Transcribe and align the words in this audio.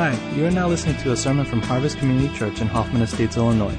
Hi, 0.00 0.16
you 0.34 0.46
are 0.46 0.50
now 0.50 0.66
listening 0.66 0.96
to 1.02 1.12
a 1.12 1.16
sermon 1.16 1.44
from 1.44 1.60
Harvest 1.60 1.98
Community 1.98 2.34
Church 2.34 2.62
in 2.62 2.68
Hoffman 2.68 3.02
Estates, 3.02 3.36
Illinois. 3.36 3.76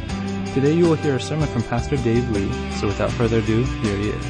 Today 0.54 0.72
you 0.72 0.84
will 0.84 0.94
hear 0.94 1.16
a 1.16 1.20
sermon 1.20 1.48
from 1.48 1.64
Pastor 1.64 1.98
Dave 1.98 2.30
Lee, 2.30 2.52
so 2.74 2.86
without 2.86 3.10
further 3.14 3.40
ado, 3.40 3.64
here 3.64 3.98
he 3.98 4.10
is. 4.10 4.26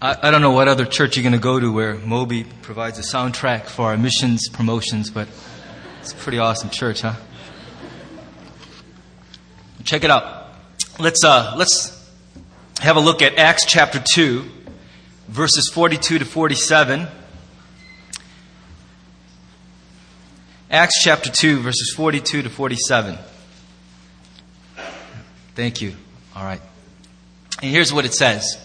I, 0.00 0.16
I 0.22 0.30
don't 0.30 0.40
know 0.40 0.52
what 0.52 0.66
other 0.66 0.86
church 0.86 1.18
you're 1.18 1.24
going 1.24 1.34
to 1.34 1.38
go 1.38 1.60
to 1.60 1.70
where 1.70 1.96
Moby 1.96 2.44
provides 2.62 2.98
a 2.98 3.02
soundtrack 3.02 3.66
for 3.66 3.88
our 3.88 3.98
missions 3.98 4.48
promotions, 4.48 5.10
but 5.10 5.28
it's 6.00 6.14
a 6.14 6.16
pretty 6.16 6.38
awesome 6.38 6.70
church, 6.70 7.02
huh? 7.02 7.16
Check 9.84 10.04
it 10.04 10.10
out. 10.10 10.54
Let's, 10.98 11.22
uh, 11.22 11.52
let's 11.58 12.10
have 12.80 12.96
a 12.96 13.00
look 13.00 13.20
at 13.20 13.36
Acts 13.36 13.66
chapter 13.66 14.02
2, 14.14 14.42
verses 15.28 15.68
42 15.68 16.20
to 16.20 16.24
47. 16.24 17.08
Acts 20.68 21.00
chapter 21.04 21.30
2, 21.30 21.60
verses 21.60 21.94
42 21.96 22.42
to 22.42 22.50
47. 22.50 23.16
Thank 25.54 25.80
you. 25.80 25.94
All 26.34 26.42
right. 26.42 26.60
And 27.62 27.70
here's 27.70 27.92
what 27.92 28.04
it 28.04 28.12
says. 28.12 28.58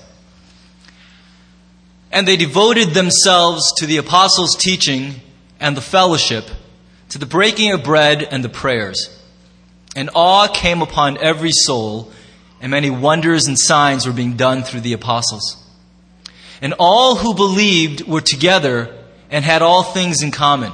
And 2.12 2.28
they 2.28 2.38
devoted 2.38 2.90
themselves 2.90 3.72
to 3.78 3.86
the 3.86 3.98
apostles' 3.98 4.56
teaching 4.56 5.22
and 5.60 5.78
the 5.78 5.82
fellowship, 5.82 6.46
to 7.10 7.20
the 7.20 7.28
breaking 7.28 7.72
of 7.72 7.84
bread 7.84 8.24
and 8.24 8.44
the 8.44 8.50
prayers. 8.50 9.22
And 9.96 10.10
awe 10.16 10.48
came 10.48 10.82
upon 10.82 11.20
every 11.20 11.52
soul, 11.52 12.12
and 12.60 12.72
many 12.72 12.90
wonders 12.90 13.46
and 13.46 13.58
signs 13.60 14.08
were 14.08 14.14
being 14.14 14.38
done 14.38 14.64
through 14.64 14.82
the 14.82 14.94
apostles. 14.94 15.64
And 16.64 16.74
all 16.80 17.16
who 17.16 17.36
believed 17.36 18.08
were 18.08 18.22
together 18.22 18.98
and 19.30 19.46
had 19.46 19.62
all 19.62 19.84
things 19.84 20.24
in 20.24 20.32
common. 20.32 20.74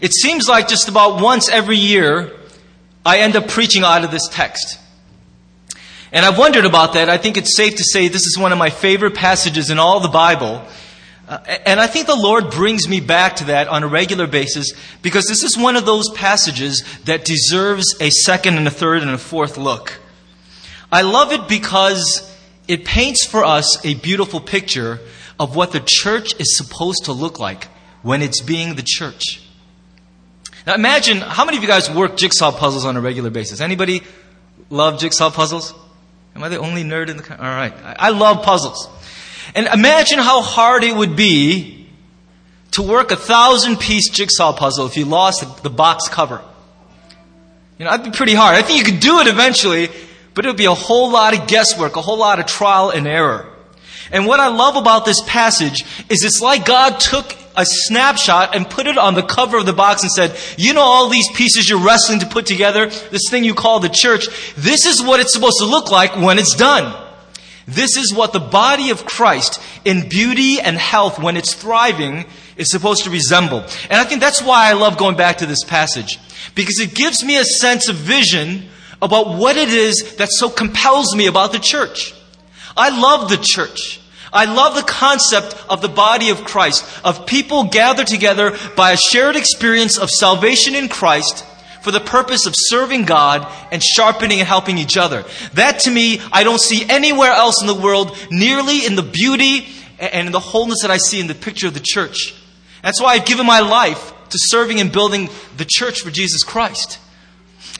It 0.00 0.12
seems 0.12 0.48
like 0.48 0.68
just 0.68 0.88
about 0.88 1.20
once 1.20 1.48
every 1.48 1.76
year, 1.76 2.36
I 3.04 3.18
end 3.18 3.36
up 3.36 3.48
preaching 3.48 3.82
out 3.82 4.04
of 4.04 4.10
this 4.10 4.28
text. 4.30 4.78
And 6.12 6.24
I've 6.24 6.38
wondered 6.38 6.64
about 6.64 6.94
that. 6.94 7.08
I 7.08 7.18
think 7.18 7.36
it's 7.36 7.56
safe 7.56 7.76
to 7.76 7.84
say 7.84 8.08
this 8.08 8.26
is 8.26 8.38
one 8.38 8.52
of 8.52 8.58
my 8.58 8.70
favorite 8.70 9.14
passages 9.14 9.70
in 9.70 9.78
all 9.78 10.00
the 10.00 10.08
Bible. 10.08 10.64
Uh, 11.28 11.38
and 11.66 11.78
I 11.78 11.86
think 11.86 12.06
the 12.06 12.16
Lord 12.16 12.50
brings 12.50 12.88
me 12.88 13.00
back 13.00 13.36
to 13.36 13.44
that 13.46 13.68
on 13.68 13.82
a 13.82 13.86
regular 13.86 14.26
basis 14.26 14.72
because 15.02 15.26
this 15.26 15.42
is 15.42 15.58
one 15.58 15.76
of 15.76 15.84
those 15.84 16.08
passages 16.10 16.82
that 17.04 17.26
deserves 17.26 17.94
a 18.00 18.08
second 18.08 18.56
and 18.56 18.66
a 18.66 18.70
third 18.70 19.02
and 19.02 19.10
a 19.10 19.18
fourth 19.18 19.58
look. 19.58 20.00
I 20.90 21.02
love 21.02 21.32
it 21.32 21.46
because 21.46 22.34
it 22.66 22.86
paints 22.86 23.26
for 23.26 23.44
us 23.44 23.84
a 23.84 23.94
beautiful 23.94 24.40
picture 24.40 25.00
of 25.38 25.54
what 25.54 25.72
the 25.72 25.82
church 25.84 26.34
is 26.40 26.56
supposed 26.56 27.04
to 27.04 27.12
look 27.12 27.38
like 27.38 27.64
when 28.02 28.22
it's 28.22 28.40
being 28.40 28.76
the 28.76 28.84
church. 28.84 29.42
Now 30.66 30.74
imagine, 30.74 31.18
how 31.18 31.44
many 31.44 31.56
of 31.56 31.62
you 31.62 31.68
guys 31.68 31.90
work 31.90 32.16
jigsaw 32.16 32.52
puzzles 32.52 32.84
on 32.84 32.96
a 32.96 33.00
regular 33.00 33.30
basis? 33.30 33.60
Anybody 33.60 34.02
love 34.70 34.98
jigsaw 34.98 35.30
puzzles? 35.30 35.74
Am 36.34 36.42
I 36.42 36.48
the 36.48 36.58
only 36.58 36.84
nerd 36.84 37.08
in 37.08 37.16
the 37.16 37.32
All 37.32 37.42
right. 37.42 37.72
I 37.82 38.10
love 38.10 38.44
puzzles. 38.44 38.88
And 39.54 39.66
imagine 39.66 40.18
how 40.18 40.42
hard 40.42 40.84
it 40.84 40.94
would 40.94 41.16
be 41.16 41.88
to 42.72 42.82
work 42.82 43.10
a 43.10 43.16
thousand 43.16 43.80
piece 43.80 44.10
jigsaw 44.10 44.52
puzzle 44.52 44.86
if 44.86 44.96
you 44.96 45.04
lost 45.04 45.62
the 45.62 45.70
box 45.70 46.08
cover. 46.08 46.42
You 47.78 47.84
know, 47.84 47.92
that'd 47.92 48.12
be 48.12 48.16
pretty 48.16 48.34
hard. 48.34 48.56
I 48.56 48.62
think 48.62 48.78
you 48.78 48.84
could 48.84 49.00
do 49.00 49.20
it 49.20 49.26
eventually, 49.26 49.88
but 50.34 50.44
it 50.44 50.48
would 50.48 50.56
be 50.56 50.66
a 50.66 50.74
whole 50.74 51.10
lot 51.10 51.36
of 51.36 51.46
guesswork, 51.48 51.96
a 51.96 52.02
whole 52.02 52.18
lot 52.18 52.40
of 52.40 52.46
trial 52.46 52.90
and 52.90 53.06
error. 53.06 53.46
And 54.10 54.26
what 54.26 54.40
I 54.40 54.48
love 54.48 54.76
about 54.76 55.04
this 55.04 55.22
passage 55.26 55.84
is 56.08 56.24
it's 56.24 56.40
like 56.40 56.64
God 56.64 57.00
took 57.00 57.34
a 57.58 57.64
snapshot 57.66 58.54
and 58.54 58.70
put 58.70 58.86
it 58.86 58.96
on 58.96 59.14
the 59.14 59.22
cover 59.22 59.58
of 59.58 59.66
the 59.66 59.72
box 59.72 60.02
and 60.02 60.12
said, 60.12 60.38
you 60.56 60.72
know 60.72 60.80
all 60.80 61.08
these 61.08 61.28
pieces 61.34 61.68
you're 61.68 61.84
wrestling 61.84 62.20
to 62.20 62.26
put 62.26 62.46
together, 62.46 62.86
this 62.86 63.28
thing 63.28 63.42
you 63.42 63.52
call 63.52 63.80
the 63.80 63.88
church, 63.88 64.28
this 64.56 64.86
is 64.86 65.02
what 65.02 65.18
it's 65.18 65.34
supposed 65.34 65.58
to 65.58 65.66
look 65.66 65.90
like 65.90 66.16
when 66.16 66.38
it's 66.38 66.54
done. 66.54 67.04
This 67.66 67.96
is 67.96 68.14
what 68.14 68.32
the 68.32 68.40
body 68.40 68.90
of 68.90 69.04
Christ 69.04 69.60
in 69.84 70.08
beauty 70.08 70.60
and 70.60 70.78
health 70.78 71.18
when 71.18 71.36
it's 71.36 71.52
thriving 71.52 72.24
is 72.56 72.70
supposed 72.70 73.04
to 73.04 73.10
resemble. 73.10 73.58
And 73.90 74.00
I 74.00 74.04
think 74.04 74.20
that's 74.20 74.40
why 74.40 74.70
I 74.70 74.72
love 74.72 74.96
going 74.96 75.16
back 75.16 75.38
to 75.38 75.46
this 75.46 75.64
passage. 75.64 76.18
Because 76.54 76.78
it 76.80 76.94
gives 76.94 77.22
me 77.24 77.36
a 77.36 77.44
sense 77.44 77.88
of 77.88 77.96
vision 77.96 78.68
about 79.02 79.36
what 79.36 79.56
it 79.56 79.68
is 79.68 80.16
that 80.16 80.30
so 80.30 80.48
compels 80.48 81.14
me 81.14 81.26
about 81.26 81.52
the 81.52 81.58
church. 81.58 82.14
I 82.76 82.88
love 82.88 83.28
the 83.28 83.36
church. 83.36 84.00
I 84.32 84.44
love 84.44 84.74
the 84.74 84.82
concept 84.82 85.56
of 85.68 85.80
the 85.80 85.88
body 85.88 86.30
of 86.30 86.44
Christ, 86.44 86.84
of 87.04 87.26
people 87.26 87.64
gathered 87.64 88.06
together 88.06 88.56
by 88.76 88.92
a 88.92 88.96
shared 88.96 89.36
experience 89.36 89.98
of 89.98 90.10
salvation 90.10 90.74
in 90.74 90.88
Christ 90.88 91.44
for 91.82 91.90
the 91.90 92.00
purpose 92.00 92.46
of 92.46 92.54
serving 92.56 93.04
God 93.04 93.50
and 93.72 93.82
sharpening 93.82 94.40
and 94.40 94.48
helping 94.48 94.78
each 94.78 94.96
other. 94.96 95.24
That 95.54 95.80
to 95.80 95.90
me, 95.90 96.20
I 96.32 96.44
don't 96.44 96.60
see 96.60 96.84
anywhere 96.88 97.30
else 97.30 97.60
in 97.60 97.66
the 97.66 97.74
world 97.74 98.16
nearly 98.30 98.84
in 98.84 98.96
the 98.96 99.02
beauty 99.02 99.68
and 99.98 100.26
in 100.26 100.32
the 100.32 100.40
wholeness 100.40 100.82
that 100.82 100.90
I 100.90 100.98
see 100.98 101.20
in 101.20 101.28
the 101.28 101.34
picture 101.34 101.68
of 101.68 101.74
the 101.74 101.80
church. 101.82 102.34
That's 102.82 103.00
why 103.00 103.14
I've 103.14 103.24
given 103.26 103.46
my 103.46 103.60
life 103.60 104.12
to 104.30 104.38
serving 104.38 104.80
and 104.80 104.92
building 104.92 105.30
the 105.56 105.66
church 105.66 106.02
for 106.02 106.10
Jesus 106.10 106.42
Christ. 106.42 106.98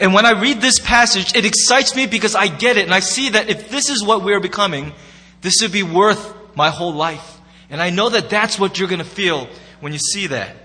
And 0.00 0.14
when 0.14 0.26
I 0.26 0.40
read 0.40 0.60
this 0.60 0.78
passage, 0.78 1.34
it 1.34 1.44
excites 1.44 1.94
me 1.94 2.06
because 2.06 2.34
I 2.34 2.48
get 2.48 2.76
it 2.76 2.84
and 2.84 2.94
I 2.94 3.00
see 3.00 3.30
that 3.30 3.48
if 3.48 3.68
this 3.68 3.88
is 3.90 4.02
what 4.02 4.22
we're 4.22 4.40
becoming, 4.40 4.92
this 5.40 5.60
would 5.60 5.72
be 5.72 5.82
worth 5.82 6.34
my 6.58 6.70
whole 6.70 6.92
life. 6.92 7.38
And 7.70 7.80
I 7.80 7.90
know 7.90 8.08
that 8.10 8.28
that's 8.28 8.58
what 8.58 8.78
you're 8.78 8.88
going 8.88 8.98
to 8.98 9.04
feel 9.04 9.48
when 9.80 9.92
you 9.92 9.98
see 9.98 10.26
that. 10.26 10.56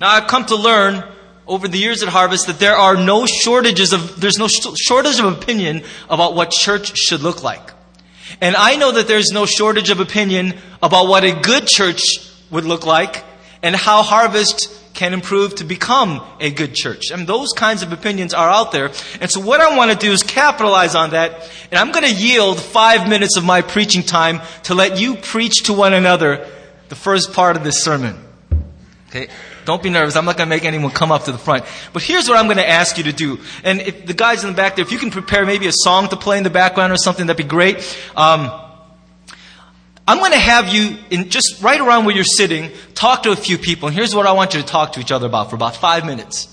Now, 0.00 0.10
I've 0.10 0.28
come 0.28 0.46
to 0.46 0.56
learn 0.56 1.04
over 1.46 1.66
the 1.66 1.76
years 1.76 2.04
at 2.04 2.08
Harvest 2.08 2.46
that 2.46 2.60
there 2.60 2.76
are 2.76 2.96
no 2.96 3.26
shortages 3.26 3.92
of, 3.92 4.20
there's 4.20 4.38
no 4.38 4.46
shortage 4.48 5.18
of 5.18 5.26
opinion 5.26 5.82
about 6.08 6.36
what 6.36 6.52
church 6.52 6.96
should 6.96 7.20
look 7.20 7.42
like. 7.42 7.72
And 8.40 8.54
I 8.54 8.76
know 8.76 8.92
that 8.92 9.08
there's 9.08 9.32
no 9.32 9.44
shortage 9.44 9.90
of 9.90 9.98
opinion 9.98 10.54
about 10.80 11.08
what 11.08 11.24
a 11.24 11.32
good 11.32 11.66
church 11.66 12.02
would 12.50 12.64
look 12.64 12.86
like 12.86 13.24
and 13.62 13.74
how 13.74 14.02
Harvest 14.02 14.79
can 15.00 15.14
improve 15.14 15.54
to 15.54 15.64
become 15.64 16.20
a 16.40 16.50
good 16.50 16.74
church. 16.74 17.04
I 17.10 17.16
mean, 17.16 17.24
those 17.24 17.54
kinds 17.56 17.82
of 17.82 17.90
opinions 17.90 18.34
are 18.34 18.50
out 18.50 18.70
there. 18.70 18.90
And 19.18 19.30
so 19.30 19.40
what 19.40 19.58
I 19.58 19.74
want 19.74 19.90
to 19.90 19.96
do 19.96 20.12
is 20.12 20.22
capitalize 20.22 20.94
on 20.94 21.12
that. 21.12 21.50
And 21.70 21.78
I'm 21.78 21.90
going 21.90 22.04
to 22.04 22.14
yield 22.14 22.60
five 22.60 23.08
minutes 23.08 23.38
of 23.38 23.42
my 23.42 23.62
preaching 23.62 24.02
time 24.02 24.42
to 24.64 24.74
let 24.74 25.00
you 25.00 25.16
preach 25.16 25.62
to 25.64 25.72
one 25.72 25.94
another 25.94 26.46
the 26.90 26.96
first 26.96 27.32
part 27.32 27.56
of 27.56 27.64
this 27.64 27.82
sermon. 27.82 28.14
Okay? 29.08 29.28
Don't 29.64 29.82
be 29.82 29.88
nervous. 29.88 30.16
I'm 30.16 30.26
not 30.26 30.36
going 30.36 30.50
to 30.50 30.54
make 30.54 30.66
anyone 30.66 30.90
come 30.90 31.10
up 31.10 31.24
to 31.24 31.32
the 31.32 31.38
front. 31.38 31.64
But 31.94 32.02
here's 32.02 32.28
what 32.28 32.36
I'm 32.36 32.44
going 32.44 32.58
to 32.58 32.68
ask 32.68 32.98
you 32.98 33.04
to 33.04 33.12
do. 33.14 33.38
And 33.64 33.80
if 33.80 34.04
the 34.04 34.12
guys 34.12 34.44
in 34.44 34.50
the 34.50 34.56
back 34.56 34.76
there, 34.76 34.84
if 34.84 34.92
you 34.92 34.98
can 34.98 35.10
prepare 35.10 35.46
maybe 35.46 35.66
a 35.66 35.72
song 35.72 36.08
to 36.10 36.16
play 36.18 36.36
in 36.36 36.44
the 36.44 36.50
background 36.50 36.92
or 36.92 36.98
something, 36.98 37.26
that'd 37.26 37.42
be 37.42 37.48
great. 37.48 37.78
Um, 38.14 38.50
I'm 40.10 40.18
going 40.18 40.32
to 40.32 40.38
have 40.38 40.74
you, 40.74 40.98
in 41.10 41.30
just 41.30 41.62
right 41.62 41.80
around 41.80 42.04
where 42.04 42.12
you're 42.12 42.24
sitting, 42.24 42.72
talk 42.94 43.22
to 43.22 43.30
a 43.30 43.36
few 43.36 43.56
people. 43.56 43.86
And 43.86 43.96
here's 43.96 44.12
what 44.12 44.26
I 44.26 44.32
want 44.32 44.54
you 44.54 44.60
to 44.60 44.66
talk 44.66 44.94
to 44.94 45.00
each 45.00 45.12
other 45.12 45.26
about 45.26 45.50
for 45.50 45.54
about 45.54 45.76
five 45.76 46.04
minutes. 46.04 46.52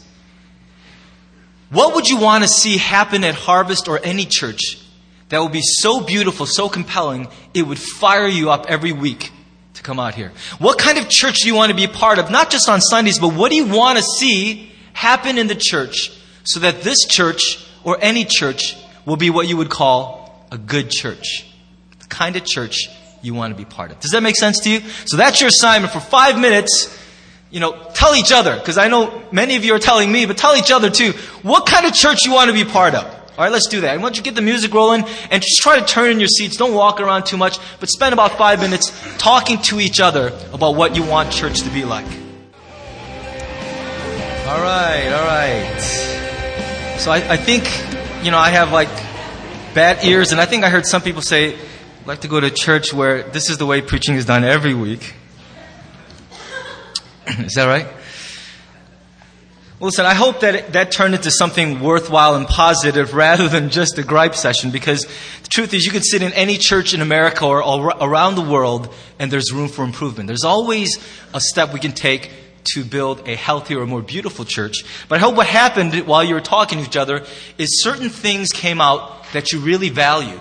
What 1.71 1.95
would 1.95 2.07
you 2.07 2.19
want 2.19 2.43
to 2.43 2.47
see 2.47 2.77
happen 2.77 3.23
at 3.23 3.33
Harvest 3.33 3.87
or 3.87 3.99
any 4.03 4.25
church 4.25 4.77
that 5.29 5.41
would 5.41 5.51
be 5.51 5.63
so 5.63 6.01
beautiful, 6.01 6.45
so 6.45 6.69
compelling, 6.69 7.29
it 7.55 7.63
would 7.63 7.79
fire 7.79 8.27
you 8.27 8.51
up 8.51 8.67
every 8.69 8.91
week 8.91 9.31
to 9.73 9.81
come 9.81 9.99
out 9.99 10.13
here? 10.13 10.31
What 10.59 10.77
kind 10.77 10.99
of 10.99 11.09
church 11.09 11.37
do 11.37 11.47
you 11.47 11.55
want 11.55 11.71
to 11.71 11.75
be 11.75 11.85
a 11.85 11.89
part 11.89 12.19
of? 12.19 12.29
Not 12.29 12.51
just 12.51 12.69
on 12.69 12.79
Sundays, 12.79 13.17
but 13.17 13.33
what 13.33 13.49
do 13.49 13.55
you 13.57 13.65
want 13.65 13.97
to 13.97 14.03
see 14.03 14.71
happen 14.93 15.39
in 15.39 15.47
the 15.47 15.57
church 15.59 16.11
so 16.43 16.59
that 16.59 16.83
this 16.83 17.07
church 17.07 17.67
or 17.83 17.97
any 18.01 18.23
church 18.23 18.77
will 19.03 19.17
be 19.17 19.31
what 19.31 19.47
you 19.47 19.57
would 19.57 19.71
call 19.71 20.45
a 20.51 20.59
good 20.59 20.91
church? 20.91 21.51
The 22.01 22.05
kind 22.05 22.35
of 22.35 22.45
church 22.45 22.87
you 23.21 23.33
want 23.33 23.51
to 23.51 23.57
be 23.57 23.65
part 23.65 23.91
of. 23.91 23.99
Does 23.99 24.11
that 24.11 24.23
make 24.23 24.35
sense 24.35 24.59
to 24.61 24.69
you? 24.69 24.79
So 25.05 25.17
that's 25.17 25.41
your 25.41 25.49
assignment 25.49 25.93
for 25.93 25.99
five 25.99 26.39
minutes. 26.39 26.95
You 27.49 27.61
know, 27.61 27.77
tell 27.93 28.13
each 28.15 28.33
other, 28.33 28.55
because 28.55 28.77
I 28.77 28.89
know 28.89 29.23
many 29.31 29.55
of 29.55 29.63
you 29.63 29.73
are 29.73 29.79
telling 29.79 30.11
me, 30.11 30.25
but 30.25 30.37
tell 30.37 30.55
each 30.57 30.71
other 30.71 30.89
too, 30.89 31.13
what 31.43 31.65
kind 31.65 31.85
of 31.85 31.93
church 31.93 32.25
you 32.25 32.33
want 32.33 32.49
to 32.49 32.53
be 32.53 32.69
part 32.69 32.93
of. 32.93 33.05
All 33.05 33.43
right, 33.43 33.51
let's 33.51 33.67
do 33.67 33.81
that. 33.81 33.93
I 33.93 33.97
want 33.97 34.17
you 34.17 34.23
get 34.23 34.35
the 34.35 34.41
music 34.41 34.73
rolling 34.73 35.05
and 35.31 35.43
just 35.43 35.61
try 35.61 35.79
to 35.79 35.85
turn 35.85 36.11
in 36.11 36.19
your 36.19 36.27
seats. 36.27 36.57
Don't 36.57 36.73
walk 36.73 36.99
around 36.99 37.25
too 37.25 37.37
much, 37.37 37.59
but 37.79 37.87
spend 37.87 38.11
about 38.11 38.31
five 38.37 38.59
minutes 38.59 38.91
talking 39.17 39.61
to 39.61 39.79
each 39.79 39.99
other 39.99 40.29
about 40.51 40.75
what 40.75 40.95
you 40.95 41.03
want 41.03 41.31
church 41.31 41.61
to 41.61 41.69
be 41.69 41.85
like. 41.85 42.07
All 44.47 44.61
right, 44.61 45.11
all 45.13 45.25
right. 45.25 45.79
So 46.99 47.11
I, 47.11 47.17
I 47.33 47.37
think, 47.37 47.63
you 48.25 48.31
know, 48.31 48.39
I 48.39 48.49
have 48.49 48.71
like 48.71 48.89
bad 49.75 50.03
ears, 50.03 50.31
and 50.31 50.41
I 50.41 50.45
think 50.45 50.63
I 50.63 50.69
heard 50.69 50.85
some 50.85 51.01
people 51.01 51.21
say, 51.21 51.57
Like 52.07 52.21
to 52.21 52.29
go 52.29 52.39
to 52.39 52.49
church 52.49 52.93
where 52.93 53.23
this 53.23 53.49
is 53.49 53.57
the 53.57 53.65
way 53.65 53.81
preaching 53.81 54.15
is 54.15 54.23
done 54.23 54.45
every 54.45 54.73
week. 54.73 55.13
is 57.27 57.55
that 57.55 57.65
right? 57.65 57.85
Well, 59.77 59.87
listen, 59.87 60.05
I 60.05 60.13
hope 60.13 60.39
that 60.39 60.55
it, 60.55 60.71
that 60.71 60.93
turned 60.93 61.15
into 61.15 61.29
something 61.29 61.81
worthwhile 61.81 62.35
and 62.35 62.47
positive 62.47 63.13
rather 63.13 63.49
than 63.49 63.69
just 63.69 63.97
a 63.97 64.03
gripe 64.03 64.35
session 64.35 64.71
because 64.71 65.01
the 65.43 65.49
truth 65.49 65.73
is 65.73 65.83
you 65.83 65.91
could 65.91 66.05
sit 66.05 66.21
in 66.21 66.31
any 66.31 66.57
church 66.57 66.93
in 66.93 67.01
America 67.01 67.45
or 67.45 67.59
around 67.59 68.35
the 68.35 68.41
world 68.41 68.95
and 69.19 69.29
there's 69.29 69.51
room 69.51 69.67
for 69.67 69.83
improvement. 69.83 70.27
There's 70.27 70.45
always 70.45 70.97
a 71.33 71.41
step 71.41 71.73
we 71.73 71.81
can 71.81 71.91
take 71.91 72.31
to 72.73 72.85
build 72.85 73.27
a 73.27 73.35
healthier 73.35 73.81
or 73.81 73.85
more 73.85 74.01
beautiful 74.01 74.45
church. 74.45 74.85
But 75.09 75.17
I 75.17 75.19
hope 75.19 75.35
what 75.35 75.47
happened 75.47 75.93
while 76.07 76.23
you 76.23 76.35
were 76.35 76.41
talking 76.41 76.77
to 76.77 76.85
each 76.85 76.95
other 76.95 77.25
is 77.57 77.83
certain 77.83 78.07
things 78.07 78.53
came 78.53 78.79
out 78.79 79.25
that 79.33 79.51
you 79.51 79.59
really 79.59 79.89
value. 79.89 80.39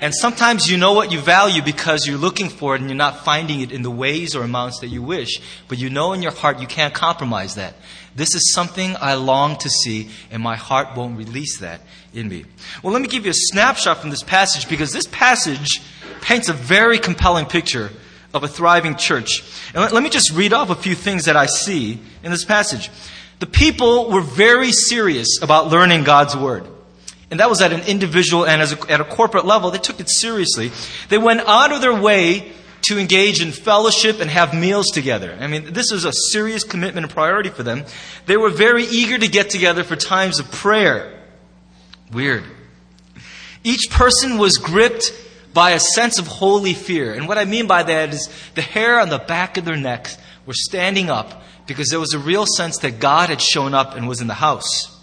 And 0.00 0.14
sometimes 0.14 0.70
you 0.70 0.78
know 0.78 0.94
what 0.94 1.12
you 1.12 1.20
value 1.20 1.62
because 1.62 2.06
you're 2.06 2.16
looking 2.16 2.48
for 2.48 2.74
it 2.74 2.80
and 2.80 2.88
you're 2.88 2.96
not 2.96 3.22
finding 3.24 3.60
it 3.60 3.70
in 3.70 3.82
the 3.82 3.90
ways 3.90 4.34
or 4.34 4.42
amounts 4.42 4.80
that 4.80 4.88
you 4.88 5.02
wish. 5.02 5.40
But 5.68 5.78
you 5.78 5.90
know 5.90 6.14
in 6.14 6.22
your 6.22 6.32
heart 6.32 6.58
you 6.58 6.66
can't 6.66 6.94
compromise 6.94 7.56
that. 7.56 7.74
This 8.16 8.34
is 8.34 8.52
something 8.52 8.96
I 9.00 9.14
long 9.14 9.56
to 9.58 9.70
see, 9.70 10.10
and 10.30 10.42
my 10.42 10.56
heart 10.56 10.96
won't 10.96 11.16
release 11.16 11.58
that 11.58 11.82
in 12.12 12.28
me. 12.28 12.44
Well, 12.82 12.92
let 12.92 13.02
me 13.02 13.08
give 13.08 13.24
you 13.24 13.30
a 13.30 13.34
snapshot 13.34 13.98
from 13.98 14.10
this 14.10 14.22
passage 14.22 14.68
because 14.68 14.92
this 14.92 15.06
passage 15.06 15.80
paints 16.20 16.48
a 16.48 16.52
very 16.52 16.98
compelling 16.98 17.46
picture 17.46 17.90
of 18.32 18.42
a 18.42 18.48
thriving 18.48 18.96
church. 18.96 19.42
And 19.74 19.82
let, 19.82 19.92
let 19.92 20.02
me 20.02 20.10
just 20.10 20.32
read 20.32 20.52
off 20.52 20.70
a 20.70 20.74
few 20.74 20.94
things 20.94 21.26
that 21.26 21.36
I 21.36 21.46
see 21.46 21.98
in 22.22 22.30
this 22.30 22.44
passage. 22.44 22.90
The 23.38 23.46
people 23.46 24.10
were 24.10 24.20
very 24.20 24.72
serious 24.72 25.40
about 25.42 25.68
learning 25.68 26.04
God's 26.04 26.36
Word. 26.36 26.66
And 27.30 27.38
that 27.38 27.48
was 27.48 27.60
at 27.60 27.72
an 27.72 27.82
individual 27.82 28.44
and 28.44 28.60
a, 28.60 28.90
at 28.90 29.00
a 29.00 29.04
corporate 29.04 29.44
level. 29.44 29.70
They 29.70 29.78
took 29.78 30.00
it 30.00 30.10
seriously. 30.10 30.72
They 31.08 31.18
went 31.18 31.40
out 31.40 31.72
of 31.72 31.80
their 31.80 31.94
way 31.94 32.52
to 32.82 32.98
engage 32.98 33.40
in 33.40 33.52
fellowship 33.52 34.20
and 34.20 34.30
have 34.30 34.54
meals 34.54 34.88
together. 34.88 35.36
I 35.38 35.46
mean, 35.46 35.72
this 35.72 35.92
was 35.92 36.04
a 36.04 36.12
serious 36.32 36.64
commitment 36.64 37.04
and 37.04 37.14
priority 37.14 37.50
for 37.50 37.62
them. 37.62 37.84
They 38.26 38.36
were 38.36 38.50
very 38.50 38.84
eager 38.84 39.18
to 39.18 39.28
get 39.28 39.50
together 39.50 39.84
for 39.84 39.96
times 39.96 40.40
of 40.40 40.50
prayer. 40.50 41.20
Weird. 42.12 42.44
Each 43.62 43.90
person 43.90 44.38
was 44.38 44.56
gripped 44.56 45.12
by 45.52 45.72
a 45.72 45.80
sense 45.80 46.18
of 46.18 46.26
holy 46.26 46.74
fear. 46.74 47.14
And 47.14 47.28
what 47.28 47.38
I 47.38 47.44
mean 47.44 47.66
by 47.66 47.82
that 47.82 48.14
is 48.14 48.28
the 48.54 48.62
hair 48.62 48.98
on 48.98 49.08
the 49.08 49.18
back 49.18 49.56
of 49.56 49.64
their 49.64 49.76
necks 49.76 50.16
were 50.46 50.54
standing 50.54 51.10
up 51.10 51.42
because 51.66 51.88
there 51.88 52.00
was 52.00 52.14
a 52.14 52.18
real 52.18 52.46
sense 52.46 52.78
that 52.78 52.98
God 52.98 53.28
had 53.28 53.40
shown 53.40 53.74
up 53.74 53.94
and 53.94 54.08
was 54.08 54.20
in 54.20 54.26
the 54.26 54.34
house. 54.34 54.99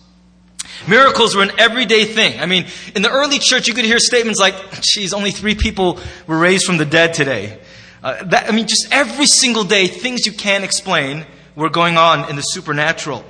Miracles 0.87 1.35
were 1.35 1.43
an 1.43 1.51
everyday 1.57 2.05
thing. 2.05 2.39
I 2.39 2.45
mean, 2.45 2.65
in 2.95 3.01
the 3.01 3.09
early 3.09 3.39
church, 3.39 3.67
you 3.67 3.73
could 3.73 3.85
hear 3.85 3.99
statements 3.99 4.39
like, 4.39 4.55
geez, 4.81 5.13
only 5.13 5.31
three 5.31 5.55
people 5.55 5.99
were 6.27 6.37
raised 6.37 6.65
from 6.65 6.77
the 6.77 6.85
dead 6.85 7.13
today. 7.13 7.59
Uh, 8.03 8.23
that, 8.25 8.47
I 8.47 8.51
mean, 8.51 8.67
just 8.67 8.87
every 8.91 9.25
single 9.25 9.63
day, 9.63 9.87
things 9.87 10.25
you 10.25 10.31
can't 10.31 10.63
explain 10.63 11.25
were 11.55 11.69
going 11.69 11.97
on 11.97 12.29
in 12.29 12.35
the 12.35 12.41
supernatural. 12.41 13.25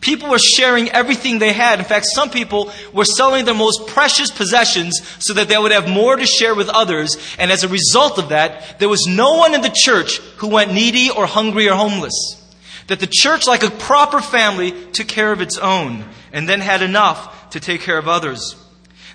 People 0.00 0.28
were 0.28 0.38
sharing 0.38 0.90
everything 0.90 1.38
they 1.38 1.54
had. 1.54 1.78
In 1.78 1.84
fact, 1.86 2.04
some 2.04 2.28
people 2.28 2.70
were 2.92 3.06
selling 3.06 3.46
their 3.46 3.54
most 3.54 3.86
precious 3.86 4.30
possessions 4.30 5.00
so 5.18 5.32
that 5.32 5.48
they 5.48 5.56
would 5.56 5.72
have 5.72 5.88
more 5.88 6.16
to 6.16 6.26
share 6.26 6.54
with 6.54 6.68
others. 6.68 7.16
And 7.38 7.50
as 7.50 7.64
a 7.64 7.68
result 7.68 8.18
of 8.18 8.28
that, 8.28 8.78
there 8.78 8.88
was 8.90 9.06
no 9.06 9.36
one 9.36 9.54
in 9.54 9.62
the 9.62 9.72
church 9.74 10.18
who 10.36 10.48
went 10.48 10.74
needy 10.74 11.08
or 11.08 11.24
hungry 11.24 11.70
or 11.70 11.74
homeless. 11.74 12.43
That 12.88 13.00
the 13.00 13.08
church, 13.10 13.46
like 13.46 13.62
a 13.62 13.70
proper 13.70 14.20
family, 14.20 14.72
took 14.92 15.08
care 15.08 15.32
of 15.32 15.40
its 15.40 15.58
own 15.58 16.04
and 16.32 16.48
then 16.48 16.60
had 16.60 16.82
enough 16.82 17.50
to 17.50 17.60
take 17.60 17.80
care 17.80 17.98
of 17.98 18.08
others. 18.08 18.56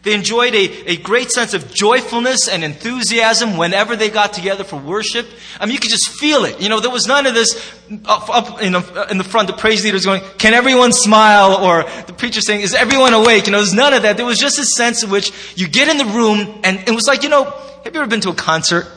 They 0.02 0.14
enjoyed 0.14 0.56
a, 0.56 0.92
a 0.92 0.98
great 0.98 1.30
sense 1.30 1.54
of 1.54 1.74
joyfulness 1.74 2.48
and 2.48 2.64
enthusiasm 2.64 3.58
whenever 3.58 3.98
they 3.98 4.10
got 4.10 4.32
together 4.32 4.64
for 4.64 4.78
worship. 4.78 5.28
I 5.60 5.66
mean, 5.66 5.74
you 5.74 5.80
could 5.80 5.92
just 5.92 6.10
feel 6.10 6.46
it. 6.46 6.62
You 6.62 6.70
know, 6.70 6.80
there 6.80 6.90
was 6.90 7.06
none 7.06 7.26
of 7.26 7.34
this 7.34 7.74
up, 8.06 8.30
up 8.30 8.62
in, 8.62 8.72
the, 8.72 9.08
in 9.12 9.18
the 9.18 9.26
front, 9.26 9.48
the 9.48 9.54
praise 9.54 9.84
leaders 9.84 10.06
going, 10.06 10.22
can 10.38 10.54
everyone 10.54 10.94
smile? 10.94 11.56
Or 11.56 11.84
the 12.08 12.14
preacher 12.14 12.40
saying, 12.40 12.62
is 12.62 12.74
everyone 12.74 13.14
awake? 13.14 13.48
You 13.48 13.52
know, 13.52 13.58
there's 13.58 13.74
none 13.74 13.94
of 13.94 14.04
that. 14.04 14.16
There 14.16 14.26
was 14.26 14.40
just 14.40 14.58
a 14.58 14.64
sense 14.64 15.04
in 15.04 15.10
which 15.10 15.34
you 15.58 15.68
get 15.68 15.90
in 15.90 15.98
the 15.98 16.14
room 16.14 16.62
and 16.64 16.80
it 16.88 16.96
was 16.96 17.06
like, 17.06 17.24
you 17.24 17.30
know, 17.30 17.44
have 17.44 17.94
you 17.94 18.00
ever 18.00 18.08
been 18.08 18.22
to 18.22 18.30
a 18.30 18.36
concert? 18.36 18.88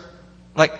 Like, 0.54 0.72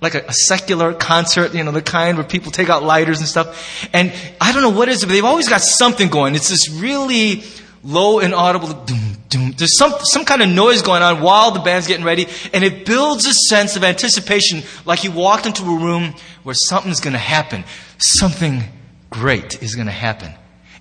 like 0.00 0.14
a, 0.14 0.24
a, 0.26 0.32
secular 0.32 0.92
concert, 0.92 1.54
you 1.54 1.64
know, 1.64 1.72
the 1.72 1.82
kind 1.82 2.18
where 2.18 2.26
people 2.26 2.52
take 2.52 2.68
out 2.68 2.82
lighters 2.82 3.18
and 3.18 3.28
stuff. 3.28 3.88
And 3.92 4.12
I 4.40 4.52
don't 4.52 4.62
know 4.62 4.70
what 4.70 4.88
it 4.88 4.92
is, 4.92 5.04
but 5.04 5.12
they've 5.12 5.24
always 5.24 5.48
got 5.48 5.62
something 5.62 6.08
going. 6.08 6.34
It's 6.34 6.50
this 6.50 6.70
really 6.70 7.42
low 7.82 8.18
and 8.18 8.34
audible 8.34 8.72
doom, 8.84 9.16
doom. 9.28 9.52
There's 9.56 9.78
some, 9.78 9.94
some 10.02 10.24
kind 10.24 10.42
of 10.42 10.48
noise 10.48 10.82
going 10.82 11.02
on 11.02 11.22
while 11.22 11.52
the 11.52 11.60
band's 11.60 11.86
getting 11.86 12.04
ready, 12.04 12.26
and 12.52 12.62
it 12.62 12.84
builds 12.84 13.26
a 13.26 13.32
sense 13.32 13.76
of 13.76 13.84
anticipation 13.84 14.62
like 14.84 15.04
you 15.04 15.12
walked 15.12 15.46
into 15.46 15.62
a 15.62 15.78
room 15.78 16.14
where 16.42 16.54
something's 16.54 17.00
going 17.00 17.12
to 17.12 17.18
happen. 17.18 17.64
Something 17.98 18.64
great 19.10 19.62
is 19.62 19.74
going 19.74 19.86
to 19.86 19.92
happen. 19.92 20.32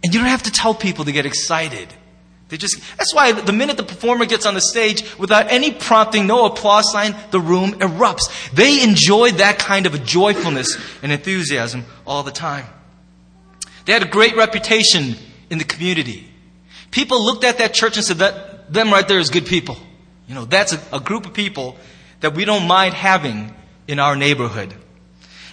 And 0.04 0.14
you 0.14 0.20
don't 0.20 0.30
have 0.30 0.44
to 0.44 0.52
tell 0.52 0.74
people 0.74 1.06
to 1.06 1.12
get 1.12 1.26
excited. 1.26 1.88
They 2.50 2.58
just, 2.58 2.80
that's 2.98 3.14
why 3.14 3.32
the 3.32 3.52
minute 3.52 3.78
the 3.78 3.84
performer 3.84 4.26
gets 4.26 4.46
on 4.46 4.54
the 4.54 4.62
stage, 4.62 5.04
without 5.18 5.52
any 5.52 5.72
prompting, 5.72 6.28
no 6.28 6.46
applause 6.46 6.92
sign, 6.92 7.16
the 7.32 7.40
room 7.40 7.72
erupts. 7.74 8.52
They 8.52 8.84
enjoy 8.84 9.32
that 9.32 9.58
kind 9.58 9.88
of 9.88 9.96
a 9.96 10.00
joyfulness 10.00 10.78
and 11.02 11.12
enthusiasm 11.12 11.86
all 12.06 12.22
the 12.22 12.32
time. 12.32 12.68
They 13.86 13.94
had 13.94 14.04
a 14.04 14.08
great 14.08 14.36
reputation 14.36 15.16
in 15.50 15.58
the 15.58 15.64
community. 15.64 16.28
People 16.92 17.24
looked 17.24 17.44
at 17.44 17.58
that 17.58 17.74
church 17.74 17.98
and 17.98 18.06
said, 18.06 18.18
that, 18.18 18.72
them 18.72 18.92
right 18.92 19.08
there 19.08 19.20
is 19.20 19.30
good 19.30 19.48
people. 19.48 19.78
You 20.28 20.36
know, 20.36 20.46
that's 20.46 20.74
a, 20.74 20.82
a 20.94 21.00
group 21.00 21.26
of 21.26 21.34
people 21.34 21.78
that 22.20 22.36
we 22.36 22.46
don't 22.46 22.68
mind 22.68 22.94
having 22.94 23.54
in 23.88 24.00
our 24.00 24.16
neighborhood. 24.16 24.74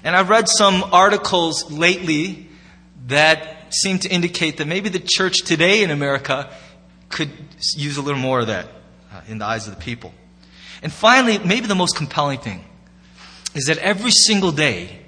And 0.05 0.15
I've 0.15 0.29
read 0.29 0.49
some 0.49 0.85
articles 0.93 1.71
lately 1.71 2.49
that 3.07 3.75
seem 3.75 3.99
to 4.01 4.09
indicate 4.09 4.59
that 4.59 4.67
maybe 4.67 4.89
the 4.89 5.03
church 5.05 5.39
today 5.45 5.83
in 5.83 5.91
America 5.91 6.51
could 7.13 7.31
use 7.77 7.97
a 7.97 8.03
little 8.03 8.21
more 8.21 8.41
of 8.41 8.49
that 8.49 8.67
uh, 9.13 9.21
in 9.29 9.39
the 9.39 9.45
eyes 9.45 9.69
of 9.69 9.77
the 9.77 9.81
people. 9.81 10.13
And 10.83 10.93
finally, 10.93 11.39
maybe 11.39 11.67
the 11.67 11.77
most 11.77 11.95
compelling 11.95 12.41
thing 12.41 12.65
is 13.55 13.67
that 13.67 13.79
every 13.79 14.11
single 14.11 14.51
day, 14.51 14.99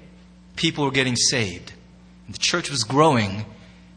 people 0.55 0.85
were 0.85 0.91
getting 0.91 1.15
saved. 1.15 1.73
And 2.27 2.33
the 2.33 2.39
church 2.39 2.69
was 2.69 2.83
growing 2.83 3.45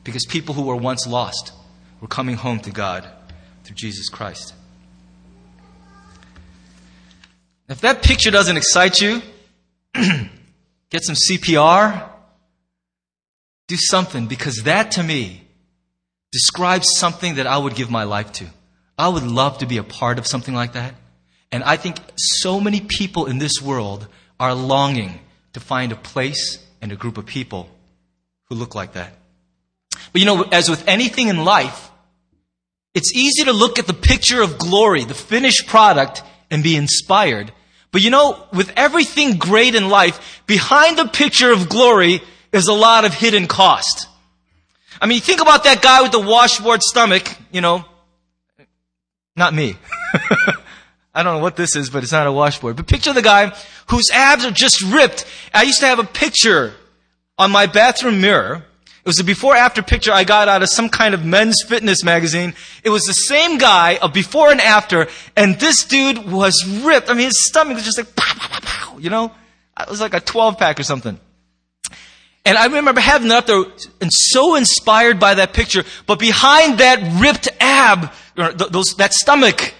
because 0.03 0.25
people 0.27 0.55
who 0.55 0.63
were 0.63 0.75
once 0.75 1.07
lost 1.07 1.53
were 2.01 2.09
coming 2.09 2.37
home 2.37 2.59
to 2.61 2.71
God 2.71 3.09
through 3.63 3.77
Jesus 3.77 4.09
Christ. 4.09 4.55
If 7.69 7.83
that 7.83 8.03
picture 8.03 8.31
doesn't 8.31 8.57
excite 8.57 9.01
you, 9.01 9.21
get 9.95 11.05
some 11.05 11.15
CPR, 11.15 12.09
do 13.67 13.77
something, 13.77 14.27
because 14.27 14.63
that 14.65 14.93
to 14.93 15.03
me 15.03 15.48
describes 16.33 16.89
something 16.97 17.37
that 17.37 17.47
I 17.47 17.59
would 17.59 17.75
give 17.75 17.91
my 17.91 18.05
life 18.05 18.33
to. 18.35 18.47
I 18.99 19.09
would 19.09 19.23
love 19.23 19.59
to 19.59 19.67
be 19.67 19.79
a 19.79 19.83
part 19.83 20.19
of 20.19 20.27
something 20.27 20.55
like 20.55 20.73
that. 20.73 20.95
And 21.51 21.65
I 21.65 21.77
think 21.77 21.99
so 22.17 22.61
many 22.61 22.81
people 22.81 23.27
in 23.27 23.39
this 23.39 23.63
world 23.63 24.07
are 24.39 24.55
longing 24.55 25.21
to 25.55 25.61
find 25.61 25.93
a 25.93 25.97
place 25.97 26.65
and 26.83 26.93
a 26.93 26.97
group 26.97 27.17
of 27.17 27.27
people 27.27 27.69
who 28.49 28.55
look 28.55 28.75
like 28.75 28.93
that. 28.93 29.13
But 30.13 30.21
you 30.21 30.27
know, 30.27 30.43
as 30.43 30.69
with 30.69 30.87
anything 30.87 31.29
in 31.29 31.45
life, 31.45 31.91
it's 32.95 33.15
easy 33.15 33.45
to 33.45 33.53
look 33.53 33.79
at 33.79 33.87
the 33.87 33.95
picture 33.95 34.43
of 34.43 34.59
glory, 34.59 35.05
the 35.05 35.15
finished 35.15 35.67
product, 35.67 36.23
and 36.51 36.63
be 36.63 36.77
inspired. 36.77 37.53
But 37.93 38.03
you 38.03 38.11
know, 38.11 38.45
with 38.53 38.73
everything 38.77 39.39
great 39.39 39.75
in 39.75 39.89
life, 39.89 40.43
behind 40.47 40.99
the 40.99 41.07
picture 41.07 41.53
of 41.53 41.69
glory 41.69 42.21
is 42.53 42.69
a 42.69 42.73
lot 42.73 43.05
of 43.05 43.15
hidden 43.15 43.47
cost. 43.47 44.09
I 45.01 45.07
mean, 45.07 45.21
think 45.21 45.41
about 45.41 45.65
that 45.65 45.83
guy 45.83 46.03
with 46.03 46.13
the 46.13 46.21
washboard 46.21 46.83
stomach, 46.83 47.37
you 47.53 47.61
know. 47.61 47.85
Not 49.37 49.55
me. 49.55 49.77
I 51.15 51.23
don't 51.23 51.37
know 51.37 51.43
what 51.43 51.57
this 51.57 51.77
is, 51.77 51.91
but 51.91 52.03
it's 52.03 52.13
not 52.13 52.27
a 52.27 52.33
washboard. 52.33 52.77
But 52.77 52.87
picture 52.87 53.13
the 53.13 53.23
guy 53.23 53.53
whose 53.89 54.11
abs 54.13 54.45
are 54.45 54.51
just 54.51 54.83
ripped. 54.83 55.25
I 55.55 55.63
used 55.63 55.81
to 55.81 55.87
have 55.87 55.99
a 55.99 56.05
picture 56.05 56.75
on 57.39 57.51
my 57.51 57.67
bathroom 57.67 58.21
mirror. 58.21 58.65
It 58.87 59.07
was 59.07 59.21
a 59.21 59.25
before 59.25 59.57
after 59.57 59.83
picture 59.83 60.13
I 60.13 60.25
got 60.25 60.49
out 60.49 60.63
of 60.63 60.69
some 60.69 60.89
kind 60.89 61.15
of 61.15 61.25
men's 61.25 61.63
fitness 61.67 62.05
magazine. 62.05 62.55
It 62.85 62.91
was 62.91 63.05
the 63.05 63.15
same 63.15 63.59
guy, 63.59 63.99
a 64.03 64.09
before 64.09 64.51
and 64.51 64.61
after, 64.61 65.07
and 65.37 65.59
this 65.59 65.85
dude 65.85 66.31
was 66.31 66.65
ripped. 66.85 67.09
I 67.09 67.15
mean, 67.15 67.27
his 67.27 67.47
stomach 67.47 67.77
was 67.77 67.85
just 67.85 67.97
like, 67.97 68.15
pow, 68.15 68.35
pow, 68.37 68.59
pow, 68.61 68.99
you 68.99 69.09
know? 69.09 69.33
It 69.81 69.89
was 69.89 70.01
like 70.01 70.15
a 70.15 70.21
12 70.21 70.59
pack 70.59 70.79
or 70.79 70.83
something. 70.83 71.19
And 72.49 72.57
I 72.57 72.65
remember 72.65 72.99
having 72.99 73.29
that 73.29 73.41
up 73.41 73.47
there 73.47 73.63
and 74.01 74.11
so 74.11 74.55
inspired 74.55 75.21
by 75.21 75.35
that 75.35 75.53
picture. 75.53 75.85
But 76.07 76.19
behind 76.19 76.79
that 76.79 77.21
ripped 77.21 77.47
ab, 77.61 78.11
th- 78.37 78.71
those, 78.71 78.95
that 78.97 79.13
stomach 79.13 79.75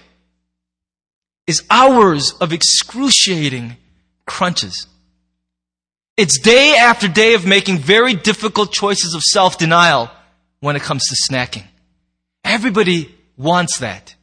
is 1.47 1.63
hours 1.71 2.31
of 2.33 2.53
excruciating 2.53 3.75
crunches. 4.27 4.85
It's 6.15 6.37
day 6.37 6.75
after 6.75 7.07
day 7.07 7.33
of 7.33 7.43
making 7.43 7.79
very 7.79 8.13
difficult 8.13 8.71
choices 8.71 9.15
of 9.15 9.23
self-denial 9.23 10.11
when 10.59 10.75
it 10.75 10.83
comes 10.83 11.01
to 11.07 11.15
snacking. 11.27 11.65
Everybody 12.43 13.15
wants 13.35 13.79
that. 13.79 14.13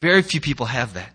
Very 0.00 0.22
few 0.22 0.40
people 0.40 0.64
have 0.64 0.94
that. 0.94 1.12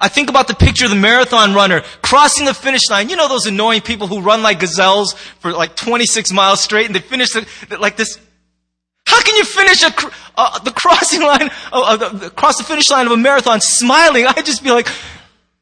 I 0.00 0.08
think 0.08 0.28
about 0.30 0.48
the 0.48 0.54
picture 0.54 0.84
of 0.84 0.90
the 0.90 0.96
marathon 0.96 1.54
runner 1.54 1.82
crossing 2.02 2.46
the 2.46 2.54
finish 2.54 2.82
line. 2.90 3.08
You 3.08 3.16
know 3.16 3.28
those 3.28 3.46
annoying 3.46 3.80
people 3.80 4.06
who 4.06 4.20
run 4.20 4.42
like 4.42 4.60
gazelles 4.60 5.14
for 5.40 5.52
like 5.52 5.76
26 5.76 6.32
miles 6.32 6.60
straight 6.60 6.86
and 6.86 6.94
they 6.94 7.00
finish 7.00 7.30
the, 7.30 7.46
like 7.78 7.96
this. 7.96 8.18
How 9.06 9.20
can 9.22 9.34
you 9.36 9.44
finish 9.44 9.82
a, 9.82 9.92
uh, 10.36 10.58
the 10.60 10.70
crossing 10.70 11.22
line, 11.22 11.50
uh, 11.72 11.96
the, 11.96 12.26
across 12.26 12.58
the 12.58 12.64
finish 12.64 12.90
line 12.90 13.06
of 13.06 13.12
a 13.12 13.16
marathon 13.16 13.60
smiling? 13.60 14.26
I'd 14.26 14.44
just 14.44 14.62
be 14.62 14.70
like, 14.70 14.88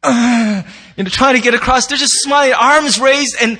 uh, 0.02 0.62
trying 1.06 1.36
to 1.36 1.40
get 1.40 1.54
across. 1.54 1.86
They're 1.86 1.98
just 1.98 2.14
smiling, 2.22 2.52
arms 2.52 3.00
raised, 3.00 3.36
and 3.40 3.58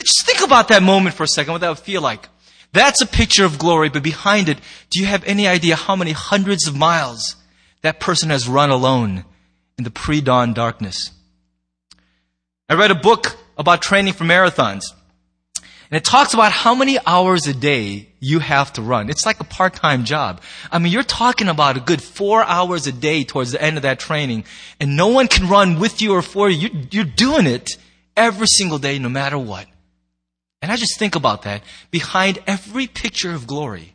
just 0.00 0.24
think 0.24 0.42
about 0.42 0.68
that 0.68 0.82
moment 0.82 1.14
for 1.14 1.24
a 1.24 1.28
second, 1.28 1.52
what 1.52 1.60
that 1.60 1.68
would 1.68 1.78
feel 1.78 2.00
like. 2.00 2.28
That's 2.72 3.00
a 3.00 3.06
picture 3.06 3.44
of 3.44 3.58
glory, 3.58 3.88
but 3.88 4.02
behind 4.02 4.48
it, 4.48 4.58
do 4.90 5.00
you 5.00 5.06
have 5.06 5.24
any 5.24 5.46
idea 5.46 5.74
how 5.74 5.96
many 5.96 6.12
hundreds 6.12 6.66
of 6.66 6.76
miles 6.76 7.36
that 7.82 7.98
person 7.98 8.30
has 8.30 8.48
run 8.48 8.70
alone 8.70 9.24
in 9.78 9.84
the 9.84 9.90
pre-dawn 9.90 10.52
darkness? 10.52 11.12
I 12.68 12.74
read 12.74 12.90
a 12.90 12.96
book 12.96 13.38
about 13.56 13.80
training 13.80 14.12
for 14.12 14.24
marathons. 14.24 14.82
And 15.90 15.96
it 15.96 16.04
talks 16.04 16.34
about 16.34 16.52
how 16.52 16.74
many 16.74 16.98
hours 17.06 17.46
a 17.46 17.54
day 17.54 18.10
you 18.20 18.40
have 18.40 18.74
to 18.74 18.82
run. 18.82 19.08
It's 19.08 19.24
like 19.24 19.40
a 19.40 19.44
part-time 19.44 20.04
job. 20.04 20.42
I 20.70 20.78
mean, 20.78 20.92
you're 20.92 21.02
talking 21.02 21.48
about 21.48 21.78
a 21.78 21.80
good 21.80 22.02
four 22.02 22.44
hours 22.44 22.86
a 22.86 22.92
day 22.92 23.24
towards 23.24 23.52
the 23.52 23.62
end 23.62 23.78
of 23.78 23.84
that 23.84 23.98
training, 23.98 24.44
and 24.78 24.98
no 24.98 25.08
one 25.08 25.28
can 25.28 25.48
run 25.48 25.80
with 25.80 26.02
you 26.02 26.12
or 26.12 26.20
for 26.20 26.50
you. 26.50 26.68
You're 26.90 27.04
doing 27.04 27.46
it 27.46 27.78
every 28.14 28.48
single 28.48 28.78
day, 28.78 28.98
no 28.98 29.08
matter 29.08 29.38
what. 29.38 29.66
And 30.60 30.70
I 30.70 30.76
just 30.76 30.98
think 30.98 31.14
about 31.14 31.42
that. 31.42 31.62
Behind 31.90 32.38
every 32.46 32.86
picture 32.86 33.32
of 33.32 33.46
glory, 33.46 33.94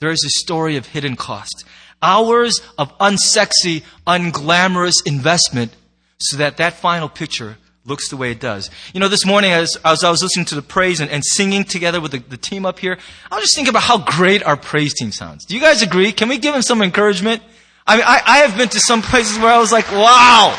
there 0.00 0.10
is 0.10 0.24
a 0.24 0.40
story 0.40 0.76
of 0.76 0.86
hidden 0.86 1.16
cost. 1.16 1.64
Hours 2.02 2.60
of 2.78 2.96
unsexy, 2.98 3.82
unglamorous 4.06 4.96
investment 5.04 5.72
so 6.18 6.36
that 6.36 6.56
that 6.58 6.74
final 6.74 7.08
picture 7.08 7.56
looks 7.86 8.08
the 8.08 8.16
way 8.16 8.32
it 8.32 8.40
does. 8.40 8.70
You 8.92 9.00
know, 9.00 9.08
this 9.08 9.24
morning 9.24 9.52
as, 9.52 9.76
as 9.84 10.02
I 10.04 10.10
was 10.10 10.22
listening 10.22 10.46
to 10.46 10.54
the 10.54 10.62
praise 10.62 11.00
and, 11.00 11.10
and 11.10 11.24
singing 11.24 11.64
together 11.64 12.00
with 12.00 12.12
the, 12.12 12.18
the, 12.18 12.36
team 12.36 12.66
up 12.66 12.78
here, 12.78 12.98
I 13.30 13.36
was 13.36 13.44
just 13.44 13.54
thinking 13.54 13.70
about 13.70 13.84
how 13.84 13.98
great 13.98 14.42
our 14.42 14.56
praise 14.56 14.92
team 14.94 15.12
sounds. 15.12 15.44
Do 15.44 15.54
you 15.54 15.60
guys 15.60 15.82
agree? 15.82 16.12
Can 16.12 16.28
we 16.28 16.38
give 16.38 16.52
them 16.52 16.62
some 16.62 16.82
encouragement? 16.82 17.42
I 17.86 17.96
mean, 17.96 18.04
I, 18.06 18.20
I 18.26 18.38
have 18.38 18.56
been 18.56 18.68
to 18.68 18.80
some 18.80 19.02
places 19.02 19.38
where 19.38 19.52
I 19.52 19.58
was 19.58 19.70
like, 19.70 19.90
wow, 19.92 20.56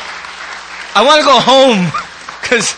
I 0.94 1.04
want 1.04 1.20
to 1.20 1.26
go 1.26 1.38
home 1.38 1.84
because, 2.40 2.74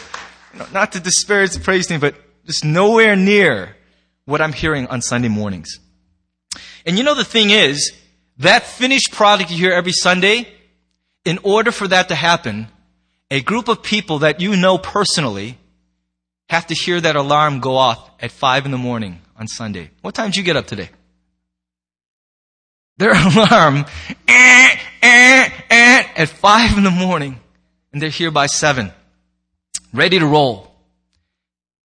you 0.53 0.59
know, 0.59 0.67
not 0.73 0.93
to 0.93 1.01
disparage 1.01 1.53
the 1.53 1.61
praise 1.61 1.87
team, 1.87 2.01
but 2.01 2.17
just 2.47 2.65
nowhere 2.65 3.15
near 3.15 3.77
what 4.25 4.41
I'm 4.41 4.53
hearing 4.53 4.87
on 4.89 5.01
Sunday 5.03 5.29
mornings. 5.29 5.79
And 6.85 6.99
you 6.99 7.05
know 7.05 7.15
the 7.15 7.25
thing 7.25 7.51
is, 7.51 7.93
that 8.41 8.65
finished 8.65 9.13
product 9.13 9.51
you 9.51 9.57
hear 9.57 9.73
every 9.73 9.93
Sunday, 9.93 10.49
in 11.25 11.39
order 11.43 11.71
for 11.71 11.87
that 11.89 12.09
to 12.09 12.15
happen, 12.15 12.69
a 13.31 13.41
group 13.41 13.69
of 13.69 13.83
people 13.83 14.21
that 14.21 14.41
you 14.41 14.57
know 14.57 14.79
personally 14.79 15.59
have 16.49 16.67
to 16.67 16.75
hear 16.75 17.01
that 17.01 17.17
alarm 17.17 17.61
go 17.61 17.77
off 17.77 18.11
at 18.21 18.33
five 18.33 18.65
in 18.65 18.73
the 18.73 18.79
morning 18.79 19.21
on 19.37 19.47
Sunday. 19.47 19.91
What 20.01 20.15
time 20.15 20.27
did 20.31 20.37
you 20.37 20.43
get 20.43 20.57
up 20.57 20.67
today? 20.67 20.91
Their 22.97 23.13
alarm 23.15 23.85
eh, 24.27 24.77
eh, 25.03 25.51
eh, 25.71 26.05
at 26.17 26.29
five 26.29 26.77
in 26.77 26.85
the 26.85 26.91
morning, 26.91 27.39
and 27.93 28.03
they're 28.03 28.11
here 28.11 28.31
by 28.31 28.47
seven, 28.47 28.91
ready 29.93 30.19
to 30.19 30.27
roll. 30.27 30.75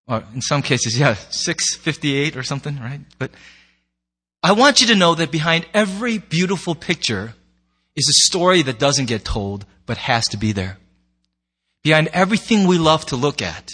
Or 0.07 0.23
in 0.33 0.41
some 0.41 0.61
cases, 0.61 0.99
yeah, 0.99 1.13
658 1.13 2.35
or 2.35 2.43
something, 2.43 2.77
right? 2.79 2.99
But 3.17 3.31
I 4.43 4.53
want 4.53 4.81
you 4.81 4.87
to 4.87 4.95
know 4.95 5.13
that 5.15 5.31
behind 5.31 5.67
every 5.73 6.17
beautiful 6.17 6.73
picture 6.73 7.35
is 7.95 8.07
a 8.09 8.27
story 8.27 8.63
that 8.63 8.79
doesn't 8.79 9.05
get 9.05 9.23
told, 9.23 9.65
but 9.85 9.97
has 9.97 10.25
to 10.29 10.37
be 10.37 10.51
there. 10.51 10.77
Behind 11.83 12.07
everything 12.07 12.67
we 12.67 12.77
love 12.77 13.05
to 13.07 13.15
look 13.15 13.41
at 13.41 13.71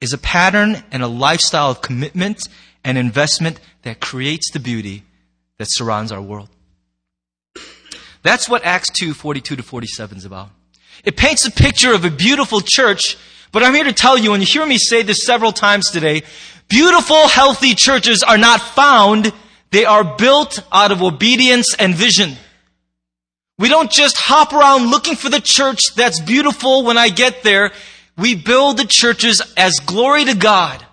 is 0.00 0.12
a 0.12 0.18
pattern 0.18 0.82
and 0.90 1.02
a 1.02 1.08
lifestyle 1.08 1.70
of 1.70 1.82
commitment 1.82 2.48
and 2.84 2.96
investment 2.96 3.60
that 3.82 4.00
creates 4.00 4.50
the 4.52 4.58
beauty 4.58 5.04
that 5.58 5.68
surrounds 5.70 6.12
our 6.12 6.22
world. 6.22 6.48
That's 8.22 8.48
what 8.48 8.64
Acts 8.64 8.90
2, 8.90 9.14
42 9.14 9.56
to 9.56 9.62
47 9.62 10.18
is 10.18 10.24
about. 10.24 10.50
It 11.04 11.16
paints 11.16 11.46
a 11.46 11.50
picture 11.50 11.92
of 11.92 12.04
a 12.04 12.10
beautiful 12.10 12.60
church, 12.60 13.16
but 13.52 13.62
I'm 13.62 13.74
here 13.74 13.84
to 13.84 13.92
tell 13.92 14.18
you, 14.18 14.32
and 14.32 14.42
you 14.42 14.48
hear 14.50 14.66
me 14.66 14.78
say 14.78 15.02
this 15.02 15.24
several 15.24 15.52
times 15.52 15.90
today, 15.90 16.22
beautiful, 16.68 17.28
healthy 17.28 17.74
churches 17.74 18.22
are 18.22 18.38
not 18.38 18.60
found, 18.60 19.32
they 19.70 19.84
are 19.84 20.04
built 20.04 20.62
out 20.72 20.90
of 20.90 21.02
obedience 21.02 21.74
and 21.78 21.94
vision. 21.94 22.36
We 23.58 23.68
don't 23.68 23.90
just 23.90 24.16
hop 24.18 24.52
around 24.52 24.90
looking 24.90 25.14
for 25.14 25.28
the 25.28 25.40
church 25.40 25.80
that's 25.94 26.20
beautiful 26.20 26.84
when 26.84 26.98
I 26.98 27.10
get 27.10 27.42
there. 27.42 27.72
We 28.16 28.34
build 28.34 28.78
the 28.78 28.86
churches 28.86 29.42
as 29.56 29.74
glory 29.84 30.24
to 30.24 30.34
God. 30.34 30.84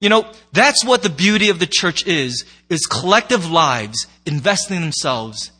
You 0.00 0.10
know, 0.10 0.30
that's 0.52 0.84
what 0.84 1.02
the 1.02 1.10
beauty 1.10 1.48
of 1.48 1.58
the 1.58 1.66
church 1.66 2.06
is, 2.06 2.44
is 2.68 2.86
collective 2.86 3.50
lives 3.50 4.06
investing 4.26 4.80
themselves 4.80 5.50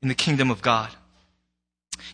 in 0.00 0.08
the 0.08 0.14
kingdom 0.14 0.50
of 0.50 0.62
God. 0.62 0.90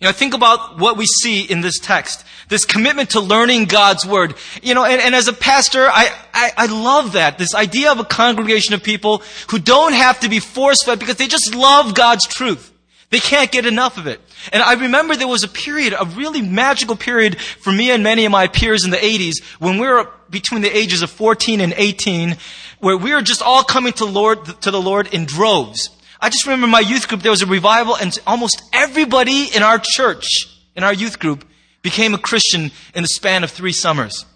You 0.01 0.07
know, 0.07 0.13
think 0.13 0.35
about 0.35 0.79
what 0.79 0.97
we 0.97 1.07
see 1.07 1.43
in 1.43 1.61
this 1.61 1.79
text. 1.79 2.25
This 2.49 2.65
commitment 2.65 3.11
to 3.11 3.21
learning 3.21 3.67
God's 3.67 4.07
Word. 4.07 4.35
You 4.63 4.75
know, 4.75 4.85
and, 4.85 5.01
and 5.01 5.15
as 5.15 5.29
a 5.29 5.33
pastor, 5.33 5.87
I, 5.87 6.15
I, 6.33 6.53
I, 6.57 6.67
love 6.67 7.13
that. 7.13 7.37
This 7.37 7.55
idea 7.55 7.91
of 7.91 7.99
a 7.99 8.05
congregation 8.05 8.75
of 8.75 8.83
people 8.83 9.23
who 9.51 9.59
don't 9.59 9.93
have 9.93 10.21
to 10.21 10.29
be 10.29 10.39
force 10.39 10.83
fed 10.85 10.99
because 10.99 11.17
they 11.17 11.27
just 11.27 11.55
love 11.55 11.95
God's 11.95 12.27
truth. 12.27 12.73
They 13.11 13.21
can't 13.21 13.51
get 13.51 13.65
enough 13.65 13.97
of 13.97 14.07
it. 14.07 14.21
And 14.53 14.63
I 14.63 14.75
remember 14.75 15.17
there 15.17 15.27
was 15.27 15.43
a 15.43 15.49
period, 15.49 15.95
a 15.99 16.05
really 16.05 16.43
magical 16.43 16.95
period 16.95 17.41
for 17.41 17.73
me 17.73 17.91
and 17.91 18.03
many 18.03 18.27
of 18.27 18.33
my 18.33 18.49
peers 18.49 18.85
in 18.85 18.91
the 18.91 18.99
80s 18.99 19.43
when 19.59 19.79
we 19.79 19.87
were 19.87 20.11
between 20.29 20.61
the 20.61 20.77
ages 20.77 21.01
of 21.01 21.11
14 21.11 21.61
and 21.61 21.73
18 21.75 22.37
where 22.81 22.97
we 22.97 23.15
were 23.15 23.23
just 23.23 23.43
all 23.43 23.65
coming 23.65 23.95
to 23.95 24.05
Lord, 24.05 24.45
to 24.61 24.71
the 24.71 24.81
Lord 24.81 25.13
in 25.13 25.25
droves. 25.25 25.91
I 26.21 26.29
just 26.31 26.47
remember 26.47 26.67
my 26.67 26.81
youth 26.81 27.09
group, 27.09 27.23
there 27.23 27.31
was 27.31 27.43
a 27.43 27.47
revival 27.47 27.97
and 27.97 28.17
almost 28.27 28.63
everybody 28.73 29.45
in 29.55 29.63
our 29.63 29.81
church, 29.81 30.27
in 30.75 30.83
our 30.83 30.93
youth 30.93 31.19
group, 31.19 31.45
became 31.83 32.15
a 32.15 32.19
Christian 32.19 32.73
in 32.95 33.03
the 33.03 33.09
span 33.09 33.45
of 33.45 33.51
three 33.51 33.73
summers. 33.73 34.27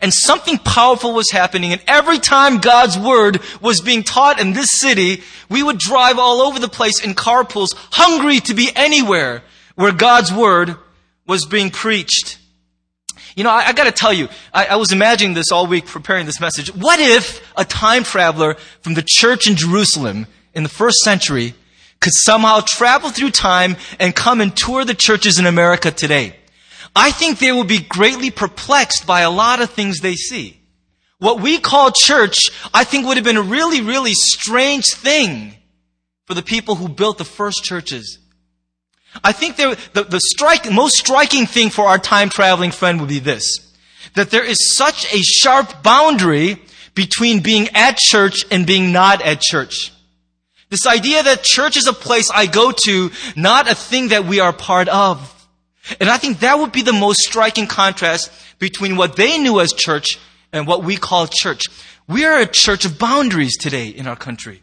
And 0.00 0.12
something 0.12 0.58
powerful 0.58 1.12
was 1.12 1.30
happening. 1.30 1.72
And 1.72 1.82
every 1.86 2.18
time 2.18 2.58
God's 2.58 2.98
word 2.98 3.40
was 3.60 3.80
being 3.80 4.02
taught 4.02 4.40
in 4.40 4.52
this 4.52 4.80
city, 4.80 5.22
we 5.48 5.62
would 5.62 5.78
drive 5.78 6.18
all 6.18 6.40
over 6.40 6.58
the 6.58 6.68
place 6.68 7.04
in 7.04 7.14
carpools, 7.14 7.74
hungry 7.90 8.40
to 8.40 8.54
be 8.54 8.70
anywhere 8.74 9.42
where 9.74 9.92
God's 9.92 10.32
word 10.32 10.76
was 11.26 11.46
being 11.46 11.70
preached. 11.70 12.38
You 13.36 13.44
know, 13.44 13.50
I, 13.50 13.68
I 13.68 13.72
gotta 13.72 13.92
tell 13.92 14.12
you, 14.12 14.28
I, 14.52 14.66
I 14.66 14.76
was 14.76 14.92
imagining 14.92 15.34
this 15.34 15.50
all 15.50 15.66
week 15.66 15.86
preparing 15.86 16.26
this 16.26 16.40
message. 16.40 16.74
What 16.74 17.00
if 17.00 17.42
a 17.56 17.64
time 17.64 18.04
traveler 18.04 18.54
from 18.80 18.94
the 18.94 19.04
church 19.06 19.48
in 19.48 19.56
Jerusalem 19.56 20.26
in 20.54 20.62
the 20.62 20.68
first 20.68 20.98
century 20.98 21.54
could 22.00 22.12
somehow 22.12 22.60
travel 22.66 23.10
through 23.10 23.30
time 23.30 23.76
and 24.00 24.14
come 24.14 24.40
and 24.40 24.56
tour 24.56 24.84
the 24.84 24.94
churches 24.94 25.38
in 25.38 25.46
America 25.46 25.90
today? 25.90 26.36
I 26.94 27.12
think 27.12 27.38
they 27.38 27.52
will 27.52 27.64
be 27.64 27.78
greatly 27.78 28.30
perplexed 28.30 29.06
by 29.06 29.20
a 29.20 29.30
lot 29.30 29.62
of 29.62 29.70
things 29.70 30.00
they 30.00 30.16
see. 30.16 30.60
What 31.18 31.40
we 31.40 31.58
call 31.58 31.92
church, 31.92 32.36
I 32.74 32.82
think 32.84 33.06
would 33.06 33.16
have 33.16 33.24
been 33.24 33.36
a 33.36 33.42
really, 33.42 33.80
really 33.80 34.12
strange 34.12 34.86
thing 34.92 35.54
for 36.26 36.34
the 36.34 36.42
people 36.42 36.74
who 36.74 36.88
built 36.88 37.18
the 37.18 37.24
first 37.24 37.62
churches. 37.62 38.18
I 39.22 39.32
think 39.32 39.56
the, 39.56 39.78
the 39.92 40.20
strike, 40.20 40.70
most 40.70 40.96
striking 40.96 41.46
thing 41.46 41.70
for 41.70 41.86
our 41.86 41.98
time 41.98 42.28
traveling 42.28 42.72
friend 42.72 42.98
would 43.00 43.08
be 43.08 43.20
this. 43.20 43.44
That 44.14 44.30
there 44.30 44.44
is 44.44 44.76
such 44.76 45.12
a 45.14 45.22
sharp 45.22 45.82
boundary 45.82 46.60
between 46.94 47.40
being 47.40 47.68
at 47.74 47.96
church 47.96 48.38
and 48.50 48.66
being 48.66 48.92
not 48.92 49.22
at 49.22 49.40
church. 49.40 49.92
This 50.72 50.86
idea 50.86 51.22
that 51.22 51.42
church 51.42 51.76
is 51.76 51.86
a 51.86 51.92
place 51.92 52.30
I 52.32 52.46
go 52.46 52.72
to, 52.86 53.10
not 53.36 53.70
a 53.70 53.74
thing 53.74 54.08
that 54.08 54.24
we 54.24 54.40
are 54.40 54.54
part 54.54 54.88
of. 54.88 55.18
And 56.00 56.08
I 56.08 56.16
think 56.16 56.40
that 56.40 56.58
would 56.58 56.72
be 56.72 56.80
the 56.80 56.94
most 56.94 57.18
striking 57.18 57.66
contrast 57.66 58.32
between 58.58 58.96
what 58.96 59.14
they 59.14 59.36
knew 59.36 59.60
as 59.60 59.74
church 59.74 60.18
and 60.50 60.66
what 60.66 60.82
we 60.82 60.96
call 60.96 61.26
church. 61.26 61.64
We 62.08 62.24
are 62.24 62.40
a 62.40 62.46
church 62.46 62.86
of 62.86 62.98
boundaries 62.98 63.58
today 63.58 63.88
in 63.88 64.06
our 64.06 64.16
country. 64.16 64.62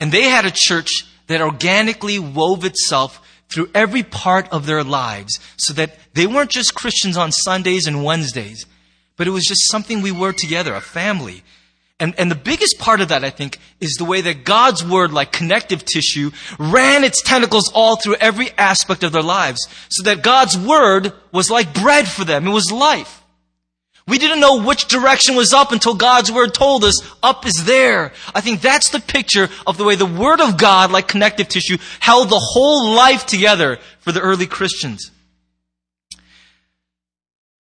And 0.00 0.10
they 0.10 0.24
had 0.24 0.44
a 0.44 0.52
church 0.52 0.90
that 1.28 1.40
organically 1.40 2.18
wove 2.18 2.64
itself 2.64 3.24
through 3.48 3.70
every 3.72 4.02
part 4.02 4.48
of 4.52 4.66
their 4.66 4.82
lives 4.82 5.38
so 5.56 5.72
that 5.74 5.96
they 6.14 6.26
weren't 6.26 6.50
just 6.50 6.74
Christians 6.74 7.16
on 7.16 7.30
Sundays 7.30 7.86
and 7.86 8.02
Wednesdays, 8.02 8.66
but 9.16 9.28
it 9.28 9.30
was 9.30 9.44
just 9.44 9.70
something 9.70 10.02
we 10.02 10.10
were 10.10 10.32
together, 10.32 10.74
a 10.74 10.80
family. 10.80 11.44
And, 12.00 12.18
and 12.18 12.30
the 12.30 12.34
biggest 12.34 12.78
part 12.78 13.02
of 13.02 13.08
that, 13.08 13.24
I 13.24 13.30
think, 13.30 13.58
is 13.78 13.96
the 13.96 14.06
way 14.06 14.22
that 14.22 14.44
God's 14.44 14.82
Word, 14.82 15.12
like 15.12 15.32
connective 15.32 15.84
tissue, 15.84 16.30
ran 16.58 17.04
its 17.04 17.22
tentacles 17.22 17.70
all 17.74 17.96
through 17.96 18.16
every 18.16 18.50
aspect 18.52 19.04
of 19.04 19.12
their 19.12 19.22
lives. 19.22 19.68
So 19.90 20.04
that 20.04 20.22
God's 20.22 20.56
Word 20.56 21.12
was 21.30 21.50
like 21.50 21.74
bread 21.74 22.08
for 22.08 22.24
them. 22.24 22.46
It 22.46 22.52
was 22.52 22.72
life. 22.72 23.22
We 24.08 24.18
didn't 24.18 24.40
know 24.40 24.62
which 24.62 24.88
direction 24.88 25.36
was 25.36 25.52
up 25.52 25.72
until 25.72 25.94
God's 25.94 26.32
Word 26.32 26.54
told 26.54 26.84
us 26.84 27.00
up 27.22 27.44
is 27.44 27.64
there. 27.66 28.12
I 28.34 28.40
think 28.40 28.62
that's 28.62 28.88
the 28.88 29.00
picture 29.00 29.50
of 29.66 29.76
the 29.76 29.84
way 29.84 29.94
the 29.94 30.06
Word 30.06 30.40
of 30.40 30.56
God, 30.56 30.90
like 30.90 31.06
connective 31.06 31.48
tissue, 31.48 31.76
held 32.00 32.30
the 32.30 32.40
whole 32.42 32.94
life 32.94 33.26
together 33.26 33.78
for 33.98 34.10
the 34.10 34.22
early 34.22 34.46
Christians. 34.46 35.10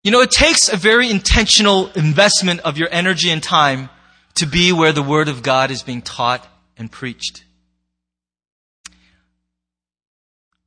You 0.02 0.12
know, 0.12 0.22
it 0.22 0.32
takes 0.32 0.70
a 0.70 0.78
very 0.78 1.10
intentional 1.10 1.92
investment 1.92 2.62
of 2.62 2.78
your 2.78 2.88
energy 2.90 3.30
and 3.30 3.44
time 3.44 3.90
to 4.40 4.46
be 4.46 4.72
where 4.72 4.92
the 4.92 5.04
Word 5.04 5.30
of 5.30 5.44
God 5.44 5.72
is 5.72 5.84
being 5.84 6.02
taught 6.02 6.46
and 6.78 6.92
preached. 6.92 7.44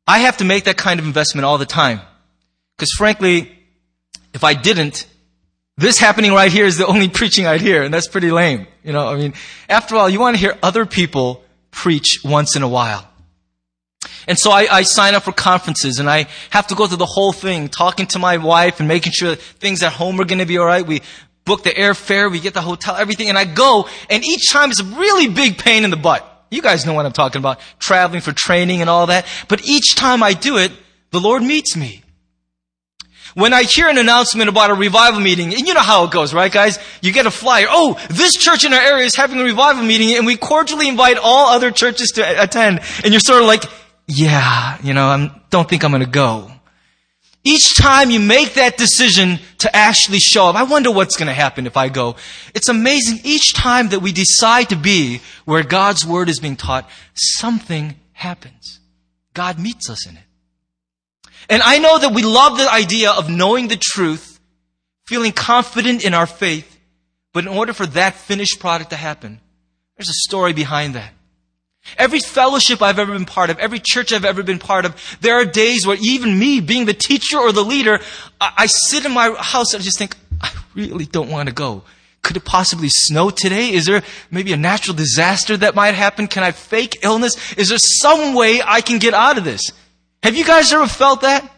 I 0.07 0.21
have 0.21 0.39
to 0.39 0.45
make 0.45 0.65
that 0.65 0.77
kind 0.77 0.99
of 0.99 1.07
investment 1.07 1.45
all 1.45 1.59
the 1.59 1.67
time. 1.67 2.01
Because 2.77 2.93
frankly, 2.97 3.57
if 4.35 4.45
I 4.45 4.55
didn't, 4.55 5.07
this 5.77 5.99
happening 5.99 6.33
right 6.33 6.51
here 6.51 6.67
is 6.67 6.79
the 6.79 6.87
only 6.87 7.09
preaching 7.21 7.47
I'd 7.47 7.61
hear, 7.61 7.83
and 7.83 7.93
that's 7.93 8.09
pretty 8.09 8.31
lame. 8.31 8.67
You 8.83 8.93
know, 8.93 9.09
I 9.09 9.17
mean, 9.17 9.35
after 9.69 9.97
all, 9.97 10.09
you 10.09 10.21
want 10.21 10.37
to 10.37 10.41
hear 10.41 10.59
other 10.63 10.87
people 10.87 11.45
preach 11.71 12.21
once 12.25 12.57
in 12.57 12.63
a 12.63 12.69
while. 12.69 13.09
And 14.27 14.39
so 14.39 14.51
I, 14.51 14.69
I, 14.71 14.83
sign 14.83 15.15
up 15.15 15.25
for 15.25 15.33
conferences 15.33 15.99
and 15.99 16.09
I 16.09 16.27
have 16.51 16.69
to 16.69 16.75
go 16.75 16.87
through 16.87 16.99
the 16.99 17.07
whole 17.07 17.33
thing, 17.33 17.69
talking 17.69 18.07
to 18.09 18.19
my 18.19 18.37
wife 18.37 18.79
and 18.79 18.89
making 18.89 19.13
sure 19.13 19.35
things 19.35 19.83
at 19.83 19.93
home 19.93 20.21
are 20.21 20.25
going 20.25 20.39
to 20.39 20.47
be 20.47 20.59
alright. 20.59 20.87
We 20.87 21.03
book 21.45 21.63
the 21.63 21.71
airfare, 21.71 22.31
we 22.31 22.41
get 22.41 22.55
the 22.55 22.61
hotel, 22.61 22.97
everything, 22.97 23.29
and 23.29 23.39
I 23.39 23.45
go, 23.45 23.89
and 24.09 24.25
each 24.25 24.51
time 24.51 24.71
it's 24.71 24.81
a 24.81 24.85
really 24.85 25.29
big 25.29 25.59
pain 25.59 25.85
in 25.85 25.91
the 25.91 25.97
butt. 25.97 26.29
You 26.51 26.61
guys 26.61 26.85
know 26.85 26.93
what 26.93 27.07
I'm 27.07 27.13
talking 27.13 27.39
about, 27.39 27.61
traveling 27.79 28.21
for 28.21 28.33
training 28.33 28.83
and 28.83 28.91
all 28.91 29.07
that. 29.07 29.27
But 29.49 29.67
each 29.67 29.97
time 29.97 30.23
I 30.23 30.35
do 30.35 30.59
it, 30.59 30.71
the 31.11 31.21
Lord 31.21 31.43
meets 31.43 31.77
me. 31.77 32.03
When 33.35 33.55
I 33.55 33.63
hear 33.63 33.89
an 33.89 33.97
announcement 33.97 34.51
about 34.51 34.71
a 34.71 34.75
revival 34.75 35.21
meeting, 35.21 35.55
and 35.55 35.67
you 35.67 35.73
know 35.73 35.81
how 35.81 36.05
it 36.05 36.11
goes, 36.11 36.35
right 36.35 36.53
guys? 36.53 36.79
You 37.01 37.13
get 37.13 37.25
a 37.25 37.31
flyer, 37.31 37.67
oh, 37.71 37.99
this 38.11 38.35
church 38.35 38.67
in 38.67 38.75
our 38.75 38.81
area 38.81 39.07
is 39.07 39.17
having 39.17 39.41
a 39.41 39.45
revival 39.45 39.83
meeting, 39.83 40.15
and 40.15 40.27
we 40.27 40.37
cordially 40.37 40.87
invite 40.87 41.17
all 41.17 41.49
other 41.49 41.71
churches 41.71 42.09
to 42.17 42.43
attend, 42.43 42.81
and 43.03 43.15
you're 43.15 43.21
sort 43.21 43.41
of 43.41 43.49
like, 43.49 43.65
yeah, 44.07 44.77
you 44.83 44.93
know, 44.93 45.07
I 45.07 45.41
don't 45.49 45.67
think 45.67 45.85
I'm 45.85 45.93
gonna 45.93 46.05
go. 46.05 46.52
Each 47.45 47.77
time 47.77 48.11
you 48.11 48.21
make 48.21 48.55
that 48.55 48.77
decision 48.77 49.41
to 49.59 49.75
actually 49.75 50.21
show 50.21 50.47
up, 50.47 50.55
I 50.55 50.63
wonder 50.63 50.93
what's 50.93 51.17
going 51.17 51.27
to 51.27 51.35
happen 51.35 51.67
if 51.67 51.77
I 51.77 51.89
go. 51.89 52.15
It's 52.55 52.69
amazing. 52.69 53.21
Each 53.25 53.53
time 53.53 53.89
that 53.89 54.01
we 54.01 54.13
decide 54.13 54.69
to 54.69 54.77
be 54.77 55.21
where 55.45 55.65
God's 55.65 56.07
Word 56.07 56.29
is 56.29 56.39
being 56.39 56.57
taught, 56.57 56.89
something 57.15 57.97
happens. 58.13 58.79
God 59.35 59.59
meets 59.59 59.91
us 59.91 60.07
in 60.07 60.17
it. 60.17 60.23
And 61.49 61.63
I 61.63 61.79
know 61.79 61.99
that 61.99 62.15
we 62.15 62.23
love 62.23 62.59
the 62.59 62.71
idea 62.71 63.11
of 63.11 63.29
knowing 63.29 63.67
the 63.67 63.81
truth, 63.81 64.39
feeling 65.07 65.33
confident 65.33 66.05
in 66.05 66.15
our 66.15 66.27
faith, 66.27 66.79
but 67.33 67.45
in 67.45 67.49
order 67.49 67.73
for 67.73 67.87
that 67.87 68.15
finished 68.15 68.61
product 68.61 68.91
to 68.91 68.97
happen, 68.97 69.41
there's 69.97 70.09
a 70.09 70.29
story 70.29 70.53
behind 70.53 70.95
that. 70.95 71.13
Every 71.99 72.21
fellowship 72.21 72.81
I've 72.81 72.99
ever 72.99 73.13
been 73.13 73.25
part 73.25 73.51
of, 73.51 73.59
every 73.59 73.81
church 73.81 74.13
I've 74.13 74.25
ever 74.25 74.43
been 74.43 74.59
part 74.59 74.85
of, 74.85 74.97
there 75.21 75.35
are 75.35 75.45
days 75.45 75.87
where 75.87 75.97
even 76.01 76.39
me, 76.39 76.61
being 76.61 76.87
the 76.87 76.95
teacher 76.95 77.39
or 77.39 77.53
the 77.53 77.65
leader, 77.65 78.01
I, 78.41 78.53
I 78.59 78.67
sit 78.67 79.05
in 79.05 79.13
my 79.13 79.35
house 79.39 79.75
and 79.75 79.83
just 79.83 79.99
think, 79.99 80.17
I 80.41 80.51
really 80.75 81.05
don't 81.05 81.29
want 81.29 81.49
to 81.49 81.55
go. 81.55 81.83
Could 82.23 82.37
it 82.37 82.45
possibly 82.45 82.89
snow 82.89 83.31
today? 83.31 83.73
Is 83.73 83.87
there 83.87 84.03
maybe 84.31 84.53
a 84.53 84.57
natural 84.57 84.97
disaster 84.97 85.57
that 85.57 85.75
might 85.75 85.95
happen? 85.95 86.29
Can 86.29 86.45
I 86.45 86.53
fake 86.53 86.99
illness? 87.03 87.53
Is 87.55 87.69
there 87.69 87.79
some 87.79 88.35
way 88.35 88.63
I 88.65 88.81
can 88.81 88.99
get 88.99 89.13
out 89.13 89.39
of 89.39 89.45
this? 89.45 89.61
Have 90.23 90.37
you 90.37 90.45
guys 90.45 90.73
ever 90.73 90.87
felt 90.87 91.23
that? 91.23 91.51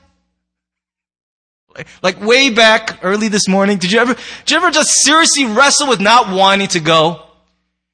Like 2.03 2.21
way 2.21 2.51
back 2.51 3.01
early 3.03 3.29
this 3.29 3.47
morning, 3.47 3.79
did 3.79 3.93
you 3.93 3.99
ever, 3.99 4.15
did 4.15 4.51
you 4.51 4.57
ever 4.57 4.71
just 4.71 4.91
seriously 5.03 5.45
wrestle 5.45 5.89
with 5.89 6.01
not 6.01 6.35
wanting 6.35 6.69
to 6.69 6.81
go? 6.81 7.23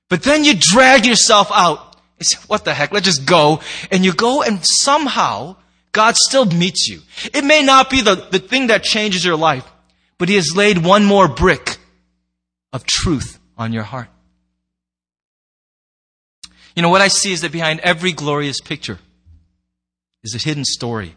But 0.08 0.22
then 0.22 0.44
you 0.44 0.54
drag 0.54 1.06
yourself 1.06 1.50
out 1.52 1.89
say, 2.24 2.38
what 2.46 2.64
the 2.64 2.74
heck? 2.74 2.92
Let's 2.92 3.06
just 3.06 3.26
go. 3.26 3.60
And 3.90 4.04
you 4.04 4.12
go 4.12 4.42
and 4.42 4.60
somehow 4.64 5.56
God 5.92 6.16
still 6.16 6.44
meets 6.44 6.88
you. 6.88 7.00
It 7.34 7.44
may 7.44 7.62
not 7.62 7.90
be 7.90 8.00
the, 8.00 8.14
the 8.14 8.38
thing 8.38 8.68
that 8.68 8.82
changes 8.82 9.24
your 9.24 9.36
life, 9.36 9.64
but 10.18 10.28
He 10.28 10.36
has 10.36 10.54
laid 10.54 10.84
one 10.84 11.04
more 11.04 11.28
brick 11.28 11.78
of 12.72 12.84
truth 12.86 13.38
on 13.58 13.72
your 13.72 13.82
heart. 13.82 14.08
You 16.76 16.82
know, 16.82 16.88
what 16.88 17.00
I 17.00 17.08
see 17.08 17.32
is 17.32 17.40
that 17.40 17.52
behind 17.52 17.80
every 17.80 18.12
glorious 18.12 18.60
picture 18.60 18.98
is 20.22 20.34
a 20.34 20.38
hidden 20.38 20.64
story 20.64 21.16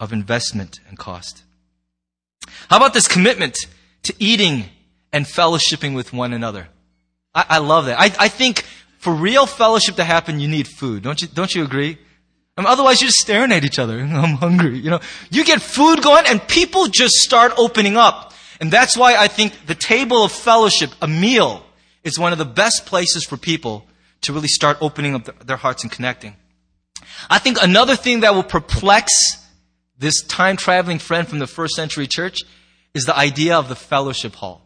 of 0.00 0.12
investment 0.12 0.80
and 0.88 0.98
cost. 0.98 1.42
How 2.68 2.78
about 2.78 2.94
this 2.94 3.08
commitment 3.08 3.56
to 4.04 4.14
eating 4.18 4.64
and 5.12 5.26
fellowshipping 5.26 5.94
with 5.94 6.12
one 6.12 6.32
another? 6.32 6.68
I, 7.34 7.44
I 7.50 7.58
love 7.58 7.86
that. 7.86 8.00
I, 8.00 8.12
I 8.18 8.28
think 8.28 8.64
for 9.04 9.12
real 9.12 9.44
fellowship 9.44 9.96
to 9.96 10.04
happen, 10.04 10.40
you 10.40 10.48
need 10.48 10.66
food. 10.66 11.02
Don't 11.02 11.20
you, 11.20 11.28
don't 11.28 11.54
you 11.54 11.62
agree? 11.62 11.98
I 12.56 12.60
mean, 12.62 12.66
otherwise 12.66 13.02
you're 13.02 13.08
just 13.08 13.18
staring 13.18 13.52
at 13.52 13.62
each 13.62 13.78
other. 13.78 13.98
I'm 14.00 14.36
hungry. 14.36 14.78
You 14.78 14.88
know, 14.88 15.00
you 15.30 15.44
get 15.44 15.60
food 15.60 16.02
going 16.02 16.24
and 16.26 16.40
people 16.48 16.86
just 16.86 17.16
start 17.16 17.52
opening 17.58 17.98
up. 17.98 18.32
And 18.62 18.70
that's 18.70 18.96
why 18.96 19.16
I 19.16 19.28
think 19.28 19.66
the 19.66 19.74
table 19.74 20.24
of 20.24 20.32
fellowship, 20.32 20.90
a 21.02 21.06
meal, 21.06 21.66
is 22.02 22.18
one 22.18 22.32
of 22.32 22.38
the 22.38 22.46
best 22.46 22.86
places 22.86 23.24
for 23.24 23.36
people 23.36 23.86
to 24.22 24.32
really 24.32 24.48
start 24.48 24.78
opening 24.80 25.14
up 25.14 25.46
their 25.46 25.58
hearts 25.58 25.82
and 25.82 25.92
connecting. 25.92 26.36
I 27.28 27.38
think 27.38 27.58
another 27.60 27.96
thing 27.96 28.20
that 28.20 28.34
will 28.34 28.42
perplex 28.42 29.12
this 29.98 30.22
time 30.22 30.56
traveling 30.56 30.98
friend 30.98 31.28
from 31.28 31.40
the 31.40 31.46
first 31.46 31.74
century 31.74 32.06
church 32.06 32.38
is 32.94 33.04
the 33.04 33.16
idea 33.16 33.58
of 33.58 33.68
the 33.68 33.76
fellowship 33.76 34.34
hall. 34.36 34.63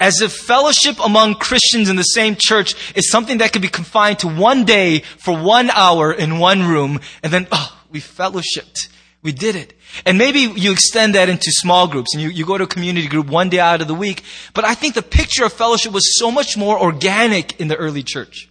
As 0.00 0.20
if 0.20 0.32
fellowship 0.32 0.96
among 1.04 1.36
Christians 1.36 1.88
in 1.88 1.96
the 1.96 2.02
same 2.02 2.36
church 2.36 2.74
is 2.94 3.10
something 3.10 3.38
that 3.38 3.52
could 3.52 3.62
be 3.62 3.68
confined 3.68 4.18
to 4.20 4.28
one 4.28 4.64
day 4.64 5.00
for 5.00 5.36
one 5.36 5.70
hour 5.70 6.12
in 6.12 6.38
one 6.38 6.68
room, 6.68 7.00
and 7.22 7.32
then, 7.32 7.46
oh, 7.52 7.78
we 7.90 8.00
fellowshipped. 8.00 8.88
We 9.22 9.32
did 9.32 9.56
it. 9.56 9.72
And 10.04 10.18
maybe 10.18 10.40
you 10.40 10.72
extend 10.72 11.14
that 11.14 11.30
into 11.30 11.50
small 11.50 11.88
groups 11.88 12.12
and 12.12 12.22
you, 12.22 12.28
you 12.28 12.44
go 12.44 12.58
to 12.58 12.64
a 12.64 12.68
community 12.68 13.08
group 13.08 13.28
one 13.28 13.48
day 13.48 13.58
out 13.58 13.80
of 13.80 13.88
the 13.88 13.94
week. 13.94 14.22
But 14.52 14.64
I 14.64 14.74
think 14.74 14.94
the 14.94 15.02
picture 15.02 15.46
of 15.46 15.52
fellowship 15.52 15.92
was 15.92 16.18
so 16.18 16.30
much 16.30 16.56
more 16.58 16.78
organic 16.78 17.58
in 17.58 17.68
the 17.68 17.76
early 17.76 18.02
church. 18.02 18.50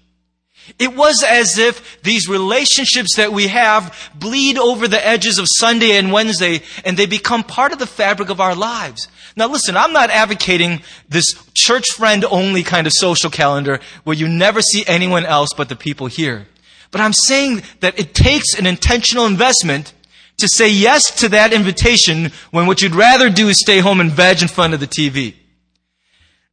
It 0.80 0.96
was 0.96 1.24
as 1.28 1.58
if 1.58 2.02
these 2.02 2.30
relationships 2.30 3.18
that 3.18 3.34
we 3.34 3.48
have 3.48 4.12
bleed 4.16 4.58
over 4.58 4.88
the 4.88 5.06
edges 5.06 5.38
of 5.38 5.46
Sunday 5.48 5.98
and 5.98 6.12
Wednesday 6.12 6.62
and 6.86 6.98
they 6.98 7.06
become 7.06 7.44
part 7.44 7.74
of 7.74 7.80
the 7.80 7.86
fabric 7.86 8.30
of 8.30 8.40
our 8.40 8.56
lives. 8.56 9.10
Now 9.36 9.48
listen, 9.48 9.76
I'm 9.76 9.94
not 9.94 10.10
advocating 10.10 10.82
this 11.10 11.34
church 11.54 11.86
friend 11.96 12.26
only 12.30 12.64
kind 12.64 12.88
of 12.88 12.94
social 12.94 13.30
calendar 13.30 13.80
where 14.04 14.16
you 14.16 14.28
never 14.28 14.62
see 14.62 14.84
anyone 14.88 15.26
else 15.26 15.50
but 15.56 15.70
the 15.70 15.76
people 15.76 16.08
here. 16.08 16.48
But 16.92 17.02
I'm 17.02 17.14
saying 17.14 17.64
that 17.80 17.98
it 18.00 18.14
takes 18.14 18.54
an 18.54 18.68
intentional 18.68 19.26
investment 19.26 19.94
to 20.38 20.48
say 20.48 20.70
yes 20.70 21.04
to 21.22 21.30
that 21.30 21.54
invitation 21.54 22.32
when 22.52 22.68
what 22.68 22.82
you'd 22.82 22.96
rather 22.96 23.30
do 23.30 23.50
is 23.50 23.60
stay 23.60 23.80
home 23.80 24.00
and 24.00 24.12
veg 24.12 24.42
in 24.42 24.48
front 24.48 24.74
of 24.74 24.80
the 24.80 24.88
TV. 24.88 25.36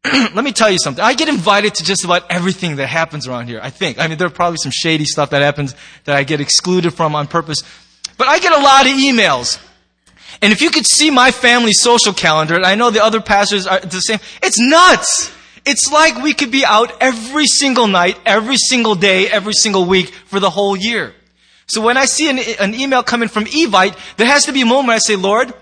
let 0.04 0.44
me 0.44 0.52
tell 0.52 0.70
you 0.70 0.78
something. 0.78 1.04
I 1.04 1.12
get 1.12 1.28
invited 1.28 1.74
to 1.76 1.84
just 1.84 2.04
about 2.04 2.30
everything 2.30 2.76
that 2.76 2.86
happens 2.86 3.28
around 3.28 3.48
here, 3.48 3.60
I 3.62 3.68
think. 3.68 3.98
I 3.98 4.06
mean, 4.08 4.16
there 4.16 4.28
are 4.28 4.30
probably 4.30 4.56
some 4.56 4.72
shady 4.72 5.04
stuff 5.04 5.30
that 5.30 5.42
happens 5.42 5.74
that 6.04 6.16
I 6.16 6.24
get 6.24 6.40
excluded 6.40 6.92
from 6.92 7.14
on 7.14 7.26
purpose. 7.26 7.62
But 8.16 8.28
I 8.28 8.38
get 8.38 8.52
a 8.52 8.62
lot 8.62 8.86
of 8.86 8.92
emails. 8.92 9.58
And 10.42 10.52
if 10.52 10.62
you 10.62 10.70
could 10.70 10.86
see 10.86 11.10
my 11.10 11.30
family's 11.30 11.80
social 11.82 12.12
calendar, 12.12 12.54
and 12.56 12.64
I 12.64 12.74
know 12.74 12.90
the 12.90 13.04
other 13.04 13.20
pastors 13.20 13.66
are 13.66 13.80
the 13.80 14.00
same, 14.00 14.18
it's 14.42 14.58
nuts! 14.58 15.32
It's 15.66 15.92
like 15.92 16.22
we 16.22 16.32
could 16.32 16.50
be 16.50 16.64
out 16.64 16.92
every 17.02 17.46
single 17.46 17.86
night, 17.86 18.18
every 18.24 18.56
single 18.56 18.94
day, 18.94 19.28
every 19.28 19.52
single 19.52 19.84
week 19.84 20.08
for 20.08 20.40
the 20.40 20.50
whole 20.50 20.74
year. 20.74 21.14
So 21.66 21.82
when 21.82 21.96
I 21.96 22.06
see 22.06 22.30
an, 22.30 22.38
an 22.58 22.74
email 22.74 23.02
coming 23.02 23.28
from 23.28 23.44
Evite, 23.44 23.96
there 24.16 24.26
has 24.26 24.46
to 24.46 24.52
be 24.52 24.62
a 24.62 24.66
moment 24.66 24.90
I 24.90 24.98
say, 24.98 25.16
Lord, 25.16 25.52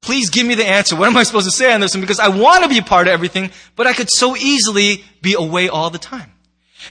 Please 0.00 0.30
give 0.30 0.46
me 0.46 0.54
the 0.54 0.66
answer. 0.66 0.96
What 0.96 1.08
am 1.08 1.16
I 1.16 1.24
supposed 1.24 1.46
to 1.46 1.50
say 1.50 1.72
on 1.72 1.80
this 1.80 1.94
one? 1.94 2.00
Because 2.00 2.20
I 2.20 2.28
want 2.28 2.62
to 2.62 2.68
be 2.68 2.78
a 2.78 2.82
part 2.82 3.08
of 3.08 3.12
everything, 3.12 3.50
but 3.74 3.86
I 3.86 3.92
could 3.92 4.08
so 4.10 4.36
easily 4.36 5.04
be 5.20 5.34
away 5.34 5.68
all 5.68 5.90
the 5.90 5.98
time. 5.98 6.32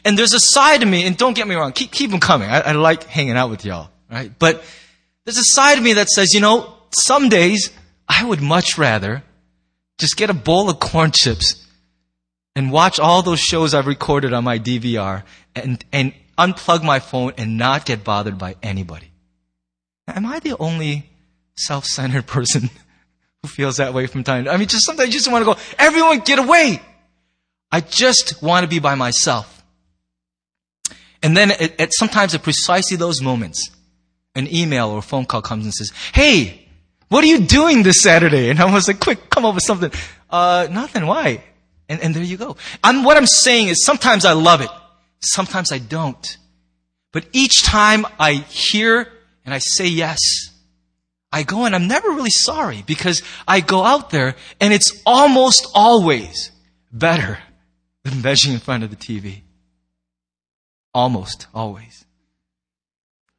And 0.04 0.18
there's 0.18 0.34
a 0.34 0.40
side 0.40 0.84
of 0.84 0.90
me, 0.90 1.06
and 1.06 1.18
don't 1.18 1.34
get 1.34 1.48
me 1.48 1.56
wrong, 1.56 1.72
keep, 1.72 1.92
keep 1.92 2.12
them 2.12 2.20
coming. 2.20 2.50
I, 2.50 2.60
I 2.60 2.72
like 2.74 3.06
hanging 3.06 3.38
out 3.38 3.50
with 3.50 3.64
y'all, 3.64 3.90
right? 4.12 4.32
But 4.38 4.64
there's 5.24 5.38
a 5.38 5.44
side 5.44 5.78
of 5.78 5.84
me 5.84 5.94
that 5.94 6.10
says, 6.10 6.34
you 6.34 6.42
know, 6.42 6.74
some 6.92 7.30
days 7.30 7.72
I 8.08 8.26
would 8.26 8.42
much 8.42 8.78
rather 8.78 9.24
just 9.98 10.18
get 10.18 10.30
a 10.30 10.34
bowl 10.34 10.70
of 10.70 10.80
corn 10.80 11.12
chips 11.12 11.66
and 12.56 12.72
watch 12.72 13.00
all 13.00 13.22
those 13.22 13.40
shows 13.40 13.74
I've 13.74 13.88
recorded 13.88 14.34
on 14.34 14.44
my 14.44 14.60
DVR 14.60 15.24
and, 15.56 15.84
and 15.92 16.14
unplug 16.38 16.84
my 16.84 17.00
phone 17.00 17.34
and 17.38 17.58
not 17.58 17.86
get 17.86 18.04
bothered 18.04 18.38
by 18.38 18.56
anybody. 18.62 19.12
Am 20.08 20.26
I 20.26 20.40
the 20.40 20.56
only 20.58 21.10
self-centered 21.56 22.28
person 22.28 22.70
who 23.42 23.48
feels 23.48 23.78
that 23.78 23.94
way 23.94 24.08
from 24.08 24.24
time 24.24 24.44
to 24.44 24.50
time. 24.50 24.56
I 24.56 24.58
mean, 24.58 24.68
just 24.68 24.86
sometimes 24.86 25.14
you 25.14 25.20
just 25.20 25.32
want 25.32 25.46
to 25.46 25.54
go, 25.54 25.60
everyone 25.78 26.20
get 26.20 26.40
away. 26.40 26.82
I 27.72 27.82
just 27.82 28.42
want 28.42 28.64
to 28.64 28.70
be 28.70 28.80
by 28.80 28.96
myself. 28.96 29.54
And 31.22 31.36
then 31.36 31.52
at 31.52 31.94
sometimes 31.94 32.36
at 32.36 32.44
precisely 32.44 32.96
those 32.96 33.22
moments, 33.22 33.72
an 34.36 34.54
email 34.54 34.90
or 34.90 35.00
a 35.00 35.02
phone 35.02 35.26
call 35.26 35.42
comes 35.42 35.66
and 35.66 35.74
says, 35.74 35.92
Hey, 36.14 36.67
what 37.10 37.24
are 37.24 37.28
you 37.28 37.40
doing 37.40 37.84
this 37.84 38.02
Saturday? 38.02 38.50
And 38.50 38.60
I 38.60 38.72
was 38.72 38.88
like, 38.88 39.00
quick, 39.00 39.30
come 39.30 39.46
up 39.46 39.56
with 39.56 39.64
something. 39.64 39.92
Uh, 40.30 40.68
nothing. 40.70 41.06
Why? 41.06 41.44
And, 41.90 42.02
and 42.02 42.14
there 42.14 42.24
you 42.24 42.38
go. 42.38 42.58
I'm, 42.84 43.04
what 43.04 43.18
I'm 43.18 43.26
saying 43.26 43.70
is 43.70 43.86
sometimes 43.86 44.26
I 44.26 44.34
love 44.34 44.62
it. 44.62 44.70
Sometimes 45.20 45.72
I 45.72 45.80
don't. 45.80 46.38
But 47.14 47.26
each 47.32 47.64
time 47.64 48.06
I 48.20 48.34
hear 48.34 49.12
and 49.46 49.54
I 49.54 49.60
say 49.60 49.88
yes, 49.88 50.20
I 51.32 51.44
go 51.44 51.66
and 51.66 51.74
I'm 51.74 51.88
never 51.88 52.10
really 52.10 52.30
sorry 52.30 52.84
because 52.86 53.22
I 53.48 53.62
go 53.62 53.84
out 53.84 54.10
there 54.10 54.36
and 54.60 54.74
it's 54.74 55.02
almost 55.06 55.68
always 55.74 56.52
better 56.92 57.40
than 58.04 58.14
vegging 58.14 58.54
in 58.54 58.60
front 58.60 58.84
of 58.84 58.90
the 58.90 58.96
TV. 58.96 59.42
Almost 60.94 61.48
always. 61.54 62.06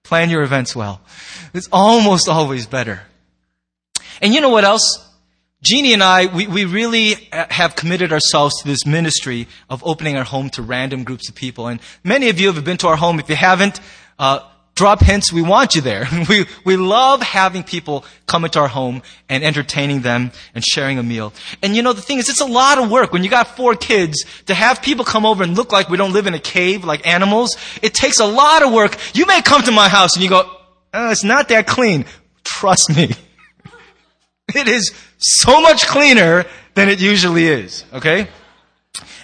Plan 0.04 0.30
your 0.30 0.42
events 0.42 0.74
well. 0.74 1.02
It's 1.52 1.68
almost 1.70 2.28
always 2.28 2.66
better. 2.66 3.02
And 4.20 4.34
you 4.34 4.40
know 4.40 4.48
what 4.48 4.64
else? 4.64 5.04
Jeannie 5.62 5.92
and 5.92 6.02
I, 6.02 6.26
we, 6.26 6.46
we 6.46 6.64
really 6.64 7.14
have 7.32 7.74
committed 7.74 8.12
ourselves 8.12 8.60
to 8.62 8.68
this 8.68 8.86
ministry 8.86 9.48
of 9.68 9.82
opening 9.84 10.16
our 10.16 10.24
home 10.24 10.50
to 10.50 10.62
random 10.62 11.02
groups 11.02 11.28
of 11.28 11.34
people. 11.34 11.66
And 11.66 11.80
many 12.04 12.28
of 12.28 12.38
you 12.38 12.52
have 12.52 12.64
been 12.64 12.76
to 12.78 12.88
our 12.88 12.96
home. 12.96 13.18
If 13.18 13.28
you 13.28 13.34
haven't, 13.34 13.80
uh, 14.20 14.40
drop 14.78 15.00
hints. 15.00 15.32
We 15.32 15.42
want 15.42 15.74
you 15.74 15.80
there. 15.80 16.06
We, 16.28 16.46
we 16.64 16.76
love 16.76 17.22
having 17.22 17.64
people 17.64 18.04
come 18.26 18.44
into 18.44 18.60
our 18.60 18.68
home 18.68 19.02
and 19.28 19.42
entertaining 19.42 20.02
them 20.02 20.30
and 20.54 20.64
sharing 20.64 20.98
a 20.98 21.02
meal. 21.02 21.32
And 21.62 21.74
you 21.74 21.82
know, 21.82 21.92
the 21.92 22.02
thing 22.02 22.18
is, 22.18 22.28
it's 22.28 22.40
a 22.40 22.46
lot 22.46 22.78
of 22.78 22.90
work 22.90 23.12
when 23.12 23.24
you 23.24 23.30
got 23.30 23.56
four 23.56 23.74
kids 23.74 24.24
to 24.46 24.54
have 24.54 24.82
people 24.82 25.04
come 25.04 25.26
over 25.26 25.42
and 25.42 25.56
look 25.56 25.72
like 25.72 25.88
we 25.88 25.96
don't 25.96 26.12
live 26.12 26.26
in 26.26 26.34
a 26.34 26.38
cave 26.38 26.84
like 26.84 27.06
animals. 27.06 27.56
It 27.82 27.94
takes 27.94 28.20
a 28.20 28.26
lot 28.26 28.62
of 28.62 28.72
work. 28.72 28.96
You 29.14 29.26
may 29.26 29.42
come 29.42 29.62
to 29.62 29.72
my 29.72 29.88
house 29.88 30.14
and 30.14 30.22
you 30.22 30.28
go, 30.28 30.48
oh, 30.94 31.10
it's 31.10 31.24
not 31.24 31.48
that 31.48 31.66
clean. 31.66 32.04
Trust 32.44 32.90
me. 32.94 33.10
It 34.54 34.68
is 34.68 34.92
so 35.18 35.60
much 35.60 35.86
cleaner 35.86 36.44
than 36.74 36.88
it 36.88 37.00
usually 37.00 37.46
is, 37.46 37.84
okay? 37.92 38.28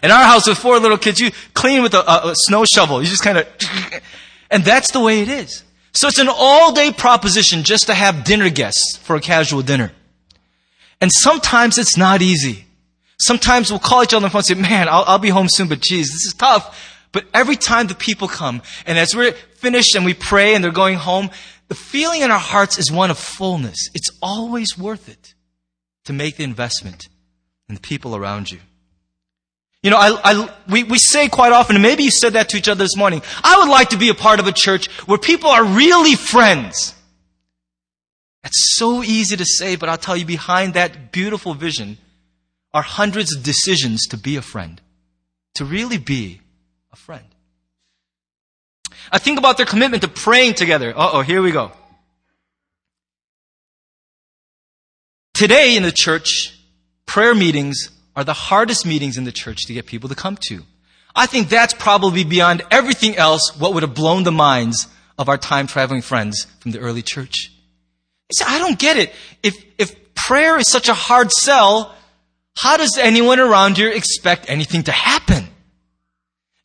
In 0.02 0.10
our 0.10 0.24
house 0.24 0.46
with 0.46 0.58
four 0.58 0.78
little 0.78 0.98
kids, 0.98 1.20
you 1.20 1.30
clean 1.54 1.82
with 1.82 1.94
a, 1.94 2.00
a, 2.00 2.30
a 2.30 2.34
snow 2.34 2.64
shovel. 2.64 3.02
You 3.02 3.08
just 3.08 3.22
kind 3.22 3.38
of, 3.38 3.46
and 4.50 4.64
that's 4.64 4.90
the 4.90 5.00
way 5.00 5.22
it 5.22 5.28
is. 5.28 5.64
So 5.92 6.08
it's 6.08 6.18
an 6.18 6.28
all 6.28 6.72
day 6.72 6.92
proposition 6.92 7.62
just 7.62 7.86
to 7.86 7.94
have 7.94 8.24
dinner 8.24 8.50
guests 8.50 8.96
for 8.98 9.16
a 9.16 9.20
casual 9.20 9.62
dinner. 9.62 9.92
And 11.00 11.10
sometimes 11.12 11.78
it's 11.78 11.96
not 11.96 12.20
easy. 12.20 12.64
Sometimes 13.18 13.70
we'll 13.70 13.80
call 13.80 14.02
each 14.02 14.12
other 14.12 14.16
on 14.16 14.22
the 14.22 14.30
phone 14.30 14.40
and 14.40 14.46
say, 14.46 14.54
man, 14.54 14.88
I'll, 14.88 15.04
I'll 15.06 15.18
be 15.18 15.30
home 15.30 15.48
soon, 15.48 15.68
but 15.68 15.80
geez, 15.80 16.08
this 16.08 16.26
is 16.26 16.34
tough. 16.36 17.00
But 17.12 17.26
every 17.32 17.56
time 17.56 17.86
the 17.86 17.94
people 17.94 18.26
come, 18.26 18.60
and 18.86 18.98
as 18.98 19.14
we're 19.14 19.32
finished 19.32 19.94
and 19.94 20.04
we 20.04 20.14
pray 20.14 20.54
and 20.54 20.64
they're 20.64 20.72
going 20.72 20.96
home, 20.96 21.30
the 21.74 21.80
feeling 21.80 22.20
in 22.20 22.30
our 22.30 22.38
hearts 22.38 22.78
is 22.78 22.92
one 22.92 23.10
of 23.10 23.18
fullness. 23.18 23.90
It's 23.94 24.08
always 24.22 24.78
worth 24.78 25.08
it 25.08 25.34
to 26.04 26.12
make 26.12 26.36
the 26.36 26.44
investment 26.44 27.08
in 27.68 27.74
the 27.74 27.80
people 27.80 28.14
around 28.14 28.48
you. 28.48 28.60
You 29.82 29.90
know, 29.90 29.96
I, 29.96 30.20
I, 30.22 30.50
we, 30.68 30.84
we 30.84 30.98
say 30.98 31.28
quite 31.28 31.50
often, 31.50 31.74
and 31.74 31.82
maybe 31.82 32.04
you 32.04 32.12
said 32.12 32.34
that 32.34 32.50
to 32.50 32.56
each 32.56 32.68
other 32.68 32.84
this 32.84 32.96
morning, 32.96 33.22
I 33.42 33.58
would 33.58 33.68
like 33.68 33.88
to 33.88 33.98
be 33.98 34.08
a 34.08 34.14
part 34.14 34.38
of 34.38 34.46
a 34.46 34.52
church 34.52 34.86
where 35.08 35.18
people 35.18 35.50
are 35.50 35.64
really 35.64 36.14
friends. 36.14 36.94
That's 38.44 38.76
so 38.76 39.02
easy 39.02 39.36
to 39.36 39.44
say, 39.44 39.74
but 39.74 39.88
I'll 39.88 39.98
tell 39.98 40.16
you, 40.16 40.26
behind 40.26 40.74
that 40.74 41.10
beautiful 41.10 41.54
vision 41.54 41.98
are 42.72 42.82
hundreds 42.82 43.34
of 43.34 43.42
decisions 43.42 44.06
to 44.10 44.16
be 44.16 44.36
a 44.36 44.42
friend, 44.42 44.80
to 45.54 45.64
really 45.64 45.98
be 45.98 46.40
a 46.92 46.96
friend. 46.96 47.33
I 49.10 49.18
think 49.18 49.38
about 49.38 49.56
their 49.56 49.66
commitment 49.66 50.02
to 50.02 50.08
praying 50.08 50.54
together. 50.54 50.92
Oh, 50.96 51.22
here 51.22 51.42
we 51.42 51.50
go. 51.50 51.72
Today 55.34 55.76
in 55.76 55.82
the 55.82 55.92
church, 55.92 56.56
prayer 57.06 57.34
meetings 57.34 57.90
are 58.14 58.24
the 58.24 58.32
hardest 58.32 58.86
meetings 58.86 59.18
in 59.18 59.24
the 59.24 59.32
church 59.32 59.66
to 59.66 59.74
get 59.74 59.86
people 59.86 60.08
to 60.08 60.14
come 60.14 60.38
to. 60.48 60.62
I 61.14 61.26
think 61.26 61.48
that's 61.48 61.74
probably 61.74 62.24
beyond 62.24 62.62
everything 62.70 63.16
else 63.16 63.56
what 63.58 63.74
would 63.74 63.82
have 63.82 63.94
blown 63.94 64.22
the 64.22 64.32
minds 64.32 64.86
of 65.18 65.28
our 65.28 65.38
time 65.38 65.66
traveling 65.66 66.02
friends 66.02 66.46
from 66.60 66.70
the 66.70 66.78
early 66.78 67.02
church. 67.02 67.52
say, 68.32 68.44
I 68.46 68.58
don't 68.58 68.78
get 68.78 68.96
it. 68.96 69.12
If, 69.42 69.56
if 69.76 70.14
prayer 70.14 70.56
is 70.56 70.70
such 70.70 70.88
a 70.88 70.94
hard 70.94 71.32
sell, 71.32 71.94
how 72.56 72.76
does 72.76 72.96
anyone 72.96 73.40
around 73.40 73.76
here 73.76 73.90
expect 73.90 74.48
anything 74.48 74.84
to 74.84 74.92
happen? 74.92 75.33